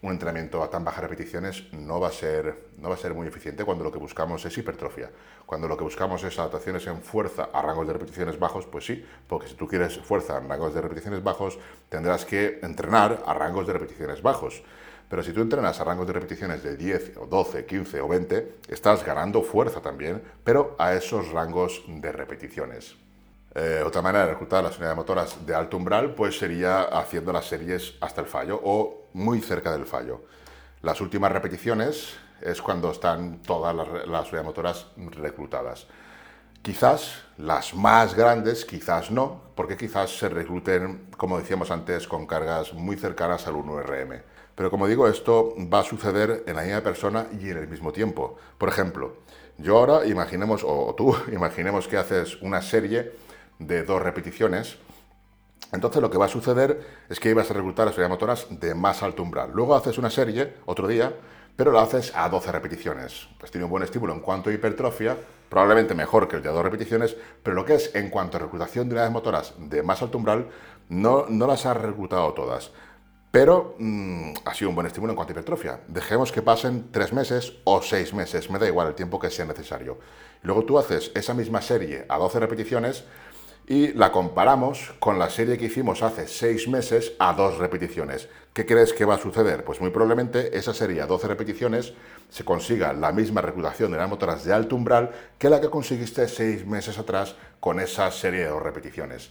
un 0.00 0.10
entrenamiento 0.10 0.62
a 0.62 0.70
tan 0.70 0.84
bajas 0.84 1.04
repeticiones 1.04 1.70
no 1.72 2.00
va, 2.00 2.08
a 2.08 2.12
ser, 2.12 2.70
no 2.78 2.88
va 2.88 2.94
a 2.94 2.98
ser 2.98 3.14
muy 3.14 3.28
eficiente 3.28 3.64
cuando 3.64 3.84
lo 3.84 3.92
que 3.92 3.98
buscamos 3.98 4.44
es 4.44 4.56
hipertrofia. 4.56 5.10
Cuando 5.44 5.68
lo 5.68 5.76
que 5.76 5.84
buscamos 5.84 6.24
es 6.24 6.38
adaptaciones 6.38 6.86
en 6.86 7.02
fuerza 7.02 7.50
a 7.52 7.60
rangos 7.60 7.86
de 7.86 7.92
repeticiones 7.92 8.38
bajos, 8.38 8.66
pues 8.66 8.86
sí, 8.86 9.04
porque 9.28 9.48
si 9.48 9.54
tú 9.54 9.68
quieres 9.68 9.98
fuerza 9.98 10.38
en 10.38 10.48
rangos 10.48 10.74
de 10.74 10.80
repeticiones 10.80 11.22
bajos, 11.22 11.58
tendrás 11.90 12.24
que 12.24 12.58
entrenar 12.62 13.22
a 13.26 13.34
rangos 13.34 13.66
de 13.66 13.74
repeticiones 13.74 14.22
bajos. 14.22 14.64
Pero 15.12 15.22
si 15.22 15.34
tú 15.34 15.42
entrenas 15.42 15.78
a 15.78 15.84
rangos 15.84 16.06
de 16.06 16.14
repeticiones 16.14 16.62
de 16.62 16.74
10 16.74 17.18
o 17.18 17.26
12, 17.26 17.66
15 17.66 18.00
o 18.00 18.08
20, 18.08 18.60
estás 18.68 19.04
ganando 19.04 19.42
fuerza 19.42 19.82
también, 19.82 20.22
pero 20.42 20.74
a 20.78 20.94
esos 20.94 21.30
rangos 21.32 21.84
de 21.86 22.10
repeticiones. 22.10 22.96
Eh, 23.54 23.82
otra 23.84 24.00
manera 24.00 24.24
de 24.24 24.30
reclutar 24.32 24.64
las 24.64 24.76
unidades 24.76 24.96
motoras 24.96 25.46
de 25.46 25.54
alto 25.54 25.76
umbral 25.76 26.14
pues 26.14 26.38
sería 26.38 26.84
haciendo 26.84 27.30
las 27.30 27.44
series 27.44 27.92
hasta 28.00 28.22
el 28.22 28.26
fallo 28.26 28.58
o 28.64 29.08
muy 29.12 29.42
cerca 29.42 29.70
del 29.70 29.84
fallo. 29.84 30.22
Las 30.80 31.02
últimas 31.02 31.30
repeticiones 31.30 32.14
es 32.40 32.62
cuando 32.62 32.90
están 32.90 33.42
todas 33.42 33.76
las, 33.76 33.88
las 34.08 34.28
unidades 34.28 34.46
motoras 34.46 34.86
reclutadas. 34.96 35.88
Quizás 36.62 37.24
las 37.36 37.74
más 37.74 38.14
grandes, 38.14 38.64
quizás 38.64 39.10
no, 39.10 39.42
porque 39.56 39.76
quizás 39.76 40.16
se 40.16 40.30
recluten, 40.30 41.08
como 41.18 41.38
decíamos 41.38 41.70
antes, 41.70 42.08
con 42.08 42.26
cargas 42.26 42.72
muy 42.72 42.96
cercanas 42.96 43.46
al 43.46 43.56
1RM. 43.56 44.31
Pero 44.62 44.70
como 44.70 44.86
digo, 44.86 45.08
esto 45.08 45.56
va 45.58 45.80
a 45.80 45.82
suceder 45.82 46.44
en 46.46 46.54
la 46.54 46.62
misma 46.62 46.82
persona 46.82 47.26
y 47.32 47.50
en 47.50 47.56
el 47.56 47.66
mismo 47.66 47.92
tiempo. 47.92 48.36
Por 48.58 48.68
ejemplo, 48.68 49.16
yo 49.58 49.76
ahora 49.76 50.06
imaginemos, 50.06 50.62
o 50.64 50.94
tú 50.96 51.16
imaginemos 51.32 51.88
que 51.88 51.96
haces 51.96 52.40
una 52.42 52.62
serie 52.62 53.10
de 53.58 53.82
dos 53.82 54.00
repeticiones. 54.00 54.78
Entonces 55.72 56.00
lo 56.00 56.08
que 56.08 56.16
va 56.16 56.26
a 56.26 56.28
suceder 56.28 56.80
es 57.08 57.18
que 57.18 57.30
ibas 57.30 57.50
a 57.50 57.54
reclutar 57.54 57.86
las 57.86 58.08
motoras 58.08 58.46
de 58.50 58.72
más 58.76 59.02
alto 59.02 59.24
umbral. 59.24 59.50
Luego 59.52 59.74
haces 59.74 59.98
una 59.98 60.10
serie, 60.10 60.54
otro 60.64 60.86
día, 60.86 61.12
pero 61.56 61.72
lo 61.72 61.80
haces 61.80 62.12
a 62.14 62.28
12 62.28 62.52
repeticiones. 62.52 63.26
Pues 63.40 63.50
tiene 63.50 63.64
un 63.64 63.70
buen 63.72 63.82
estímulo 63.82 64.12
en 64.12 64.20
cuanto 64.20 64.48
a 64.48 64.52
hipertrofia, 64.52 65.16
probablemente 65.48 65.96
mejor 65.96 66.28
que 66.28 66.36
el 66.36 66.42
de 66.42 66.50
a 66.50 66.52
dos 66.52 66.62
repeticiones, 66.62 67.16
pero 67.42 67.56
lo 67.56 67.64
que 67.64 67.74
es 67.74 67.92
en 67.96 68.10
cuanto 68.10 68.36
a 68.36 68.40
reclutación 68.40 68.88
de 68.88 68.94
unidades 68.94 69.12
motoras 69.12 69.54
de 69.58 69.82
más 69.82 70.00
alto 70.02 70.18
umbral, 70.18 70.46
no, 70.88 71.26
no 71.28 71.48
las 71.48 71.66
has 71.66 71.76
reclutado 71.76 72.32
todas. 72.32 72.70
Pero 73.32 73.74
mm, 73.78 74.34
ha 74.44 74.54
sido 74.54 74.68
un 74.68 74.76
buen 74.76 74.86
estímulo 74.86 75.12
en 75.12 75.16
cuanto 75.16 75.32
a 75.32 75.34
hipertrofia. 75.34 75.80
Dejemos 75.88 76.30
que 76.30 76.42
pasen 76.42 76.92
tres 76.92 77.12
meses 77.12 77.54
o 77.64 77.82
seis 77.82 78.14
meses, 78.14 78.50
me 78.50 78.60
da 78.60 78.68
igual 78.68 78.88
el 78.88 78.94
tiempo 78.94 79.18
que 79.18 79.30
sea 79.30 79.46
necesario. 79.46 79.98
luego 80.42 80.64
tú 80.64 80.78
haces 80.78 81.10
esa 81.14 81.34
misma 81.34 81.62
serie 81.62 82.04
a 82.08 82.18
12 82.18 82.38
repeticiones, 82.38 83.04
y 83.66 83.92
la 83.92 84.10
comparamos 84.10 84.92
con 84.98 85.18
la 85.18 85.30
serie 85.30 85.56
que 85.56 85.66
hicimos 85.66 86.02
hace 86.02 86.26
seis 86.26 86.68
meses 86.68 87.12
a 87.18 87.32
dos 87.32 87.58
repeticiones. 87.58 88.28
¿Qué 88.52 88.66
crees 88.66 88.92
que 88.92 89.04
va 89.04 89.14
a 89.14 89.18
suceder? 89.18 89.64
Pues 89.64 89.80
muy 89.80 89.90
probablemente 89.90 90.56
esa 90.58 90.74
serie 90.74 91.00
a 91.00 91.06
12 91.06 91.28
repeticiones 91.28 91.94
se 92.28 92.44
consiga 92.44 92.92
la 92.92 93.12
misma 93.12 93.40
reclutación 93.40 93.92
de 93.92 93.98
las 93.98 94.08
motoras 94.08 94.44
de 94.44 94.52
alto 94.52 94.76
umbral 94.76 95.10
que 95.38 95.48
la 95.48 95.60
que 95.60 95.70
conseguiste 95.70 96.26
seis 96.28 96.66
meses 96.66 96.98
atrás 96.98 97.36
con 97.60 97.78
esa 97.78 98.10
serie 98.10 98.40
de 98.40 98.48
dos 98.48 98.62
repeticiones. 98.62 99.30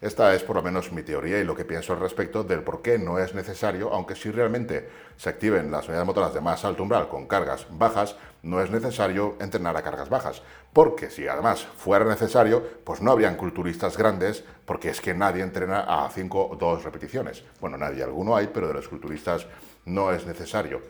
Esta 0.00 0.34
es 0.34 0.42
por 0.42 0.56
lo 0.56 0.62
menos 0.62 0.92
mi 0.92 1.02
teoría 1.02 1.38
y 1.40 1.44
lo 1.44 1.54
que 1.54 1.66
pienso 1.66 1.92
al 1.92 2.00
respecto 2.00 2.42
del 2.42 2.62
por 2.62 2.80
qué 2.80 2.98
no 2.98 3.18
es 3.18 3.34
necesario, 3.34 3.92
aunque 3.92 4.14
si 4.16 4.30
realmente 4.30 4.88
se 5.18 5.28
activen 5.28 5.70
las 5.70 5.88
unidades 5.88 6.06
motoras 6.06 6.32
de 6.32 6.40
más 6.40 6.64
alto 6.64 6.82
umbral 6.82 7.06
con 7.06 7.26
cargas 7.26 7.66
bajas, 7.68 8.16
no 8.42 8.62
es 8.62 8.70
necesario 8.70 9.36
entrenar 9.40 9.76
a 9.76 9.82
cargas 9.82 10.08
bajas. 10.08 10.40
Porque 10.72 11.10
si 11.10 11.28
además 11.28 11.66
fuera 11.76 12.06
necesario, 12.06 12.64
pues 12.82 13.02
no 13.02 13.10
habrían 13.10 13.36
culturistas 13.36 13.98
grandes, 13.98 14.42
porque 14.64 14.88
es 14.88 15.02
que 15.02 15.12
nadie 15.12 15.42
entrena 15.42 15.80
a 15.80 16.08
5 16.08 16.48
o 16.48 16.56
2 16.56 16.82
repeticiones. 16.82 17.44
Bueno, 17.60 17.76
nadie, 17.76 18.02
alguno 18.02 18.34
hay, 18.34 18.46
pero 18.46 18.68
de 18.68 18.74
los 18.74 18.88
culturistas 18.88 19.46
no 19.84 20.12
es 20.12 20.24
necesario. 20.24 20.80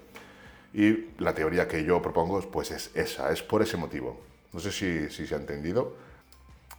Y 0.72 1.08
la 1.18 1.34
teoría 1.34 1.66
que 1.66 1.82
yo 1.82 2.00
propongo 2.00 2.40
pues 2.42 2.70
es 2.70 2.92
esa, 2.94 3.32
es 3.32 3.42
por 3.42 3.60
ese 3.60 3.76
motivo. 3.76 4.20
No 4.52 4.60
sé 4.60 4.70
si, 4.70 5.10
si 5.10 5.26
se 5.26 5.34
ha 5.34 5.38
entendido, 5.38 5.96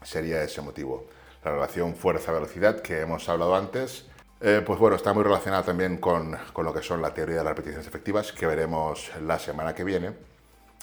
sería 0.01 0.41
ese 0.41 0.61
motivo 0.61 1.07
la 1.43 1.51
relación 1.51 1.95
fuerza-velocidad 1.95 2.81
que 2.81 3.01
hemos 3.01 3.27
hablado 3.29 3.55
antes, 3.55 4.05
eh, 4.39 4.61
pues 4.65 4.79
bueno, 4.79 4.95
está 4.95 5.13
muy 5.13 5.23
relacionada 5.23 5.63
también 5.63 5.97
con, 5.97 6.37
con, 6.53 6.65
lo 6.65 6.73
que 6.73 6.81
son 6.81 7.01
la 7.01 7.13
teoría 7.13 7.37
de 7.37 7.43
las 7.43 7.51
repeticiones 7.51 7.87
efectivas, 7.87 8.31
que 8.31 8.45
veremos 8.45 9.11
la 9.25 9.37
semana 9.39 9.73
que 9.73 9.83
viene 9.83 10.13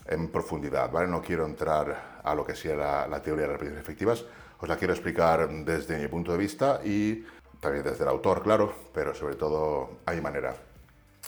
en 0.07 0.29
profundidad, 0.29 0.91
¿vale? 0.91 1.09
No 1.09 1.21
quiero 1.21 1.45
entrar 1.45 2.21
a 2.23 2.35
lo 2.35 2.45
que 2.45 2.55
sea 2.55 2.77
la, 2.77 3.09
la 3.09 3.23
teoría 3.23 3.43
de 3.43 3.49
las 3.49 3.61
repeticiones 3.61 3.83
efectivas, 3.83 4.25
os 4.61 4.69
la 4.69 4.77
quiero 4.77 4.93
explicar 4.93 5.49
desde 5.49 5.99
mi 5.99 6.09
punto 6.09 6.33
de 6.33 6.39
vista 6.39 6.81
y 6.85 7.25
también 7.61 7.85
desde 7.85 8.05
el 8.05 8.09
autor, 8.09 8.43
claro, 8.43 8.73
pero 8.93 9.15
sobre 9.15 9.37
todo 9.37 9.99
hay 10.07 10.21
manera. 10.21 10.55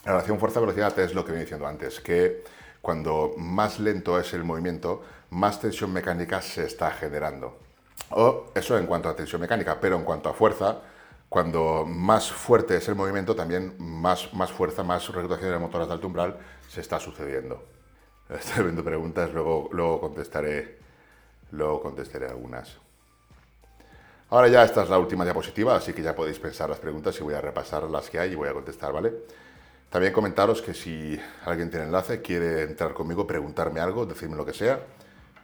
La 0.05 0.13
relación 0.13 0.39
fuerza-velocidad 0.39 0.99
es 0.99 1.15
lo 1.15 1.25
que 1.25 1.33
venía 1.33 1.45
diciendo 1.45 1.67
antes, 1.67 2.01
que 2.01 2.43
cuando 2.81 3.35
más 3.37 3.79
lento 3.79 4.19
es 4.19 4.33
el 4.33 4.45
movimiento, 4.45 5.03
más 5.31 5.61
tensión 5.61 5.93
mecánica 5.93 6.41
se 6.41 6.65
está 6.65 6.91
generando. 6.91 7.59
O 8.11 8.47
eso 8.55 8.77
en 8.77 8.87
cuanto 8.87 9.09
a 9.09 9.17
tensión 9.17 9.41
mecánica, 9.41 9.81
pero 9.81 9.97
en 9.97 10.05
cuanto 10.05 10.29
a 10.29 10.33
fuerza, 10.33 10.81
cuando 11.29 11.85
más 11.87 12.31
fuerte 12.31 12.77
es 12.77 12.89
el 12.89 12.97
movimiento, 12.97 13.37
también 13.37 13.75
más, 13.79 14.29
fuerza, 14.51 14.83
más 14.83 15.09
reclutación 15.09 15.53
de 15.53 15.59
motoras 15.59 15.87
de 15.87 15.95
alto 15.95 16.09
umbral 16.09 16.37
se 16.69 16.81
está 16.81 16.99
sucediendo. 16.99 17.65
Estoy 18.29 18.65
viendo 18.65 18.83
preguntas, 18.83 19.33
luego, 19.33 19.69
luego, 19.73 20.01
contestaré, 20.01 20.79
luego 21.53 21.83
contestaré 21.83 22.27
algunas. 22.27 22.79
Ahora 24.31 24.49
ya 24.49 24.65
esta 24.65 24.83
es 24.83 24.89
la 24.89 24.99
última 24.99 25.25
diapositiva, 25.25 25.77
así 25.77 25.93
que 25.93 26.03
ya 26.03 26.15
podéis 26.15 26.39
pensar 26.39 26.69
las 26.69 26.79
preguntas 26.79 27.19
y 27.21 27.23
voy 27.23 27.35
a 27.35 27.41
repasar 27.41 27.85
las 27.85 28.11
que 28.11 28.19
hay 28.19 28.33
y 28.33 28.35
voy 28.37 28.49
a 28.49 28.53
contestar, 28.53 28.93
¿vale? 28.93 29.13
También 29.89 30.13
comentaros 30.13 30.63
que 30.63 30.73
si 30.73 31.21
alguien 31.45 31.69
tiene 31.69 31.87
enlace, 31.87 32.23
quiere 32.23 32.63
entrar 32.63 32.95
conmigo, 32.95 33.27
preguntarme 33.27 33.81
algo, 33.81 34.07
decirme 34.07 34.37
lo 34.37 34.47
que 34.47 34.53
sea, 34.53 34.81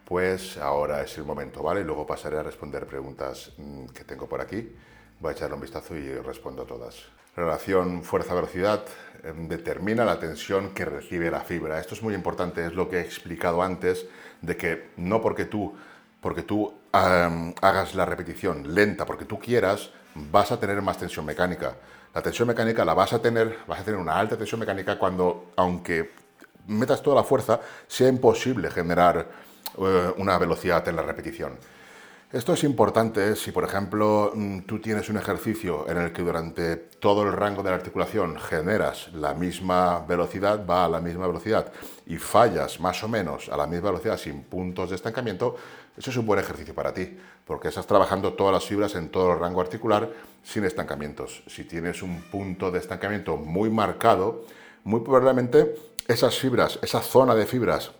pues 0.07 0.57
ahora 0.57 1.03
es 1.03 1.19
el 1.19 1.25
momento, 1.25 1.65
¿vale? 1.65 1.83
Luego 1.83 2.07
pasaré 2.07 2.39
a 2.39 2.43
responder 2.45 2.87
preguntas 2.87 3.51
mm, 3.59 3.87
que 3.87 4.05
tengo 4.05 4.29
por 4.29 4.41
aquí. 4.41 4.73
Voy 5.19 5.31
a 5.31 5.33
echarle 5.33 5.57
un 5.57 5.61
vistazo 5.61 5.97
y 5.97 6.15
respondo 6.19 6.63
a 6.63 6.67
todas. 6.67 7.03
Relación 7.35 8.05
fuerza-velocidad 8.05 8.85
em, 9.25 9.49
determina 9.49 10.05
la 10.05 10.21
tensión 10.21 10.73
que 10.75 10.85
recibe 10.85 11.29
la 11.29 11.41
fibra. 11.41 11.81
Esto 11.81 11.95
es 11.95 12.03
muy 12.05 12.15
importante, 12.15 12.65
es 12.65 12.75
lo 12.75 12.89
que 12.89 12.99
he 12.99 13.01
explicado 13.01 13.63
antes, 13.63 14.07
de 14.43 14.57
que 14.57 14.91
no 14.97 15.21
porque 15.21 15.45
tú, 15.45 15.75
porque 16.21 16.43
tú 16.43 16.73
hagas 16.93 17.97
la 17.97 18.05
repetición 18.05 18.75
lenta, 18.75 19.05
porque 19.07 19.25
tú 19.25 19.41
quieras, 19.41 19.91
vas 20.15 20.53
a 20.53 20.61
tener 20.61 20.81
más 20.83 20.99
tensión 20.99 21.27
mecánica. 21.27 21.75
La 22.15 22.23
tensión 22.23 22.47
mecánica 22.47 22.85
la 22.85 22.95
vas 22.95 23.13
a 23.13 23.21
tener, 23.21 23.59
vas 23.67 23.81
a 23.81 23.85
tener 23.85 23.99
una 23.99 24.17
alta 24.17 24.37
tensión 24.37 24.61
mecánica 24.61 24.99
cuando, 25.01 25.51
aunque 25.57 26.13
metas 26.69 27.03
toda 27.03 27.17
la 27.17 27.25
fuerza, 27.25 27.61
sea 27.89 28.09
imposible 28.09 28.71
generar 28.71 29.46
una 29.79 30.39
velocidad 30.39 30.87
en 30.89 30.97
la 30.97 31.03
repetición. 31.03 31.59
Esto 32.33 32.55
es 32.55 32.65
importante 32.65 33.37
si, 33.37 33.53
por 33.53 33.63
ejemplo, 33.63 34.33
mm, 34.35 34.63
tú 34.63 34.81
tienes 34.81 35.09
un 35.09 35.17
ejercicio 35.17 35.89
en 35.89 35.97
el 35.99 36.13
que 36.13 36.23
durante 36.23 36.75
todo 36.77 37.23
el 37.23 37.33
rango 37.33 37.63
de 37.63 37.71
la 37.71 37.77
articulación 37.77 38.37
generas 38.41 39.13
la 39.13 39.33
misma 39.33 40.01
velocidad, 40.01 40.67
va 40.67 40.87
a 40.87 40.89
la 40.89 41.01
misma 41.01 41.29
velocidad, 41.29 41.73
y 42.05 42.17
fallas 42.17 42.81
más 42.81 43.03
o 43.05 43.09
menos 43.09 43.49
a 43.49 43.57
la 43.57 43.69
misma 43.69 43.91
velocidad 43.91 44.19
sin 44.19 44.43
puntos 44.43 44.91
de 44.91 44.97
estancamiento, 44.97 45.55
eso 45.97 46.11
es 46.11 46.17
un 46.17 46.27
buen 46.27 46.41
ejercicio 46.41 46.75
para 46.75 46.93
ti, 46.93 47.17
porque 47.47 47.69
estás 47.69 47.87
trabajando 47.87 48.35
todas 48.35 48.53
las 48.53 48.65
fibras 48.65 48.97
en 48.97 49.09
todo 49.09 49.33
el 49.33 49.39
rango 49.39 49.61
articular 49.61 50.11
sin 50.43 50.65
estancamientos. 50.65 51.45
Si 51.47 51.63
tienes 51.63 52.03
un 52.03 52.23
punto 52.23 52.73
de 52.73 52.81
estancamiento 52.81 53.37
muy 53.37 53.71
marcado, 53.71 54.45
muy 54.83 55.01
probablemente 55.01 55.77
esas 56.09 56.37
fibras, 56.37 56.81
esa 56.83 57.01
zona 57.01 57.37
de 57.37 57.47
fibras 57.47 57.93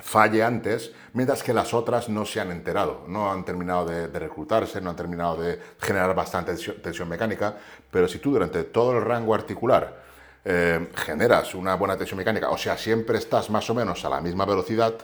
falle 0.00 0.42
antes, 0.42 0.92
mientras 1.12 1.42
que 1.42 1.52
las 1.52 1.74
otras 1.74 2.08
no 2.08 2.24
se 2.24 2.40
han 2.40 2.50
enterado, 2.50 3.04
no 3.08 3.30
han 3.30 3.44
terminado 3.44 3.86
de, 3.86 4.06
reclutarse, 4.06 4.80
no 4.80 4.90
han 4.90 4.96
terminado 4.96 5.36
de 5.42 5.58
generar 5.80 6.14
bastante 6.14 6.54
tensión, 6.54 7.08
mecánica, 7.08 7.56
pero 7.90 8.06
si 8.08 8.18
tú 8.18 8.32
durante 8.32 8.64
todo 8.64 8.96
el 8.96 9.04
rango 9.04 9.34
articular 9.34 10.02
eh, 10.44 10.88
generas 10.94 11.54
una 11.54 11.74
buena 11.74 11.96
tensión 11.96 12.18
mecánica, 12.18 12.50
o 12.50 12.58
sea, 12.58 12.76
siempre 12.76 13.18
estás 13.18 13.50
más 13.50 13.68
o 13.70 13.74
menos 13.74 14.04
a 14.04 14.08
la 14.08 14.20
misma 14.20 14.44
velocidad, 14.44 14.94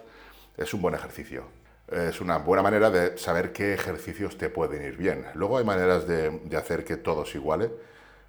es 0.57 0.73
un 0.73 0.83
buen 0.83 0.95
ejercicio. 0.95 1.45
Es 1.91 2.21
una 2.23 2.39
buena 2.39 2.63
manera 2.63 2.89
de 2.89 3.19
saber 3.19 3.53
qué 3.53 3.75
ejercicios 3.75 4.39
te 4.39 4.49
pueden 4.49 4.83
ir 4.85 4.97
bien. 4.97 5.27
Luego 5.35 5.59
hay 5.59 5.65
maneras 5.65 6.09
de, 6.09 6.31
de 6.31 6.57
hacer 6.57 6.83
que 6.83 6.97
todo 6.97 7.27
se 7.27 7.37
iguale. 7.37 7.71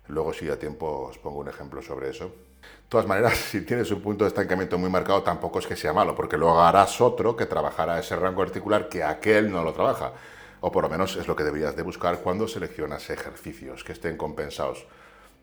Luego, 0.07 0.33
si 0.33 0.45
da 0.45 0.57
tiempo, 0.57 1.07
os 1.09 1.17
pongo 1.17 1.39
un 1.39 1.47
ejemplo 1.47 1.81
sobre 1.81 2.09
eso. 2.09 2.25
De 2.25 2.89
todas 2.89 3.07
maneras, 3.07 3.35
si 3.51 3.61
tienes 3.61 3.89
un 3.91 4.01
punto 4.01 4.23
de 4.23 4.29
estancamiento 4.29 4.77
muy 4.77 4.89
marcado, 4.89 5.23
tampoco 5.23 5.59
es 5.59 5.67
que 5.67 5.75
sea 5.75 5.93
malo, 5.93 6.15
porque 6.15 6.37
luego 6.37 6.61
harás 6.61 7.01
otro 7.01 7.35
que 7.35 7.45
trabajará 7.45 7.99
ese 7.99 8.15
rango 8.15 8.41
articular 8.41 8.87
que 8.89 9.03
aquel 9.03 9.51
no 9.51 9.63
lo 9.63 9.73
trabaja. 9.73 10.13
O 10.61 10.71
por 10.71 10.83
lo 10.83 10.89
menos 10.89 11.15
es 11.15 11.27
lo 11.27 11.35
que 11.35 11.43
deberías 11.43 11.75
de 11.75 11.83
buscar 11.83 12.19
cuando 12.21 12.47
seleccionas 12.47 13.09
ejercicios 13.09 13.83
que 13.83 13.91
estén 13.91 14.17
compensados. 14.17 14.87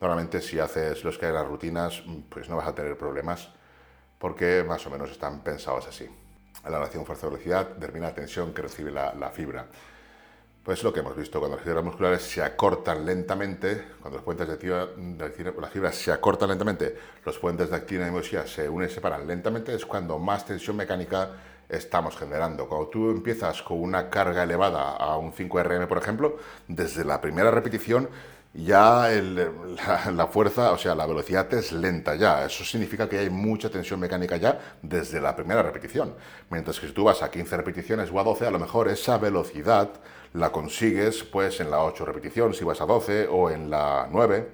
Normalmente 0.01 0.41
si 0.41 0.59
haces 0.59 1.05
los 1.05 1.17
que 1.17 1.27
hay 1.27 1.31
en 1.31 1.37
las 1.37 1.47
rutinas, 1.47 2.03
pues 2.29 2.49
no 2.49 2.57
vas 2.57 2.67
a 2.67 2.75
tener 2.75 2.97
problemas, 2.97 3.51
porque 4.19 4.65
más 4.67 4.85
o 4.87 4.91
menos 4.91 5.11
están 5.11 5.41
pensados 5.45 5.87
así. 5.87 6.09
La 6.65 6.79
relación 6.79 7.07
fuerza-velocidad 7.07 7.69
determina 7.71 8.09
la 8.09 8.15
tensión 8.15 8.53
que 8.53 8.63
recibe 8.63 8.91
la 8.91 9.31
fibra. 9.33 9.67
Pues 10.63 10.85
lo 10.85 10.93
que 10.93 11.01
hemos 11.01 11.17
visto, 11.17 11.41
cuando 11.41 11.57
las 11.57 11.65
fibras 11.65 11.83
musculares 11.83 12.23
se 12.23 12.41
acortan 12.41 13.05
lentamente, 13.05 13.89
cuando 14.01 14.19
los 14.19 14.25
puentes 14.25 14.47
de, 14.47 14.57
de 14.57 15.55
las 15.61 15.71
fibras 15.71 15.97
se 15.97 16.13
acortan 16.13 16.51
lentamente, 16.51 16.97
los 17.27 17.37
puentes 17.37 17.69
de 17.69 17.75
actina 17.75 18.07
y 18.07 18.13
miosina 18.13 18.47
se 18.47 18.69
unen 18.69 18.89
y 18.89 18.93
separan 18.93 19.27
lentamente, 19.27 19.75
es 19.75 19.85
cuando 19.85 20.21
más 20.21 20.47
tensión 20.47 20.77
mecánica 20.77 21.31
estamos 21.69 22.17
generando. 22.17 22.69
Cuando 22.69 22.87
tú 22.87 23.11
empiezas 23.11 23.61
con 23.63 23.83
una 23.83 24.09
carga 24.09 24.45
elevada 24.45 24.91
a 24.93 25.17
un 25.17 25.33
5RM, 25.33 25.89
por 25.89 25.99
ejemplo, 25.99 26.37
desde 26.69 27.05
la 27.05 27.21
primera 27.21 27.51
repetición 27.51 28.09
ya 28.55 29.09
la, 30.13 30.27
fuerza, 30.27 30.73
o 30.73 30.79
sea, 30.79 30.95
la 30.95 31.07
velocidad 31.07 31.53
es 31.55 31.73
lenta 31.73 32.15
ya. 32.15 32.45
Eso 32.45 32.65
significa 32.65 33.09
que 33.09 33.19
hay 33.19 33.31
mucha 33.31 33.71
tensión 33.71 33.99
mecánica 33.99 34.37
ya 34.37 34.77
desde 34.83 35.21
la 35.21 35.35
primera 35.35 35.63
repetición. 35.63 36.15
Mientras 36.51 36.79
que 36.79 36.87
si 36.87 36.93
tú 36.93 37.05
vas 37.05 37.23
a 37.23 37.31
15 37.31 37.57
repeticiones 37.57 38.11
o 38.13 38.21
a 38.21 38.25
12, 38.25 38.47
a 38.47 38.51
lo 38.51 38.59
mejor 38.59 38.89
esa 38.89 39.17
velocidad 39.19 39.91
la 40.35 40.51
consigues 40.51 41.22
pues 41.24 41.61
en 41.61 41.70
la 41.70 41.83
8 41.83 42.05
repetición, 42.05 42.55
si 42.55 42.64
vas 42.64 42.80
a 42.80 42.87
12 42.87 43.28
o 43.30 43.51
en 43.51 43.70
la 43.70 44.09
9. 44.11 44.49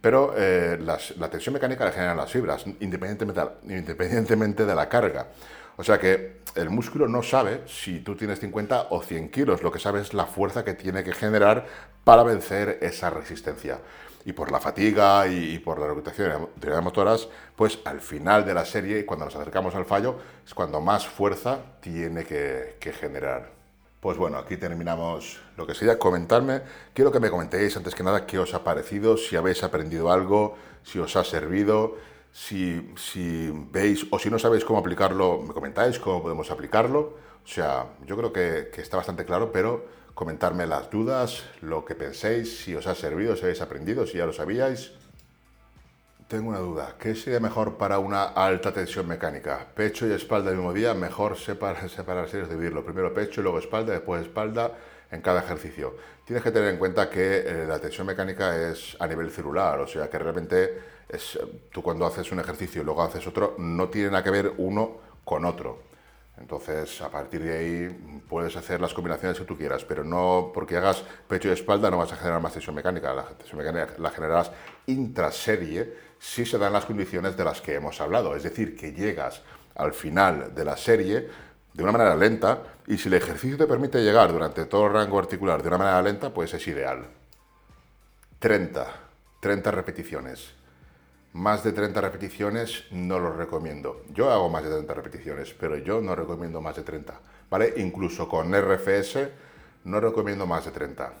Pero 0.00 0.32
eh, 0.36 0.78
la 0.80 1.28
tensión 1.28 1.52
mecánica 1.52 1.84
la 1.84 1.92
generan 1.92 2.16
las 2.16 2.30
fibras, 2.30 2.64
independientemente, 2.80 3.42
independientemente 3.68 4.64
de 4.64 4.74
la 4.74 4.88
carga. 4.88 5.28
O 5.76 5.84
sea 5.84 5.98
que 5.98 6.40
el 6.54 6.70
músculo 6.70 7.08
no 7.08 7.22
sabe 7.22 7.62
si 7.66 8.00
tú 8.00 8.16
tienes 8.16 8.40
50 8.40 8.88
o 8.90 9.02
100 9.02 9.30
kilos, 9.30 9.62
lo 9.62 9.70
que 9.70 9.78
sabe 9.78 10.00
es 10.00 10.14
la 10.14 10.26
fuerza 10.26 10.64
que 10.64 10.74
tiene 10.74 11.04
que 11.04 11.12
generar 11.12 11.66
para 12.04 12.22
vencer 12.22 12.78
esa 12.82 13.10
resistencia. 13.10 13.78
Y 14.24 14.32
por 14.32 14.52
la 14.52 14.60
fatiga 14.60 15.26
y, 15.26 15.58
por 15.58 15.78
la 15.78 15.86
reclutación 15.86 16.50
de 16.56 16.80
motoras, 16.82 17.28
pues 17.56 17.78
al 17.86 18.00
final 18.00 18.44
de 18.44 18.52
la 18.52 18.66
serie, 18.66 19.06
cuando 19.06 19.24
nos 19.24 19.36
acercamos 19.36 19.74
al 19.74 19.86
fallo, 19.86 20.18
es 20.46 20.52
cuando 20.52 20.80
más 20.82 21.06
fuerza 21.06 21.58
tiene 21.80 22.24
que 22.24 22.92
generar. 23.00 23.59
Pues 24.00 24.16
bueno, 24.16 24.38
aquí 24.38 24.56
terminamos 24.56 25.40
lo 25.56 25.66
que 25.66 25.74
sería 25.74 25.98
comentarme. 25.98 26.62
Quiero 26.94 27.12
que 27.12 27.20
me 27.20 27.30
comentéis 27.30 27.76
antes 27.76 27.94
que 27.94 28.02
nada 28.02 28.26
qué 28.26 28.38
os 28.38 28.54
ha 28.54 28.64
parecido, 28.64 29.16
si 29.16 29.36
habéis 29.36 29.62
aprendido 29.62 30.10
algo, 30.10 30.56
si 30.82 30.98
os 30.98 31.16
ha 31.16 31.24
servido 31.24 31.96
si, 32.32 33.50
veis 33.70 34.06
o 34.10 34.18
si 34.18 34.30
no 34.30 34.38
sabéis 34.38 34.64
cómo 34.64 34.78
aplicarlo, 34.78 35.42
me 35.42 35.52
comentáis 35.52 35.98
cómo 35.98 36.22
podemos 36.22 36.50
aplicarlo. 36.50 37.18
O 37.44 37.48
sea, 37.48 37.86
yo 38.06 38.16
creo 38.16 38.32
que, 38.32 38.70
que, 38.72 38.80
está 38.80 38.96
bastante 38.96 39.24
claro, 39.24 39.50
pero 39.52 39.86
comentarme 40.14 40.66
las 40.66 40.90
dudas, 40.90 41.44
lo 41.60 41.84
que 41.84 41.94
penséis, 41.94 42.58
si 42.58 42.74
os 42.74 42.86
ha 42.86 42.94
servido, 42.94 43.36
si 43.36 43.42
habéis 43.42 43.60
aprendido, 43.60 44.06
si 44.06 44.18
ya 44.18 44.26
lo 44.26 44.32
sabíais. 44.32 44.92
Tengo 46.30 46.50
una 46.50 46.60
duda. 46.60 46.94
¿Qué 46.96 47.16
sería 47.16 47.40
mejor 47.40 47.76
para 47.76 47.98
una 47.98 48.22
alta 48.22 48.72
tensión 48.72 49.08
mecánica? 49.08 49.66
¿Pecho 49.74 50.06
y 50.06 50.12
espalda 50.12 50.50
el 50.50 50.58
mismo 50.58 50.72
día? 50.72 50.94
Mejor 50.94 51.36
separar, 51.36 51.90
separar 51.90 52.28
series, 52.28 52.48
dividirlo. 52.48 52.84
Primero 52.84 53.12
pecho, 53.12 53.42
luego 53.42 53.58
espalda, 53.58 53.94
después 53.94 54.22
espalda 54.22 54.78
en 55.10 55.22
cada 55.22 55.40
ejercicio. 55.40 55.96
Tienes 56.24 56.44
que 56.44 56.52
tener 56.52 56.68
en 56.68 56.78
cuenta 56.78 57.10
que 57.10 57.38
eh, 57.38 57.64
la 57.66 57.80
tensión 57.80 58.06
mecánica 58.06 58.56
es 58.70 58.96
a 59.00 59.08
nivel 59.08 59.32
celular, 59.32 59.80
o 59.80 59.88
sea 59.88 60.08
que 60.08 60.20
realmente 60.20 60.80
es, 61.08 61.36
tú 61.72 61.82
cuando 61.82 62.06
haces 62.06 62.30
un 62.30 62.38
ejercicio 62.38 62.82
y 62.82 62.84
luego 62.84 63.02
haces 63.02 63.26
otro, 63.26 63.56
no 63.58 63.88
tiene 63.88 64.10
nada 64.10 64.22
que 64.22 64.30
ver 64.30 64.52
uno 64.58 64.98
con 65.24 65.44
otro. 65.44 65.89
Entonces, 66.40 67.00
a 67.02 67.10
partir 67.10 67.42
de 67.44 67.56
ahí 67.56 68.22
puedes 68.28 68.56
hacer 68.56 68.80
las 68.80 68.94
combinaciones 68.94 69.38
que 69.38 69.44
tú 69.44 69.56
quieras, 69.56 69.84
pero 69.84 70.02
no 70.02 70.50
porque 70.54 70.76
hagas 70.76 71.04
pecho 71.28 71.48
y 71.48 71.52
espalda 71.52 71.90
no 71.90 71.98
vas 71.98 72.12
a 72.12 72.16
generar 72.16 72.40
más 72.40 72.54
tensión 72.54 72.74
mecánica. 72.74 73.12
La 73.12 73.24
tensión 73.24 73.58
mecánica 73.58 73.92
la 73.98 74.10
generarás 74.10 74.50
intraserie 74.86 76.10
si 76.18 76.46
se 76.46 76.58
dan 76.58 76.72
las 76.72 76.86
condiciones 76.86 77.36
de 77.36 77.44
las 77.44 77.60
que 77.60 77.74
hemos 77.74 78.00
hablado. 78.00 78.34
Es 78.34 78.42
decir, 78.42 78.74
que 78.74 78.92
llegas 78.92 79.42
al 79.74 79.92
final 79.92 80.54
de 80.54 80.64
la 80.64 80.76
serie 80.76 81.28
de 81.74 81.82
una 81.82 81.92
manera 81.92 82.16
lenta 82.16 82.62
y 82.86 82.96
si 82.96 83.08
el 83.08 83.14
ejercicio 83.14 83.58
te 83.58 83.66
permite 83.66 84.02
llegar 84.02 84.32
durante 84.32 84.64
todo 84.64 84.86
el 84.86 84.94
rango 84.94 85.18
articular 85.18 85.62
de 85.62 85.68
una 85.68 85.78
manera 85.78 86.02
lenta, 86.02 86.32
pues 86.32 86.52
es 86.54 86.66
ideal. 86.66 87.06
30, 88.38 88.86
30 89.40 89.70
repeticiones. 89.70 90.59
Más 91.32 91.62
de 91.62 91.72
30 91.72 92.00
repeticiones 92.00 92.84
no 92.90 93.20
lo 93.20 93.32
recomiendo. 93.32 94.02
Yo 94.12 94.30
hago 94.30 94.48
más 94.48 94.64
de 94.64 94.70
30 94.70 94.94
repeticiones, 94.94 95.54
pero 95.54 95.76
yo 95.76 96.00
no 96.00 96.16
recomiendo 96.16 96.60
más 96.60 96.74
de 96.74 96.82
30. 96.82 97.20
¿Vale? 97.48 97.74
Incluso 97.76 98.28
con 98.28 98.52
RFS 98.52 99.28
no 99.84 100.00
recomiendo 100.00 100.46
más 100.46 100.64
de 100.64 100.72
30. 100.72 101.12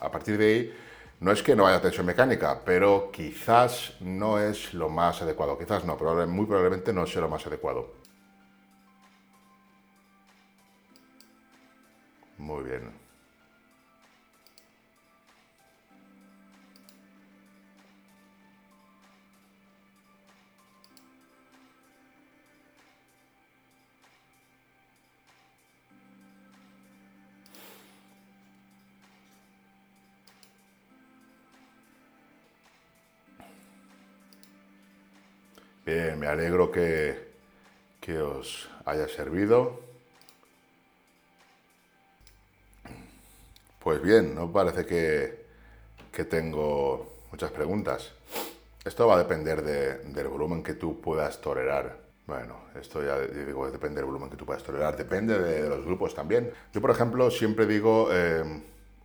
A 0.00 0.10
partir 0.10 0.38
de 0.38 0.46
ahí, 0.46 0.74
no 1.18 1.32
es 1.32 1.42
que 1.42 1.56
no 1.56 1.66
haya 1.66 1.80
tensión 1.80 2.06
mecánica, 2.06 2.60
pero 2.64 3.10
quizás 3.10 3.94
no 4.00 4.38
es 4.38 4.72
lo 4.74 4.88
más 4.88 5.22
adecuado. 5.22 5.58
Quizás 5.58 5.84
no, 5.84 5.96
muy 6.26 6.46
probablemente 6.46 6.92
no 6.92 7.06
sea 7.06 7.22
lo 7.22 7.28
más 7.28 7.46
adecuado. 7.46 7.94
Muy 12.38 12.64
bien. 12.64 13.05
Bien, 35.86 36.18
me 36.18 36.26
alegro 36.26 36.72
que, 36.72 37.16
que 38.00 38.18
os 38.18 38.68
haya 38.86 39.06
servido. 39.06 39.78
Pues 43.78 44.02
bien, 44.02 44.34
no 44.34 44.50
parece 44.50 44.84
que, 44.84 45.46
que 46.10 46.24
tengo 46.24 47.20
muchas 47.30 47.52
preguntas. 47.52 48.10
Esto 48.84 49.06
va 49.06 49.14
a 49.14 49.18
depender 49.18 49.62
del 49.62 50.26
volumen 50.26 50.64
que 50.64 50.74
tú 50.74 51.00
puedas 51.00 51.40
tolerar. 51.40 51.96
Bueno, 52.26 52.62
esto 52.74 53.04
ya 53.04 53.20
digo, 53.20 53.70
depende 53.70 54.00
del 54.00 54.06
volumen 54.06 54.28
que 54.28 54.36
tú 54.36 54.44
puedas 54.44 54.64
tolerar, 54.64 54.96
depende 54.96 55.38
de, 55.38 55.68
los 55.68 55.84
grupos 55.84 56.16
también. 56.16 56.50
Yo, 56.74 56.80
por 56.80 56.90
ejemplo, 56.90 57.30
siempre 57.30 57.64
digo 57.64 58.08
eh, 58.10 58.42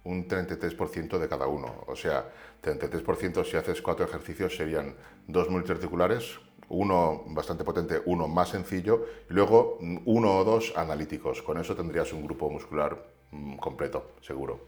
un 0.03 0.27
33% 0.27 1.19
de 1.19 1.29
cada 1.29 1.45
uno. 1.45 1.84
O 1.86 1.95
sea, 1.95 2.25
33% 2.63 3.45
si 3.45 3.55
haces 3.55 3.84
cuatro 3.84 4.03
ejercicios 4.03 4.55
serían 4.55 4.95
dos 5.27 5.47
multiarticulares, 5.47 6.39
uno 6.72 7.24
bastante 7.28 7.63
potente, 7.63 8.01
uno 8.05 8.28
más 8.28 8.49
sencillo, 8.49 9.05
y 9.30 9.34
luego 9.34 9.78
uno 10.05 10.38
o 10.38 10.43
dos 10.43 10.74
analíticos. 10.76 11.41
Con 11.41 11.57
eso 11.57 11.76
tendrías 11.76 12.11
un 12.13 12.24
grupo 12.24 12.49
muscular 12.49 12.97
mm, 13.32 13.57
completo, 13.57 14.11
seguro. 14.22 14.59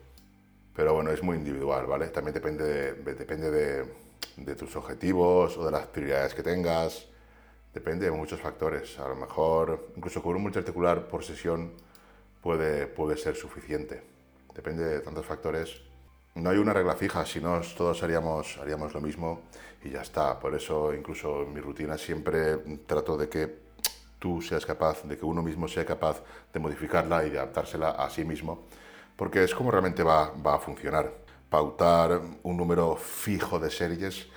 Pero 0.76 0.94
bueno, 0.94 1.12
es 1.12 1.22
muy 1.24 1.38
individual, 1.38 1.86
¿vale? 1.86 2.08
También 2.08 2.34
depende, 2.34 2.94
de, 2.94 3.16
depende 3.16 3.52
de, 4.36 4.56
tus 4.56 4.76
objetivos 4.76 5.58
o 5.58 5.66
de 5.66 5.72
las 5.72 5.88
prioridades 5.88 6.34
que 6.34 6.44
tengas. 6.44 7.08
Depende 7.74 8.06
de 8.06 8.12
muchos 8.12 8.40
factores. 8.40 9.00
A 9.00 9.08
lo 9.08 9.16
mejor, 9.16 9.90
incluso 9.96 10.22
con 10.22 10.36
un 10.36 10.42
multiarticular 10.42 11.08
por 11.08 11.24
sesión 11.24 11.74
puede, 12.42 12.88
puede 12.88 13.18
ser 13.18 13.36
suficiente. 13.36 14.02
Depende 14.54 14.84
de 14.84 15.00
tantos 15.00 15.26
factores 15.26 15.82
no 16.36 16.50
hay 16.50 16.58
una 16.58 16.74
regla 16.74 16.96
fija, 16.96 17.26
si 17.26 17.40
no 17.40 17.62
todos 17.78 18.02
haríamos, 18.02 18.58
lo 18.94 19.02
mismo 19.02 19.42
y 19.84 19.92
ya 19.92 20.02
está. 20.02 20.40
Por 20.40 20.56
eso 20.56 20.94
incluso 20.94 21.44
en 21.44 21.54
mi 21.54 21.60
rutina 21.60 21.98
siempre 21.98 22.58
trato 22.88 23.16
de 23.18 23.30
que 23.30 23.64
tú 24.18 24.42
seas 24.42 24.66
capaz, 24.66 25.04
de 25.04 25.18
que 25.18 25.26
uno 25.26 25.44
mismo 25.44 25.68
sea 25.68 25.86
capaz 25.86 26.24
de 26.52 26.60
modificarla 26.60 27.26
y 27.26 27.30
de 27.30 27.38
adaptársela 27.38 27.92
a 27.92 28.10
sí 28.10 28.24
mismo, 28.26 28.64
porque 29.16 29.44
es 29.44 29.54
como 29.54 29.70
realmente 29.70 30.04
va, 30.04 30.34
a 30.46 30.60
funcionar. 30.60 31.12
Pautar 31.50 32.20
un 32.42 32.58
número 32.58 32.96
fijo 32.96 33.60
de 33.60 33.70
series 33.70 34.28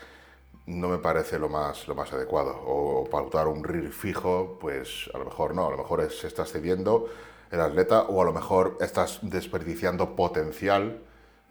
no 0.67 0.89
me 0.89 0.99
parece 0.99 1.39
lo 1.39 1.49
más, 1.49 1.89
adecuado. 2.13 2.61
O 2.67 3.09
pautar 3.09 3.49
un 3.49 3.65
RIR 3.65 3.91
fijo, 3.91 4.59
pues 4.61 5.09
a 5.15 5.19
lo 5.19 5.25
mejor 5.25 5.55
no, 5.55 5.67
a 5.69 5.71
lo 5.71 5.79
mejor 5.79 6.11
se 6.11 6.27
está 6.27 6.45
cediendo 6.45 7.09
el 7.51 7.61
atleta 7.61 8.03
o 8.03 8.21
a 8.21 8.25
lo 8.25 8.33
mejor 8.33 8.77
estás 8.81 9.21
desperdiciando 9.23 10.15
potencial 10.15 11.06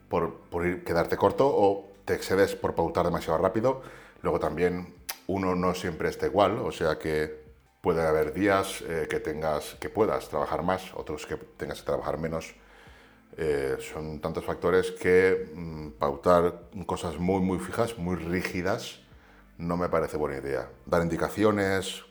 por, 0.09 0.39
por 0.49 0.83
quedarte 0.83 1.17
corto 1.17 1.47
o 1.47 1.91
te 2.05 2.13
excedes 2.13 2.55
por 2.55 2.75
pautar 2.75 3.05
demasiado 3.05 3.37
rápido. 3.39 3.81
Luego 4.21 4.39
también 4.39 4.93
uno 5.27 5.55
no 5.55 5.73
siempre 5.73 6.09
está 6.09 6.27
igual, 6.27 6.59
o 6.59 6.71
sea 6.71 6.97
que 6.99 7.43
puede 7.81 8.01
haber 8.01 8.33
días 8.33 8.81
eh, 8.87 9.07
que 9.09 9.19
tengas 9.19 9.75
que 9.75 9.89
puedas 9.89 10.29
trabajar 10.29 10.63
más, 10.63 10.93
otros 10.95 11.25
que 11.25 11.35
tengas 11.35 11.81
que 11.81 11.85
trabajar 11.85 12.17
menos. 12.17 12.55
Eh, 13.37 13.77
son 13.79 14.21
tantos 14.21 14.45
factores 14.45 14.91
que 14.91 15.51
mm, 15.53 15.89
pautar 15.99 16.69
cosas 16.85 17.19
muy 17.19 17.41
muy 17.41 17.59
fijas, 17.59 17.97
muy 17.97 18.15
rígidas, 18.15 19.01
no 19.57 19.77
me 19.77 19.89
parece 19.89 20.17
buena 20.17 20.37
idea. 20.37 20.69
Dar 20.85 21.01
indicaciones 21.01 22.03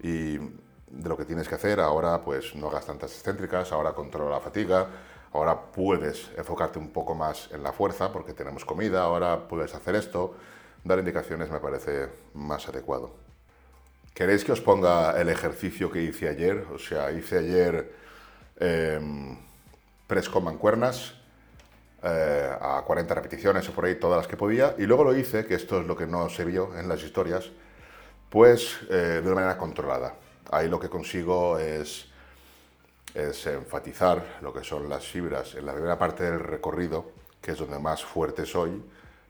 y 0.00 0.38
de 0.38 1.08
lo 1.08 1.16
que 1.16 1.24
tienes 1.24 1.48
que 1.48 1.56
hacer, 1.56 1.80
ahora 1.80 2.22
pues 2.22 2.54
no 2.54 2.68
hagas 2.68 2.86
tantas 2.86 3.12
excéntricas, 3.12 3.72
ahora 3.72 3.92
controla 3.92 4.36
la 4.36 4.40
fatiga, 4.40 4.88
ahora 5.34 5.60
puedes 5.72 6.30
enfocarte 6.36 6.78
un 6.78 6.90
poco 6.90 7.14
más 7.14 7.50
en 7.52 7.62
la 7.62 7.72
fuerza 7.72 8.12
porque 8.12 8.32
tenemos 8.34 8.64
comida, 8.64 9.02
ahora 9.02 9.48
puedes 9.48 9.74
hacer 9.74 9.96
esto, 9.96 10.34
dar 10.84 10.98
indicaciones 10.98 11.50
me 11.50 11.60
parece 11.60 12.08
más 12.34 12.68
adecuado. 12.68 13.10
¿Queréis 14.14 14.44
que 14.44 14.52
os 14.52 14.60
ponga 14.60 15.20
el 15.20 15.28
ejercicio 15.28 15.90
que 15.90 16.02
hice 16.02 16.28
ayer? 16.28 16.64
O 16.72 16.78
sea, 16.78 17.10
hice 17.10 17.38
ayer 17.38 17.92
eh, 18.60 19.36
press 20.06 20.28
con 20.28 20.44
mancuernas 20.44 21.14
eh, 22.04 22.50
a 22.60 22.82
40 22.86 23.12
repeticiones 23.12 23.68
o 23.68 23.72
por 23.72 23.86
ahí, 23.86 23.96
todas 23.96 24.18
las 24.18 24.28
que 24.28 24.36
podía, 24.36 24.76
y 24.78 24.86
luego 24.86 25.02
lo 25.02 25.16
hice, 25.16 25.46
que 25.46 25.54
esto 25.54 25.80
es 25.80 25.86
lo 25.86 25.96
que 25.96 26.06
no 26.06 26.28
se 26.28 26.44
vio 26.44 26.78
en 26.78 26.88
las 26.88 27.02
historias, 27.02 27.50
pues 28.30 28.78
eh, 28.88 29.20
de 29.20 29.26
una 29.26 29.34
manera 29.34 29.58
controlada. 29.58 30.14
Ahí 30.52 30.68
lo 30.68 30.78
que 30.78 30.88
consigo 30.88 31.58
es 31.58 32.06
es 33.14 33.46
enfatizar 33.46 34.38
lo 34.42 34.52
que 34.52 34.64
son 34.64 34.88
las 34.88 35.06
fibras 35.06 35.54
en 35.54 35.64
la 35.64 35.72
primera 35.72 35.96
parte 35.96 36.24
del 36.24 36.40
recorrido, 36.40 37.12
que 37.40 37.52
es 37.52 37.58
donde 37.58 37.78
más 37.78 38.04
fuerte 38.04 38.44
soy, 38.44 38.82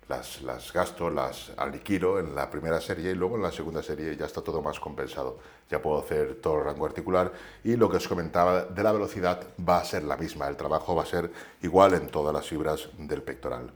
las, 0.09 0.43
las 0.43 0.73
gasto, 0.73 1.11
las 1.11 1.53
aniquilo 1.57 2.19
en 2.19 2.35
la 2.35 2.51
primera 2.51 2.81
serie 2.81 3.13
y 3.13 3.15
luego 3.15 3.37
en 3.37 3.43
la 3.43 3.53
segunda 3.53 3.83
serie 3.83 4.17
ya 4.17 4.27
está 4.27 4.43
todo 4.43 4.63
más 4.63 4.81
compensado. 4.81 5.39
Ya 5.71 5.81
puedo 5.81 5.99
hacer 5.99 6.37
todo 6.37 6.59
el 6.59 6.65
rango 6.65 6.87
articular 6.87 7.33
y 7.63 7.77
lo 7.77 7.91
que 7.91 7.99
os 7.99 8.09
comentaba 8.09 8.65
de 8.65 8.83
la 8.83 8.93
velocidad 8.93 9.43
va 9.67 9.79
a 9.79 9.85
ser 9.85 10.05
la 10.05 10.17
misma, 10.17 10.49
el 10.49 10.57
trabajo 10.57 10.95
va 10.95 11.03
a 11.03 11.07
ser 11.07 11.31
igual 11.63 11.95
en 11.95 12.09
todas 12.09 12.35
las 12.35 12.47
fibras 12.47 12.89
del 12.99 13.23
pectoral. 13.23 13.71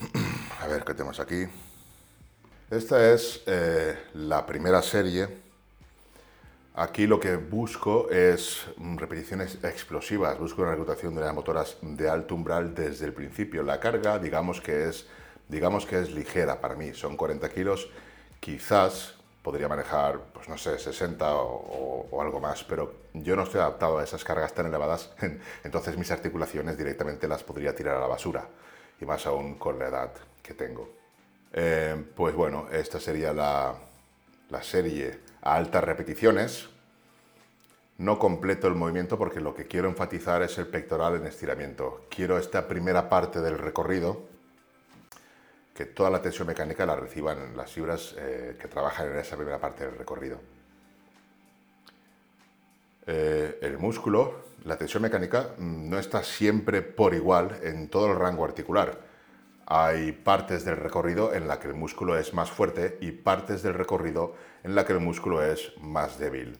A 0.60 0.66
ver 0.66 0.84
qué 0.84 0.94
tenemos 0.94 1.20
aquí. 1.20 1.46
Esta 2.70 3.12
es 3.12 3.42
eh, 3.46 3.98
la 4.14 4.44
primera 4.46 4.80
serie 4.82 5.43
Aquí 6.76 7.06
lo 7.06 7.20
que 7.20 7.36
busco 7.36 8.10
es 8.10 8.66
mm, 8.78 8.96
repeticiones 8.96 9.62
explosivas, 9.62 10.36
busco 10.40 10.62
una 10.62 10.72
reclutación 10.72 11.14
de 11.14 11.20
las 11.20 11.32
motoras 11.32 11.76
de 11.82 12.10
alto 12.10 12.34
umbral 12.34 12.74
desde 12.74 13.06
el 13.06 13.12
principio. 13.12 13.62
La 13.62 13.78
carga, 13.78 14.18
digamos 14.18 14.60
que 14.60 14.88
es, 14.88 15.06
digamos 15.48 15.86
que 15.86 16.00
es 16.00 16.10
ligera 16.10 16.60
para 16.60 16.74
mí, 16.74 16.92
son 16.92 17.16
40 17.16 17.48
kilos, 17.50 17.88
quizás 18.40 19.14
podría 19.40 19.68
manejar, 19.68 20.18
pues 20.32 20.48
no 20.48 20.58
sé, 20.58 20.76
60 20.76 21.36
o, 21.36 22.20
algo 22.20 22.40
más, 22.40 22.64
pero 22.64 22.92
yo 23.12 23.36
no 23.36 23.44
estoy 23.44 23.60
adaptado 23.60 23.98
a 23.98 24.02
esas 24.02 24.24
cargas 24.24 24.52
tan 24.52 24.66
elevadas, 24.66 25.12
entonces 25.62 25.96
mis 25.96 26.10
articulaciones 26.10 26.76
directamente 26.76 27.28
las 27.28 27.44
podría 27.44 27.72
tirar 27.76 27.98
a 27.98 28.00
la 28.00 28.08
basura, 28.08 28.48
y 29.00 29.04
más 29.04 29.26
aún 29.26 29.54
con 29.58 29.78
la 29.78 29.88
edad 29.88 30.10
que 30.42 30.54
tengo. 30.54 30.88
Eh, 31.52 32.04
pues 32.16 32.34
bueno, 32.34 32.66
esta 32.72 32.98
sería 32.98 33.32
la, 33.32 33.76
la 34.50 34.62
serie 34.62 35.20
altas 35.44 35.84
repeticiones. 35.84 36.68
No 37.98 38.18
completo 38.18 38.66
el 38.66 38.74
movimiento 38.74 39.16
porque 39.16 39.40
lo 39.40 39.54
que 39.54 39.66
quiero 39.66 39.88
enfatizar 39.88 40.42
es 40.42 40.58
el 40.58 40.66
pectoral 40.66 41.14
en 41.14 41.26
estiramiento. 41.26 42.06
Quiero 42.10 42.38
esta 42.38 42.66
primera 42.66 43.08
parte 43.08 43.40
del 43.40 43.58
recorrido, 43.58 44.22
que 45.74 45.84
toda 45.84 46.10
la 46.10 46.20
tensión 46.20 46.48
mecánica 46.48 46.86
la 46.86 46.96
reciban 46.96 47.56
las 47.56 47.70
fibras 47.70 48.14
eh, 48.18 48.56
que 48.60 48.66
trabajan 48.66 49.12
en 49.12 49.18
esa 49.18 49.36
primera 49.36 49.60
parte 49.60 49.84
del 49.84 49.96
recorrido. 49.96 50.40
Eh, 53.06 53.58
el 53.60 53.78
músculo, 53.78 54.44
la 54.64 54.76
tensión 54.76 55.02
mecánica, 55.02 55.50
mm, 55.58 55.90
no 55.90 55.98
está 55.98 56.24
siempre 56.24 56.82
por 56.82 57.14
igual 57.14 57.60
en 57.62 57.88
todo 57.88 58.10
el 58.10 58.18
rango 58.18 58.44
articular 58.44 58.98
hay 59.66 60.12
partes 60.12 60.64
del 60.64 60.76
recorrido 60.76 61.34
en 61.34 61.48
la 61.48 61.58
que 61.58 61.68
el 61.68 61.74
músculo 61.74 62.18
es 62.18 62.34
más 62.34 62.50
fuerte 62.50 62.98
y 63.00 63.12
partes 63.12 63.62
del 63.62 63.74
recorrido 63.74 64.34
en 64.64 64.74
la 64.74 64.84
que 64.84 64.94
el 64.94 65.00
músculo 65.00 65.42
es 65.42 65.72
más 65.80 66.18
débil. 66.18 66.58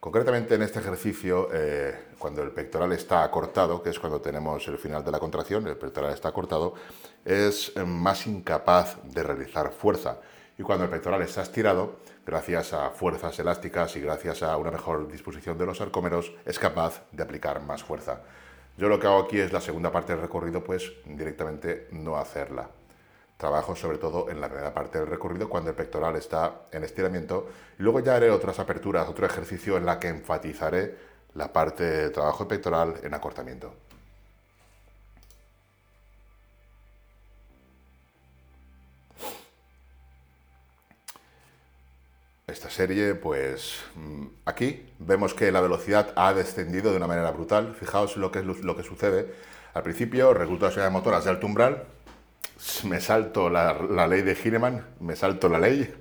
Concretamente 0.00 0.54
en 0.54 0.62
este 0.62 0.80
ejercicio, 0.80 1.48
eh, 1.52 2.08
cuando 2.18 2.42
el 2.42 2.50
pectoral 2.50 2.92
está 2.92 3.24
acortado, 3.24 3.82
que 3.82 3.90
es 3.90 3.98
cuando 3.98 4.20
tenemos 4.20 4.68
el 4.68 4.78
final 4.78 5.02
de 5.02 5.10
la 5.10 5.18
contracción, 5.18 5.66
el 5.66 5.76
pectoral 5.76 6.12
está 6.12 6.28
acortado, 6.28 6.74
es 7.24 7.72
eh, 7.74 7.84
más 7.84 8.26
incapaz 8.26 8.98
de 9.02 9.22
realizar 9.22 9.72
fuerza. 9.72 10.18
Y 10.58 10.62
cuando 10.62 10.84
el 10.84 10.90
pectoral 10.90 11.22
está 11.22 11.42
estirado, 11.42 11.96
gracias 12.24 12.72
a 12.72 12.90
fuerzas 12.90 13.38
elásticas 13.38 13.96
y 13.96 14.00
gracias 14.00 14.42
a 14.42 14.56
una 14.56 14.70
mejor 14.70 15.10
disposición 15.10 15.56
de 15.58 15.66
los 15.66 15.80
arcómeros, 15.80 16.32
es 16.44 16.58
capaz 16.58 17.02
de 17.12 17.22
aplicar 17.22 17.62
más 17.62 17.82
fuerza. 17.82 18.22
Yo 18.76 18.88
lo 18.88 19.00
que 19.00 19.06
hago 19.06 19.20
aquí 19.20 19.38
es 19.38 19.52
la 19.52 19.60
segunda 19.60 19.90
parte 19.90 20.12
del 20.12 20.22
recorrido, 20.22 20.62
pues 20.62 20.92
directamente 21.04 21.88
no 21.92 22.16
hacerla. 22.16 22.68
Trabajo 23.36 23.76
sobre 23.76 23.98
todo 23.98 24.30
en 24.30 24.40
la 24.40 24.48
primera 24.48 24.72
parte 24.72 24.98
del 24.98 25.08
recorrido 25.08 25.48
cuando 25.48 25.70
el 25.70 25.76
pectoral 25.76 26.16
está 26.16 26.62
en 26.72 26.84
estiramiento 26.84 27.48
y 27.78 27.82
luego 27.82 28.00
ya 28.00 28.16
haré 28.16 28.30
otras 28.30 28.58
aperturas, 28.58 29.08
otro 29.08 29.26
ejercicio 29.26 29.76
en 29.76 29.84
la 29.84 29.98
que 30.00 30.08
enfatizaré 30.08 30.96
la 31.34 31.52
parte 31.52 31.84
de 31.84 32.10
trabajo 32.10 32.48
pectoral 32.48 32.94
en 33.02 33.12
acortamiento. 33.12 33.74
esta 42.56 42.70
serie, 42.70 43.14
pues 43.14 43.80
mm, 43.96 44.26
aquí 44.46 44.86
vemos 44.98 45.34
que 45.34 45.52
la 45.52 45.60
velocidad 45.60 46.12
ha 46.16 46.32
descendido 46.32 46.90
de 46.90 46.96
una 46.96 47.06
manera 47.06 47.30
brutal. 47.30 47.74
Fijaos 47.78 48.16
lo 48.16 48.32
que 48.32 48.38
es 48.38 48.44
lo 48.46 48.76
que 48.76 48.82
sucede. 48.82 49.34
Al 49.74 49.82
principio, 49.82 50.32
recluto 50.32 50.70
de 50.70 50.90
motoras 50.90 51.24
de 51.24 51.30
alto 51.30 51.46
umbral, 51.46 51.84
me 52.84 53.00
salto 53.00 53.50
la, 53.50 54.06
ley 54.06 54.22
de 54.22 54.36
Hineman, 54.42 54.84
me 55.00 55.16
salto 55.16 55.48
la 55.48 55.58
ley, 55.58 55.94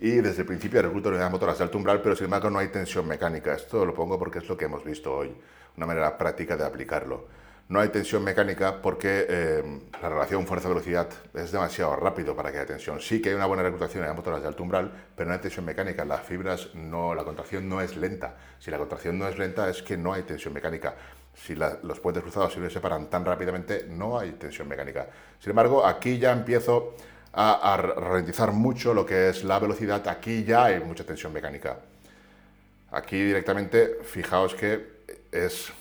y 0.00 0.10
desde 0.10 0.42
el 0.42 0.46
principio 0.46 0.82
recluto 0.82 1.10
de 1.10 1.30
motoras 1.30 1.58
de 1.58 1.64
alto 1.64 1.78
umbral, 1.78 2.02
pero 2.02 2.16
sin 2.16 2.24
embargo 2.24 2.50
no 2.50 2.58
hay 2.58 2.68
tensión 2.68 3.06
mecánica. 3.06 3.54
Esto 3.54 3.86
lo 3.86 3.94
pongo 3.94 4.18
porque 4.18 4.38
es 4.38 4.48
lo 4.48 4.56
que 4.56 4.64
hemos 4.64 4.84
visto 4.84 5.14
hoy, 5.14 5.34
una 5.76 5.86
manera 5.86 6.18
práctica 6.18 6.56
de 6.56 6.64
aplicarlo 6.64 7.28
no 7.72 7.80
hay 7.80 7.88
tensión 7.88 8.22
mecánica 8.22 8.82
porque 8.82 9.26
eh, 9.28 9.80
la 10.02 10.08
relación 10.10 10.46
fuerza-velocidad 10.46 11.08
es 11.32 11.52
demasiado 11.52 11.96
rápido 11.96 12.36
para 12.36 12.52
que 12.52 12.58
haya 12.58 12.66
tensión. 12.66 13.00
Sí 13.00 13.22
que 13.22 13.30
hay 13.30 13.34
una 13.34 13.46
buena 13.46 13.62
reclutación 13.62 14.02
en 14.02 14.08
las 14.08 14.16
motoras 14.16 14.42
de 14.42 14.48
alto 14.48 14.62
umbral, 14.62 14.92
pero 15.16 15.28
no 15.28 15.34
hay 15.34 15.40
tensión 15.40 15.64
mecánica. 15.64 16.04
Las 16.04 16.20
fibras, 16.20 16.74
no, 16.74 17.14
la 17.14 17.24
contracción 17.24 17.70
no 17.70 17.80
es 17.80 17.96
lenta. 17.96 18.36
Si 18.58 18.70
la 18.70 18.76
contracción 18.76 19.18
no 19.18 19.26
es 19.26 19.38
lenta 19.38 19.70
es 19.70 19.82
que 19.82 19.96
no 19.96 20.12
hay 20.12 20.22
tensión 20.22 20.52
mecánica. 20.52 20.94
Si 21.34 21.54
los 21.54 22.00
puentes 22.00 22.22
cruzados 22.22 22.52
se 22.52 22.70
separan 22.70 23.08
tan 23.08 23.24
rápidamente, 23.24 23.86
no 23.88 24.18
hay 24.18 24.32
tensión 24.32 24.68
mecánica. 24.68 25.08
Sin 25.40 25.50
embargo, 25.50 25.84
aquí 25.84 26.18
ya 26.18 26.32
empiezo 26.32 26.94
a, 27.32 27.72
a 27.72 27.76
ralentizar 27.76 28.52
mucho 28.52 28.94
lo 28.94 29.04
que 29.04 29.30
es 29.30 29.42
la 29.44 29.58
velocidad. 29.58 30.06
Aquí 30.08 30.44
ya 30.44 30.64
hay 30.66 30.80
mucha 30.80 31.04
tensión 31.04 31.32
mecánica. 31.32 31.78
Aquí 32.92 33.22
directamente, 33.22 33.98
fijaos 34.04 34.54
que 34.54 35.02
es 35.32 35.72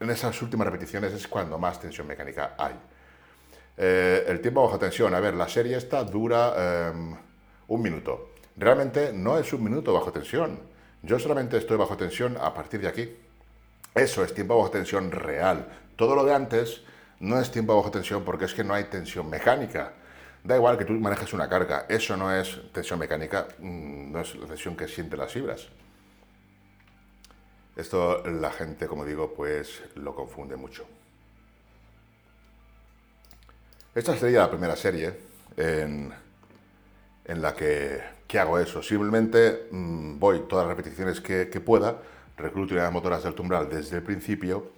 en 0.00 0.10
esas 0.10 0.40
últimas 0.42 0.66
repeticiones 0.66 1.12
es 1.12 1.26
cuando 1.26 1.58
más 1.58 1.80
tensión 1.80 2.06
mecánica 2.06 2.54
hay. 2.58 2.74
Eh, 3.78 4.24
el 4.28 4.40
tiempo 4.40 4.62
bajo 4.62 4.78
tensión, 4.78 5.14
a 5.14 5.20
ver, 5.20 5.34
la 5.34 5.48
serie 5.48 5.76
esta 5.76 6.04
dura 6.04 6.90
em, 6.90 7.14
un 7.68 7.82
minuto. 7.82 8.30
Realmente 8.56 9.12
no 9.12 9.38
es 9.38 9.52
un 9.52 9.62
minuto 9.64 9.92
bajo 9.92 10.12
tensión. 10.12 10.58
Yo 11.02 11.18
solamente 11.18 11.56
estoy 11.58 11.76
bajo 11.76 11.96
tensión 11.96 12.36
a 12.40 12.52
partir 12.52 12.80
de 12.80 12.88
aquí. 12.88 13.16
Eso 13.96 14.22
es 14.22 14.34
tiempo 14.34 14.56
bajo 14.56 14.70
tensión 14.70 15.10
real. 15.10 15.66
Todo 15.96 16.14
lo 16.14 16.24
de 16.24 16.34
antes 16.34 16.82
no 17.18 17.40
es 17.40 17.50
tiempo 17.50 17.74
bajo 17.74 17.90
tensión 17.90 18.24
porque 18.24 18.44
es 18.44 18.54
que 18.54 18.62
no 18.62 18.74
hay 18.74 18.84
tensión 18.84 19.28
mecánica. 19.28 19.94
Da 20.44 20.54
igual 20.54 20.78
que 20.78 20.84
tú 20.84 20.92
manejes 20.92 21.32
una 21.32 21.48
carga, 21.48 21.86
eso 21.88 22.16
no 22.16 22.32
es 22.32 22.60
tensión 22.72 23.00
mecánica, 23.00 23.48
mm, 23.58 24.12
no 24.12 24.20
es 24.20 24.36
la 24.36 24.46
tensión 24.46 24.76
que 24.76 24.86
sienten 24.86 25.18
las 25.18 25.32
fibras. 25.32 25.66
Esto 27.74 28.22
la 28.24 28.50
gente, 28.50 28.86
como 28.86 29.04
digo, 29.04 29.34
pues 29.34 29.82
lo 29.96 30.14
confunde 30.14 30.56
mucho. 30.56 30.86
Esta 33.94 34.16
sería 34.16 34.40
la 34.40 34.50
primera 34.50 34.76
serie 34.76 35.14
en, 35.56 36.12
la 37.26 37.54
que, 37.54 38.02
hago 38.38 38.58
eso. 38.58 38.82
Simplemente 38.82 39.68
mm, 39.70 40.18
voy 40.18 40.40
todas 40.48 40.66
las 40.66 40.76
repeticiones 40.76 41.20
que, 41.20 41.46
pueda, 41.60 41.98
recluto 42.36 42.74
las 42.74 42.92
motoras 42.92 43.22
del 43.22 43.38
umbral 43.38 43.68
desde 43.68 43.96
el 43.96 44.02
principio 44.02 44.70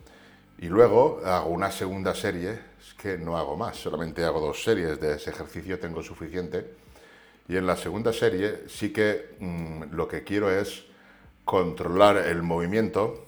y 0.60 0.66
luego 0.66 1.20
hago 1.24 1.50
una 1.50 1.70
segunda 1.70 2.14
serie, 2.14 2.50
es 2.80 2.94
que 2.94 3.16
no 3.16 3.38
hago 3.38 3.56
más, 3.56 3.76
solamente 3.76 4.24
hago 4.24 4.40
dos 4.40 4.62
series 4.62 5.00
de 5.00 5.14
ese 5.14 5.30
ejercicio, 5.30 5.78
tengo 5.78 6.02
suficiente. 6.02 6.74
Y 7.48 7.56
en 7.56 7.66
la 7.66 7.76
segunda 7.76 8.12
serie 8.12 8.64
sí 8.68 8.92
que 8.92 9.36
mm, 9.38 9.94
lo 9.94 10.08
que 10.08 10.24
quiero 10.24 10.50
es 10.50 10.84
controlar 11.44 12.16
el 12.16 12.42
movimiento, 12.42 13.24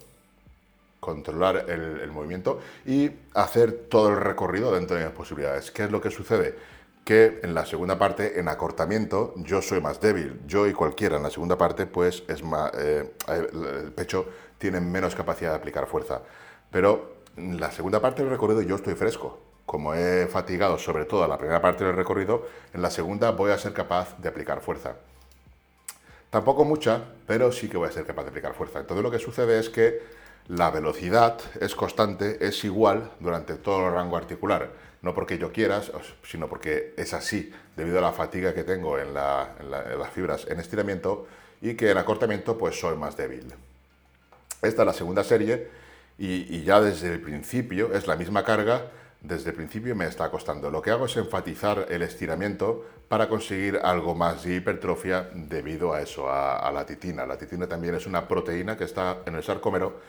controlar 0.98 1.70
el, 1.70 2.10
movimiento 2.10 2.60
y 2.84 3.10
hacer 3.32 3.86
todo 3.88 4.10
el 4.10 4.16
recorrido 4.16 4.74
dentro 4.74 4.96
de 4.96 5.06
mis 5.06 5.14
posibilidades. 5.14 5.70
¿Qué 5.70 5.84
es 5.84 5.90
lo 5.90 6.00
que 6.00 6.10
sucede? 6.10 6.54
Que 7.04 7.40
en 7.42 7.54
la 7.54 7.66
segunda 7.66 7.98
parte, 7.98 8.38
en 8.38 8.48
acortamiento, 8.48 9.34
yo 9.36 9.62
soy 9.62 9.80
más 9.80 10.00
débil. 10.00 10.40
Yo 10.46 10.66
y 10.66 10.72
cualquiera 10.72 11.16
en 11.16 11.22
la 11.22 11.30
segunda 11.30 11.56
parte, 11.58 11.86
pues 11.86 12.22
es 12.28 12.42
más, 12.42 12.70
eh, 12.74 13.14
el 13.28 13.92
pecho 13.92 14.26
tiene 14.58 14.80
menos 14.80 15.14
capacidad 15.14 15.50
de 15.50 15.56
aplicar 15.56 15.86
fuerza. 15.86 16.20
Pero 16.70 17.16
en 17.36 17.58
la 17.58 17.70
segunda 17.72 18.00
parte 18.00 18.22
del 18.22 18.30
recorrido 18.30 18.62
yo 18.62 18.76
estoy 18.76 18.94
fresco. 18.94 19.40
Como 19.66 19.94
he 19.94 20.26
fatigado 20.26 20.78
sobre 20.78 21.04
todo 21.04 21.26
la 21.26 21.38
primera 21.38 21.62
parte 21.62 21.84
del 21.84 21.96
recorrido, 21.96 22.46
en 22.72 22.82
la 22.82 22.90
segunda 22.90 23.30
voy 23.30 23.52
a 23.52 23.58
ser 23.58 23.72
capaz 23.72 24.18
de 24.18 24.28
aplicar 24.28 24.60
fuerza. 24.60 24.96
Tampoco 26.28 26.64
mucha, 26.64 27.02
pero 27.26 27.50
sí 27.50 27.68
que 27.68 27.76
voy 27.76 27.88
a 27.88 27.92
ser 27.92 28.04
capaz 28.04 28.22
de 28.24 28.28
aplicar 28.30 28.54
fuerza. 28.54 28.80
Entonces 28.80 29.02
lo 29.02 29.10
que 29.10 29.18
sucede 29.18 29.58
es 29.58 29.68
que 29.68 30.00
la 30.48 30.70
velocidad 30.70 31.38
es 31.60 31.74
constante, 31.74 32.44
es 32.46 32.64
igual 32.64 33.10
durante 33.20 33.54
todo 33.54 33.86
el 33.86 33.94
rango 33.94 34.16
articular. 34.16 34.70
No 35.02 35.14
porque 35.14 35.38
yo 35.38 35.52
quiera, 35.52 35.82
sino 36.22 36.48
porque 36.48 36.94
es 36.96 37.14
así, 37.14 37.52
debido 37.76 37.98
a 37.98 38.02
la 38.02 38.12
fatiga 38.12 38.52
que 38.52 38.64
tengo 38.64 38.98
en, 38.98 39.14
las 39.14 40.10
fibras 40.12 40.46
en 40.48 40.60
estiramiento 40.60 41.26
y 41.62 41.74
que 41.74 41.90
en 41.90 41.98
acortamiento 41.98 42.58
pues 42.58 42.78
soy 42.78 42.96
más 42.96 43.16
débil. 43.16 43.46
Esta 44.62 44.82
es 44.82 44.86
la 44.86 44.92
segunda 44.92 45.24
serie 45.24 45.68
y, 46.18 46.54
y 46.54 46.64
ya 46.64 46.80
desde 46.80 47.14
el 47.14 47.20
principio 47.20 47.94
es 47.94 48.06
la 48.06 48.16
misma 48.16 48.44
carga, 48.44 48.90
desde 49.22 49.50
el 49.50 49.56
principio 49.56 49.94
me 49.94 50.06
está 50.06 50.30
costando. 50.30 50.70
Lo 50.70 50.82
que 50.82 50.90
hago 50.90 51.06
es 51.06 51.16
enfatizar 51.16 51.86
el 51.88 52.02
estiramiento 52.02 52.84
para 53.10 53.28
conseguir 53.28 53.80
algo 53.82 54.14
más 54.14 54.44
de 54.44 54.54
hipertrofia 54.54 55.28
debido 55.34 55.92
a 55.92 56.00
eso, 56.00 56.30
a, 56.30 56.70
la 56.72 56.86
titina. 56.86 57.26
La 57.26 57.36
titina 57.36 57.66
también 57.66 57.96
es 57.96 58.06
una 58.06 58.28
proteína 58.28 58.76
que 58.76 58.84
está 58.84 59.18
en 59.26 59.34
el 59.34 59.42
sarcómero 59.42 60.00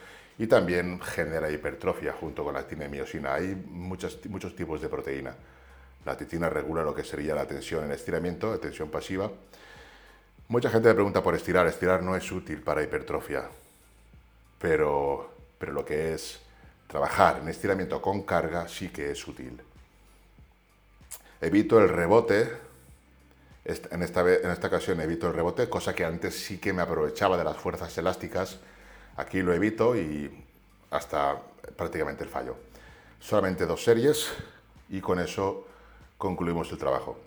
y 0.42 0.48
también 0.48 1.00
genera 1.00 1.48
hipertrofia 1.48 2.14
junto 2.14 2.42
con 2.42 2.54
la 2.54 2.58
actina 2.58 2.86
y 2.86 2.88
miosina. 2.88 3.34
Hay 3.34 3.54
muchos, 3.54 4.20
tipos 4.20 4.80
de 4.80 4.88
proteína. 4.88 5.36
La 6.04 6.16
titina 6.16 6.48
regula 6.48 6.82
lo 6.82 6.92
que 6.92 7.04
sería 7.04 7.32
la 7.32 7.46
tensión 7.46 7.84
en 7.84 7.92
estiramiento, 7.92 8.50
la 8.50 8.58
tensión 8.58 8.90
pasiva. 8.90 9.30
Mucha 10.48 10.68
gente 10.68 10.88
me 10.88 10.94
pregunta 10.94 11.22
por 11.22 11.36
estirar. 11.36 11.68
Estirar 11.68 12.02
no 12.02 12.16
es 12.16 12.32
útil 12.32 12.60
para 12.60 12.82
hipertrofia, 12.82 13.44
pero, 14.58 15.32
pero 15.58 15.70
lo 15.70 15.84
que 15.84 16.12
es 16.12 16.40
trabajar 16.88 17.38
en 17.40 17.48
estiramiento 17.48 18.02
con 18.02 18.22
carga 18.22 18.66
sí 18.66 18.88
que 18.88 19.12
es 19.12 19.28
útil. 19.28 19.60
Evito 21.40 21.78
el 21.78 21.88
rebote. 21.88 22.50
En 23.64 24.02
esta, 24.02 24.22
en 24.22 24.50
esta 24.50 24.66
ocasión 24.66 25.00
evito 25.00 25.28
el 25.28 25.34
rebote, 25.34 25.68
cosa 25.68 25.94
que 25.94 26.04
antes 26.04 26.34
sí 26.34 26.58
que 26.58 26.72
me 26.72 26.82
aprovechaba 26.82 27.36
de 27.36 27.44
las 27.44 27.58
fuerzas 27.58 27.96
elásticas 27.96 28.58
Aquí 29.16 29.42
lo 29.42 29.52
evito 29.52 29.96
y 29.96 30.30
hasta 30.90 31.38
prácticamente 31.76 32.24
el 32.24 32.30
fallo. 32.30 32.56
Solamente 33.20 33.66
dos 33.66 33.84
series 33.84 34.32
y 34.88 35.00
con 35.00 35.18
eso 35.18 35.66
concluimos 36.18 36.70
el 36.72 36.78
trabajo. 36.78 37.18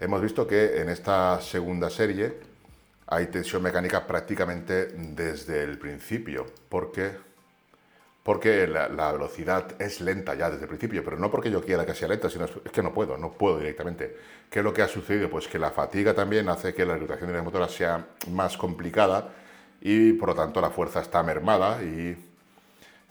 Hemos 0.00 0.20
visto 0.20 0.46
que 0.46 0.80
en 0.80 0.88
esta 0.88 1.40
segunda 1.40 1.88
serie 1.90 2.34
hay 3.06 3.26
tensión 3.26 3.62
mecánica 3.62 4.06
prácticamente 4.06 4.86
desde 4.86 5.62
el 5.62 5.78
principio, 5.78 6.46
porque, 6.68 7.10
porque 8.22 8.66
la, 8.66 9.12
velocidad 9.12 9.80
es 9.80 10.00
lenta 10.00 10.34
ya 10.34 10.48
desde 10.48 10.62
el 10.62 10.68
principio, 10.68 11.04
pero 11.04 11.18
no 11.18 11.30
porque 11.30 11.50
yo 11.50 11.62
quiera 11.62 11.84
que 11.84 11.94
sea 11.94 12.08
lenta, 12.08 12.30
sino 12.30 12.46
es 12.46 12.72
que 12.72 12.82
no 12.82 12.94
puedo, 12.94 13.18
no 13.18 13.32
puedo 13.32 13.58
directamente. 13.58 14.16
¿Qué 14.50 14.60
es 14.60 14.64
lo 14.64 14.72
que 14.72 14.82
ha 14.82 14.88
sucedido? 14.88 15.28
Pues 15.28 15.46
que 15.48 15.58
la 15.58 15.70
fatiga 15.70 16.14
también 16.14 16.48
hace 16.48 16.72
que 16.72 16.86
la 16.86 16.94
reclutación 16.94 17.28
de 17.28 17.36
la 17.36 17.42
motora 17.42 17.68
sea 17.68 18.06
más 18.30 18.56
complicada 18.56 19.28
y 19.84 20.12
por 20.12 20.28
lo 20.28 20.34
tanto 20.36 20.60
la 20.60 20.70
fuerza 20.70 21.00
está 21.00 21.24
mermada 21.24 21.82
y 21.82 22.16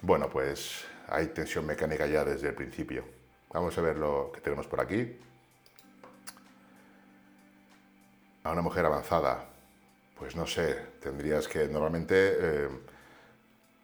bueno, 0.02 0.30
pues 0.30 0.86
hay 1.10 1.28
tensión 1.28 1.66
mecánica 1.66 2.08
ya 2.08 2.24
desde 2.24 2.48
el 2.48 2.56
principio. 2.56 3.04
Vamos 3.52 3.78
a 3.78 3.82
ver 3.82 3.98
lo 3.98 4.32
que 4.34 4.40
tenemos 4.40 4.68
por 4.68 4.80
aquí. 4.80 5.18
A 8.44 8.52
una 8.52 8.62
mujer 8.62 8.86
avanzada, 8.86 9.50
pues 10.18 10.36
no 10.38 10.48
sé, 10.48 10.78
tendrías 11.02 11.48
que 11.50 11.68
normalmente, 11.68 12.16
eh, 12.16 12.70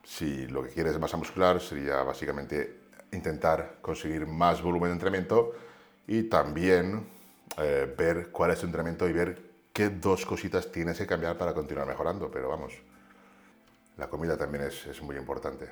si 0.05 0.47
lo 0.47 0.63
que 0.63 0.69
quieres 0.69 0.93
es 0.93 0.99
masa 0.99 1.17
muscular, 1.17 1.59
sería 1.59 2.01
básicamente 2.03 2.79
intentar 3.11 3.79
conseguir 3.81 4.25
más 4.25 4.61
volumen 4.61 4.89
de 4.89 4.93
entrenamiento 4.93 5.53
y 6.07 6.23
también 6.23 7.05
eh, 7.57 7.93
ver 7.97 8.29
cuál 8.31 8.51
es 8.51 8.59
tu 8.59 8.65
entrenamiento 8.65 9.09
y 9.09 9.13
ver 9.13 9.46
qué 9.77 9.89
dos 9.89 10.25
cositas 10.25 10.71
tienes 10.71 10.97
que 10.97 11.05
cambiar 11.05 11.37
para 11.37 11.53
continuar 11.53 11.85
mejorando, 11.85 12.31
pero 12.31 12.49
vamos, 12.49 12.73
la 13.97 14.07
comida 14.07 14.35
también 14.35 14.63
es, 14.63 14.99
muy 15.03 15.15
importante. 15.15 15.69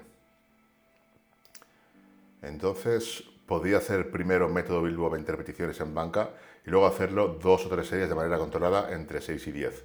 Entonces, 2.43 3.23
podría 3.47 3.77
hacer 3.79 4.11
primero 4.11 4.47
método 4.47 4.83
Bilbo 4.83 5.09
20 5.09 5.31
repeticiones 5.31 5.79
en 5.79 5.95
banca 5.95 6.29
y 6.67 6.69
luego 6.69 6.85
hacerlo 6.85 7.39
dos 7.41 7.65
o 7.65 7.69
tres 7.69 7.87
series 7.87 8.07
de 8.07 8.13
manera 8.13 8.37
controlada 8.37 8.93
entre 8.93 9.21
6 9.21 9.47
y 9.47 9.51
10. 9.51 9.83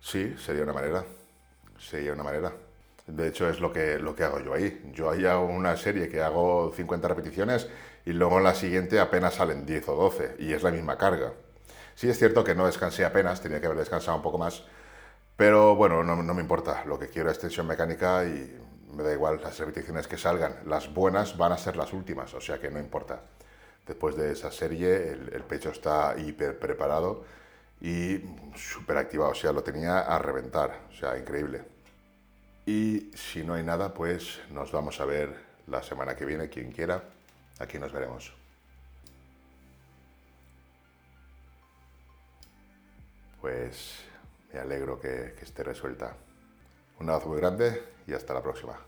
Sí, 0.00 0.34
sería 0.38 0.62
una 0.62 0.72
manera. 0.72 1.04
Sería 1.78 2.14
una 2.14 2.22
manera. 2.22 2.54
De 3.06 3.28
hecho, 3.28 3.50
es 3.50 3.60
lo 3.60 3.70
que, 3.70 3.98
lo 3.98 4.16
que 4.16 4.24
hago 4.24 4.40
yo 4.40 4.54
ahí. 4.54 4.90
Yo 4.94 5.10
ahí 5.10 5.26
hago 5.26 5.44
una 5.44 5.76
serie 5.76 6.08
que 6.08 6.22
hago 6.22 6.72
50 6.74 7.06
repeticiones 7.06 7.68
y 8.06 8.14
luego 8.14 8.38
en 8.38 8.44
la 8.44 8.54
siguiente 8.54 8.98
apenas 8.98 9.34
salen 9.34 9.66
10 9.66 9.90
o 9.90 9.94
12 9.94 10.36
y 10.38 10.54
es 10.54 10.62
la 10.62 10.70
misma 10.70 10.96
carga. 10.96 11.34
Sí 11.96 12.10
es 12.10 12.18
cierto 12.18 12.44
que 12.44 12.54
no 12.54 12.66
descansé 12.66 13.06
apenas, 13.06 13.40
tenía 13.40 13.58
que 13.58 13.66
haber 13.66 13.78
descansado 13.78 14.18
un 14.18 14.22
poco 14.22 14.36
más, 14.36 14.62
pero 15.34 15.74
bueno, 15.76 16.04
no, 16.04 16.34
me 16.34 16.42
importa, 16.42 16.84
lo 16.84 16.98
que 16.98 17.08
quiero 17.08 17.30
es 17.30 17.38
tensión 17.38 17.66
mecánica 17.66 18.22
y 18.26 18.54
me 18.92 19.02
da 19.02 19.14
igual 19.14 19.40
las 19.42 19.58
repeticiones 19.58 20.06
que 20.06 20.18
salgan, 20.18 20.58
las 20.66 20.92
buenas 20.92 21.38
van 21.38 21.52
a 21.52 21.58
ser 21.58 21.74
las 21.74 21.94
últimas, 21.94 22.34
o 22.34 22.40
sea 22.40 22.60
que 22.60 22.70
no 22.70 22.78
importa. 22.78 23.22
Después 23.86 24.14
de 24.14 24.30
esa 24.30 24.52
serie 24.52 25.12
el, 25.12 25.42
pecho 25.48 25.70
está 25.70 26.14
hiper 26.18 26.58
preparado 26.58 27.24
y 27.80 28.20
súper 28.56 28.98
activado, 28.98 29.30
o 29.30 29.34
sea, 29.34 29.52
lo 29.52 29.62
tenía 29.62 30.00
a 30.00 30.18
reventar, 30.18 30.82
o 30.90 30.94
sea, 30.94 31.16
increíble. 31.16 31.62
Y 32.66 33.10
si 33.14 33.42
no 33.42 33.54
hay 33.54 33.62
nada, 33.62 33.94
pues 33.94 34.40
nos 34.50 34.70
vamos 34.70 35.00
a 35.00 35.06
ver 35.06 35.34
la 35.66 35.82
semana 35.82 36.14
que 36.14 36.26
viene, 36.26 36.50
quien 36.50 36.72
quiera, 36.72 37.04
aquí 37.58 37.78
nos 37.78 37.90
veremos. 37.90 38.34
Pues 43.40 43.96
me 44.52 44.60
alegro 44.60 45.00
que, 45.00 45.34
esté 45.40 45.62
resuelta. 45.62 46.16
Un 46.98 47.10
abrazo 47.10 47.28
muy 47.28 47.38
grande 47.38 47.82
y 48.06 48.14
hasta 48.14 48.34
la 48.34 48.42
próxima. 48.42 48.78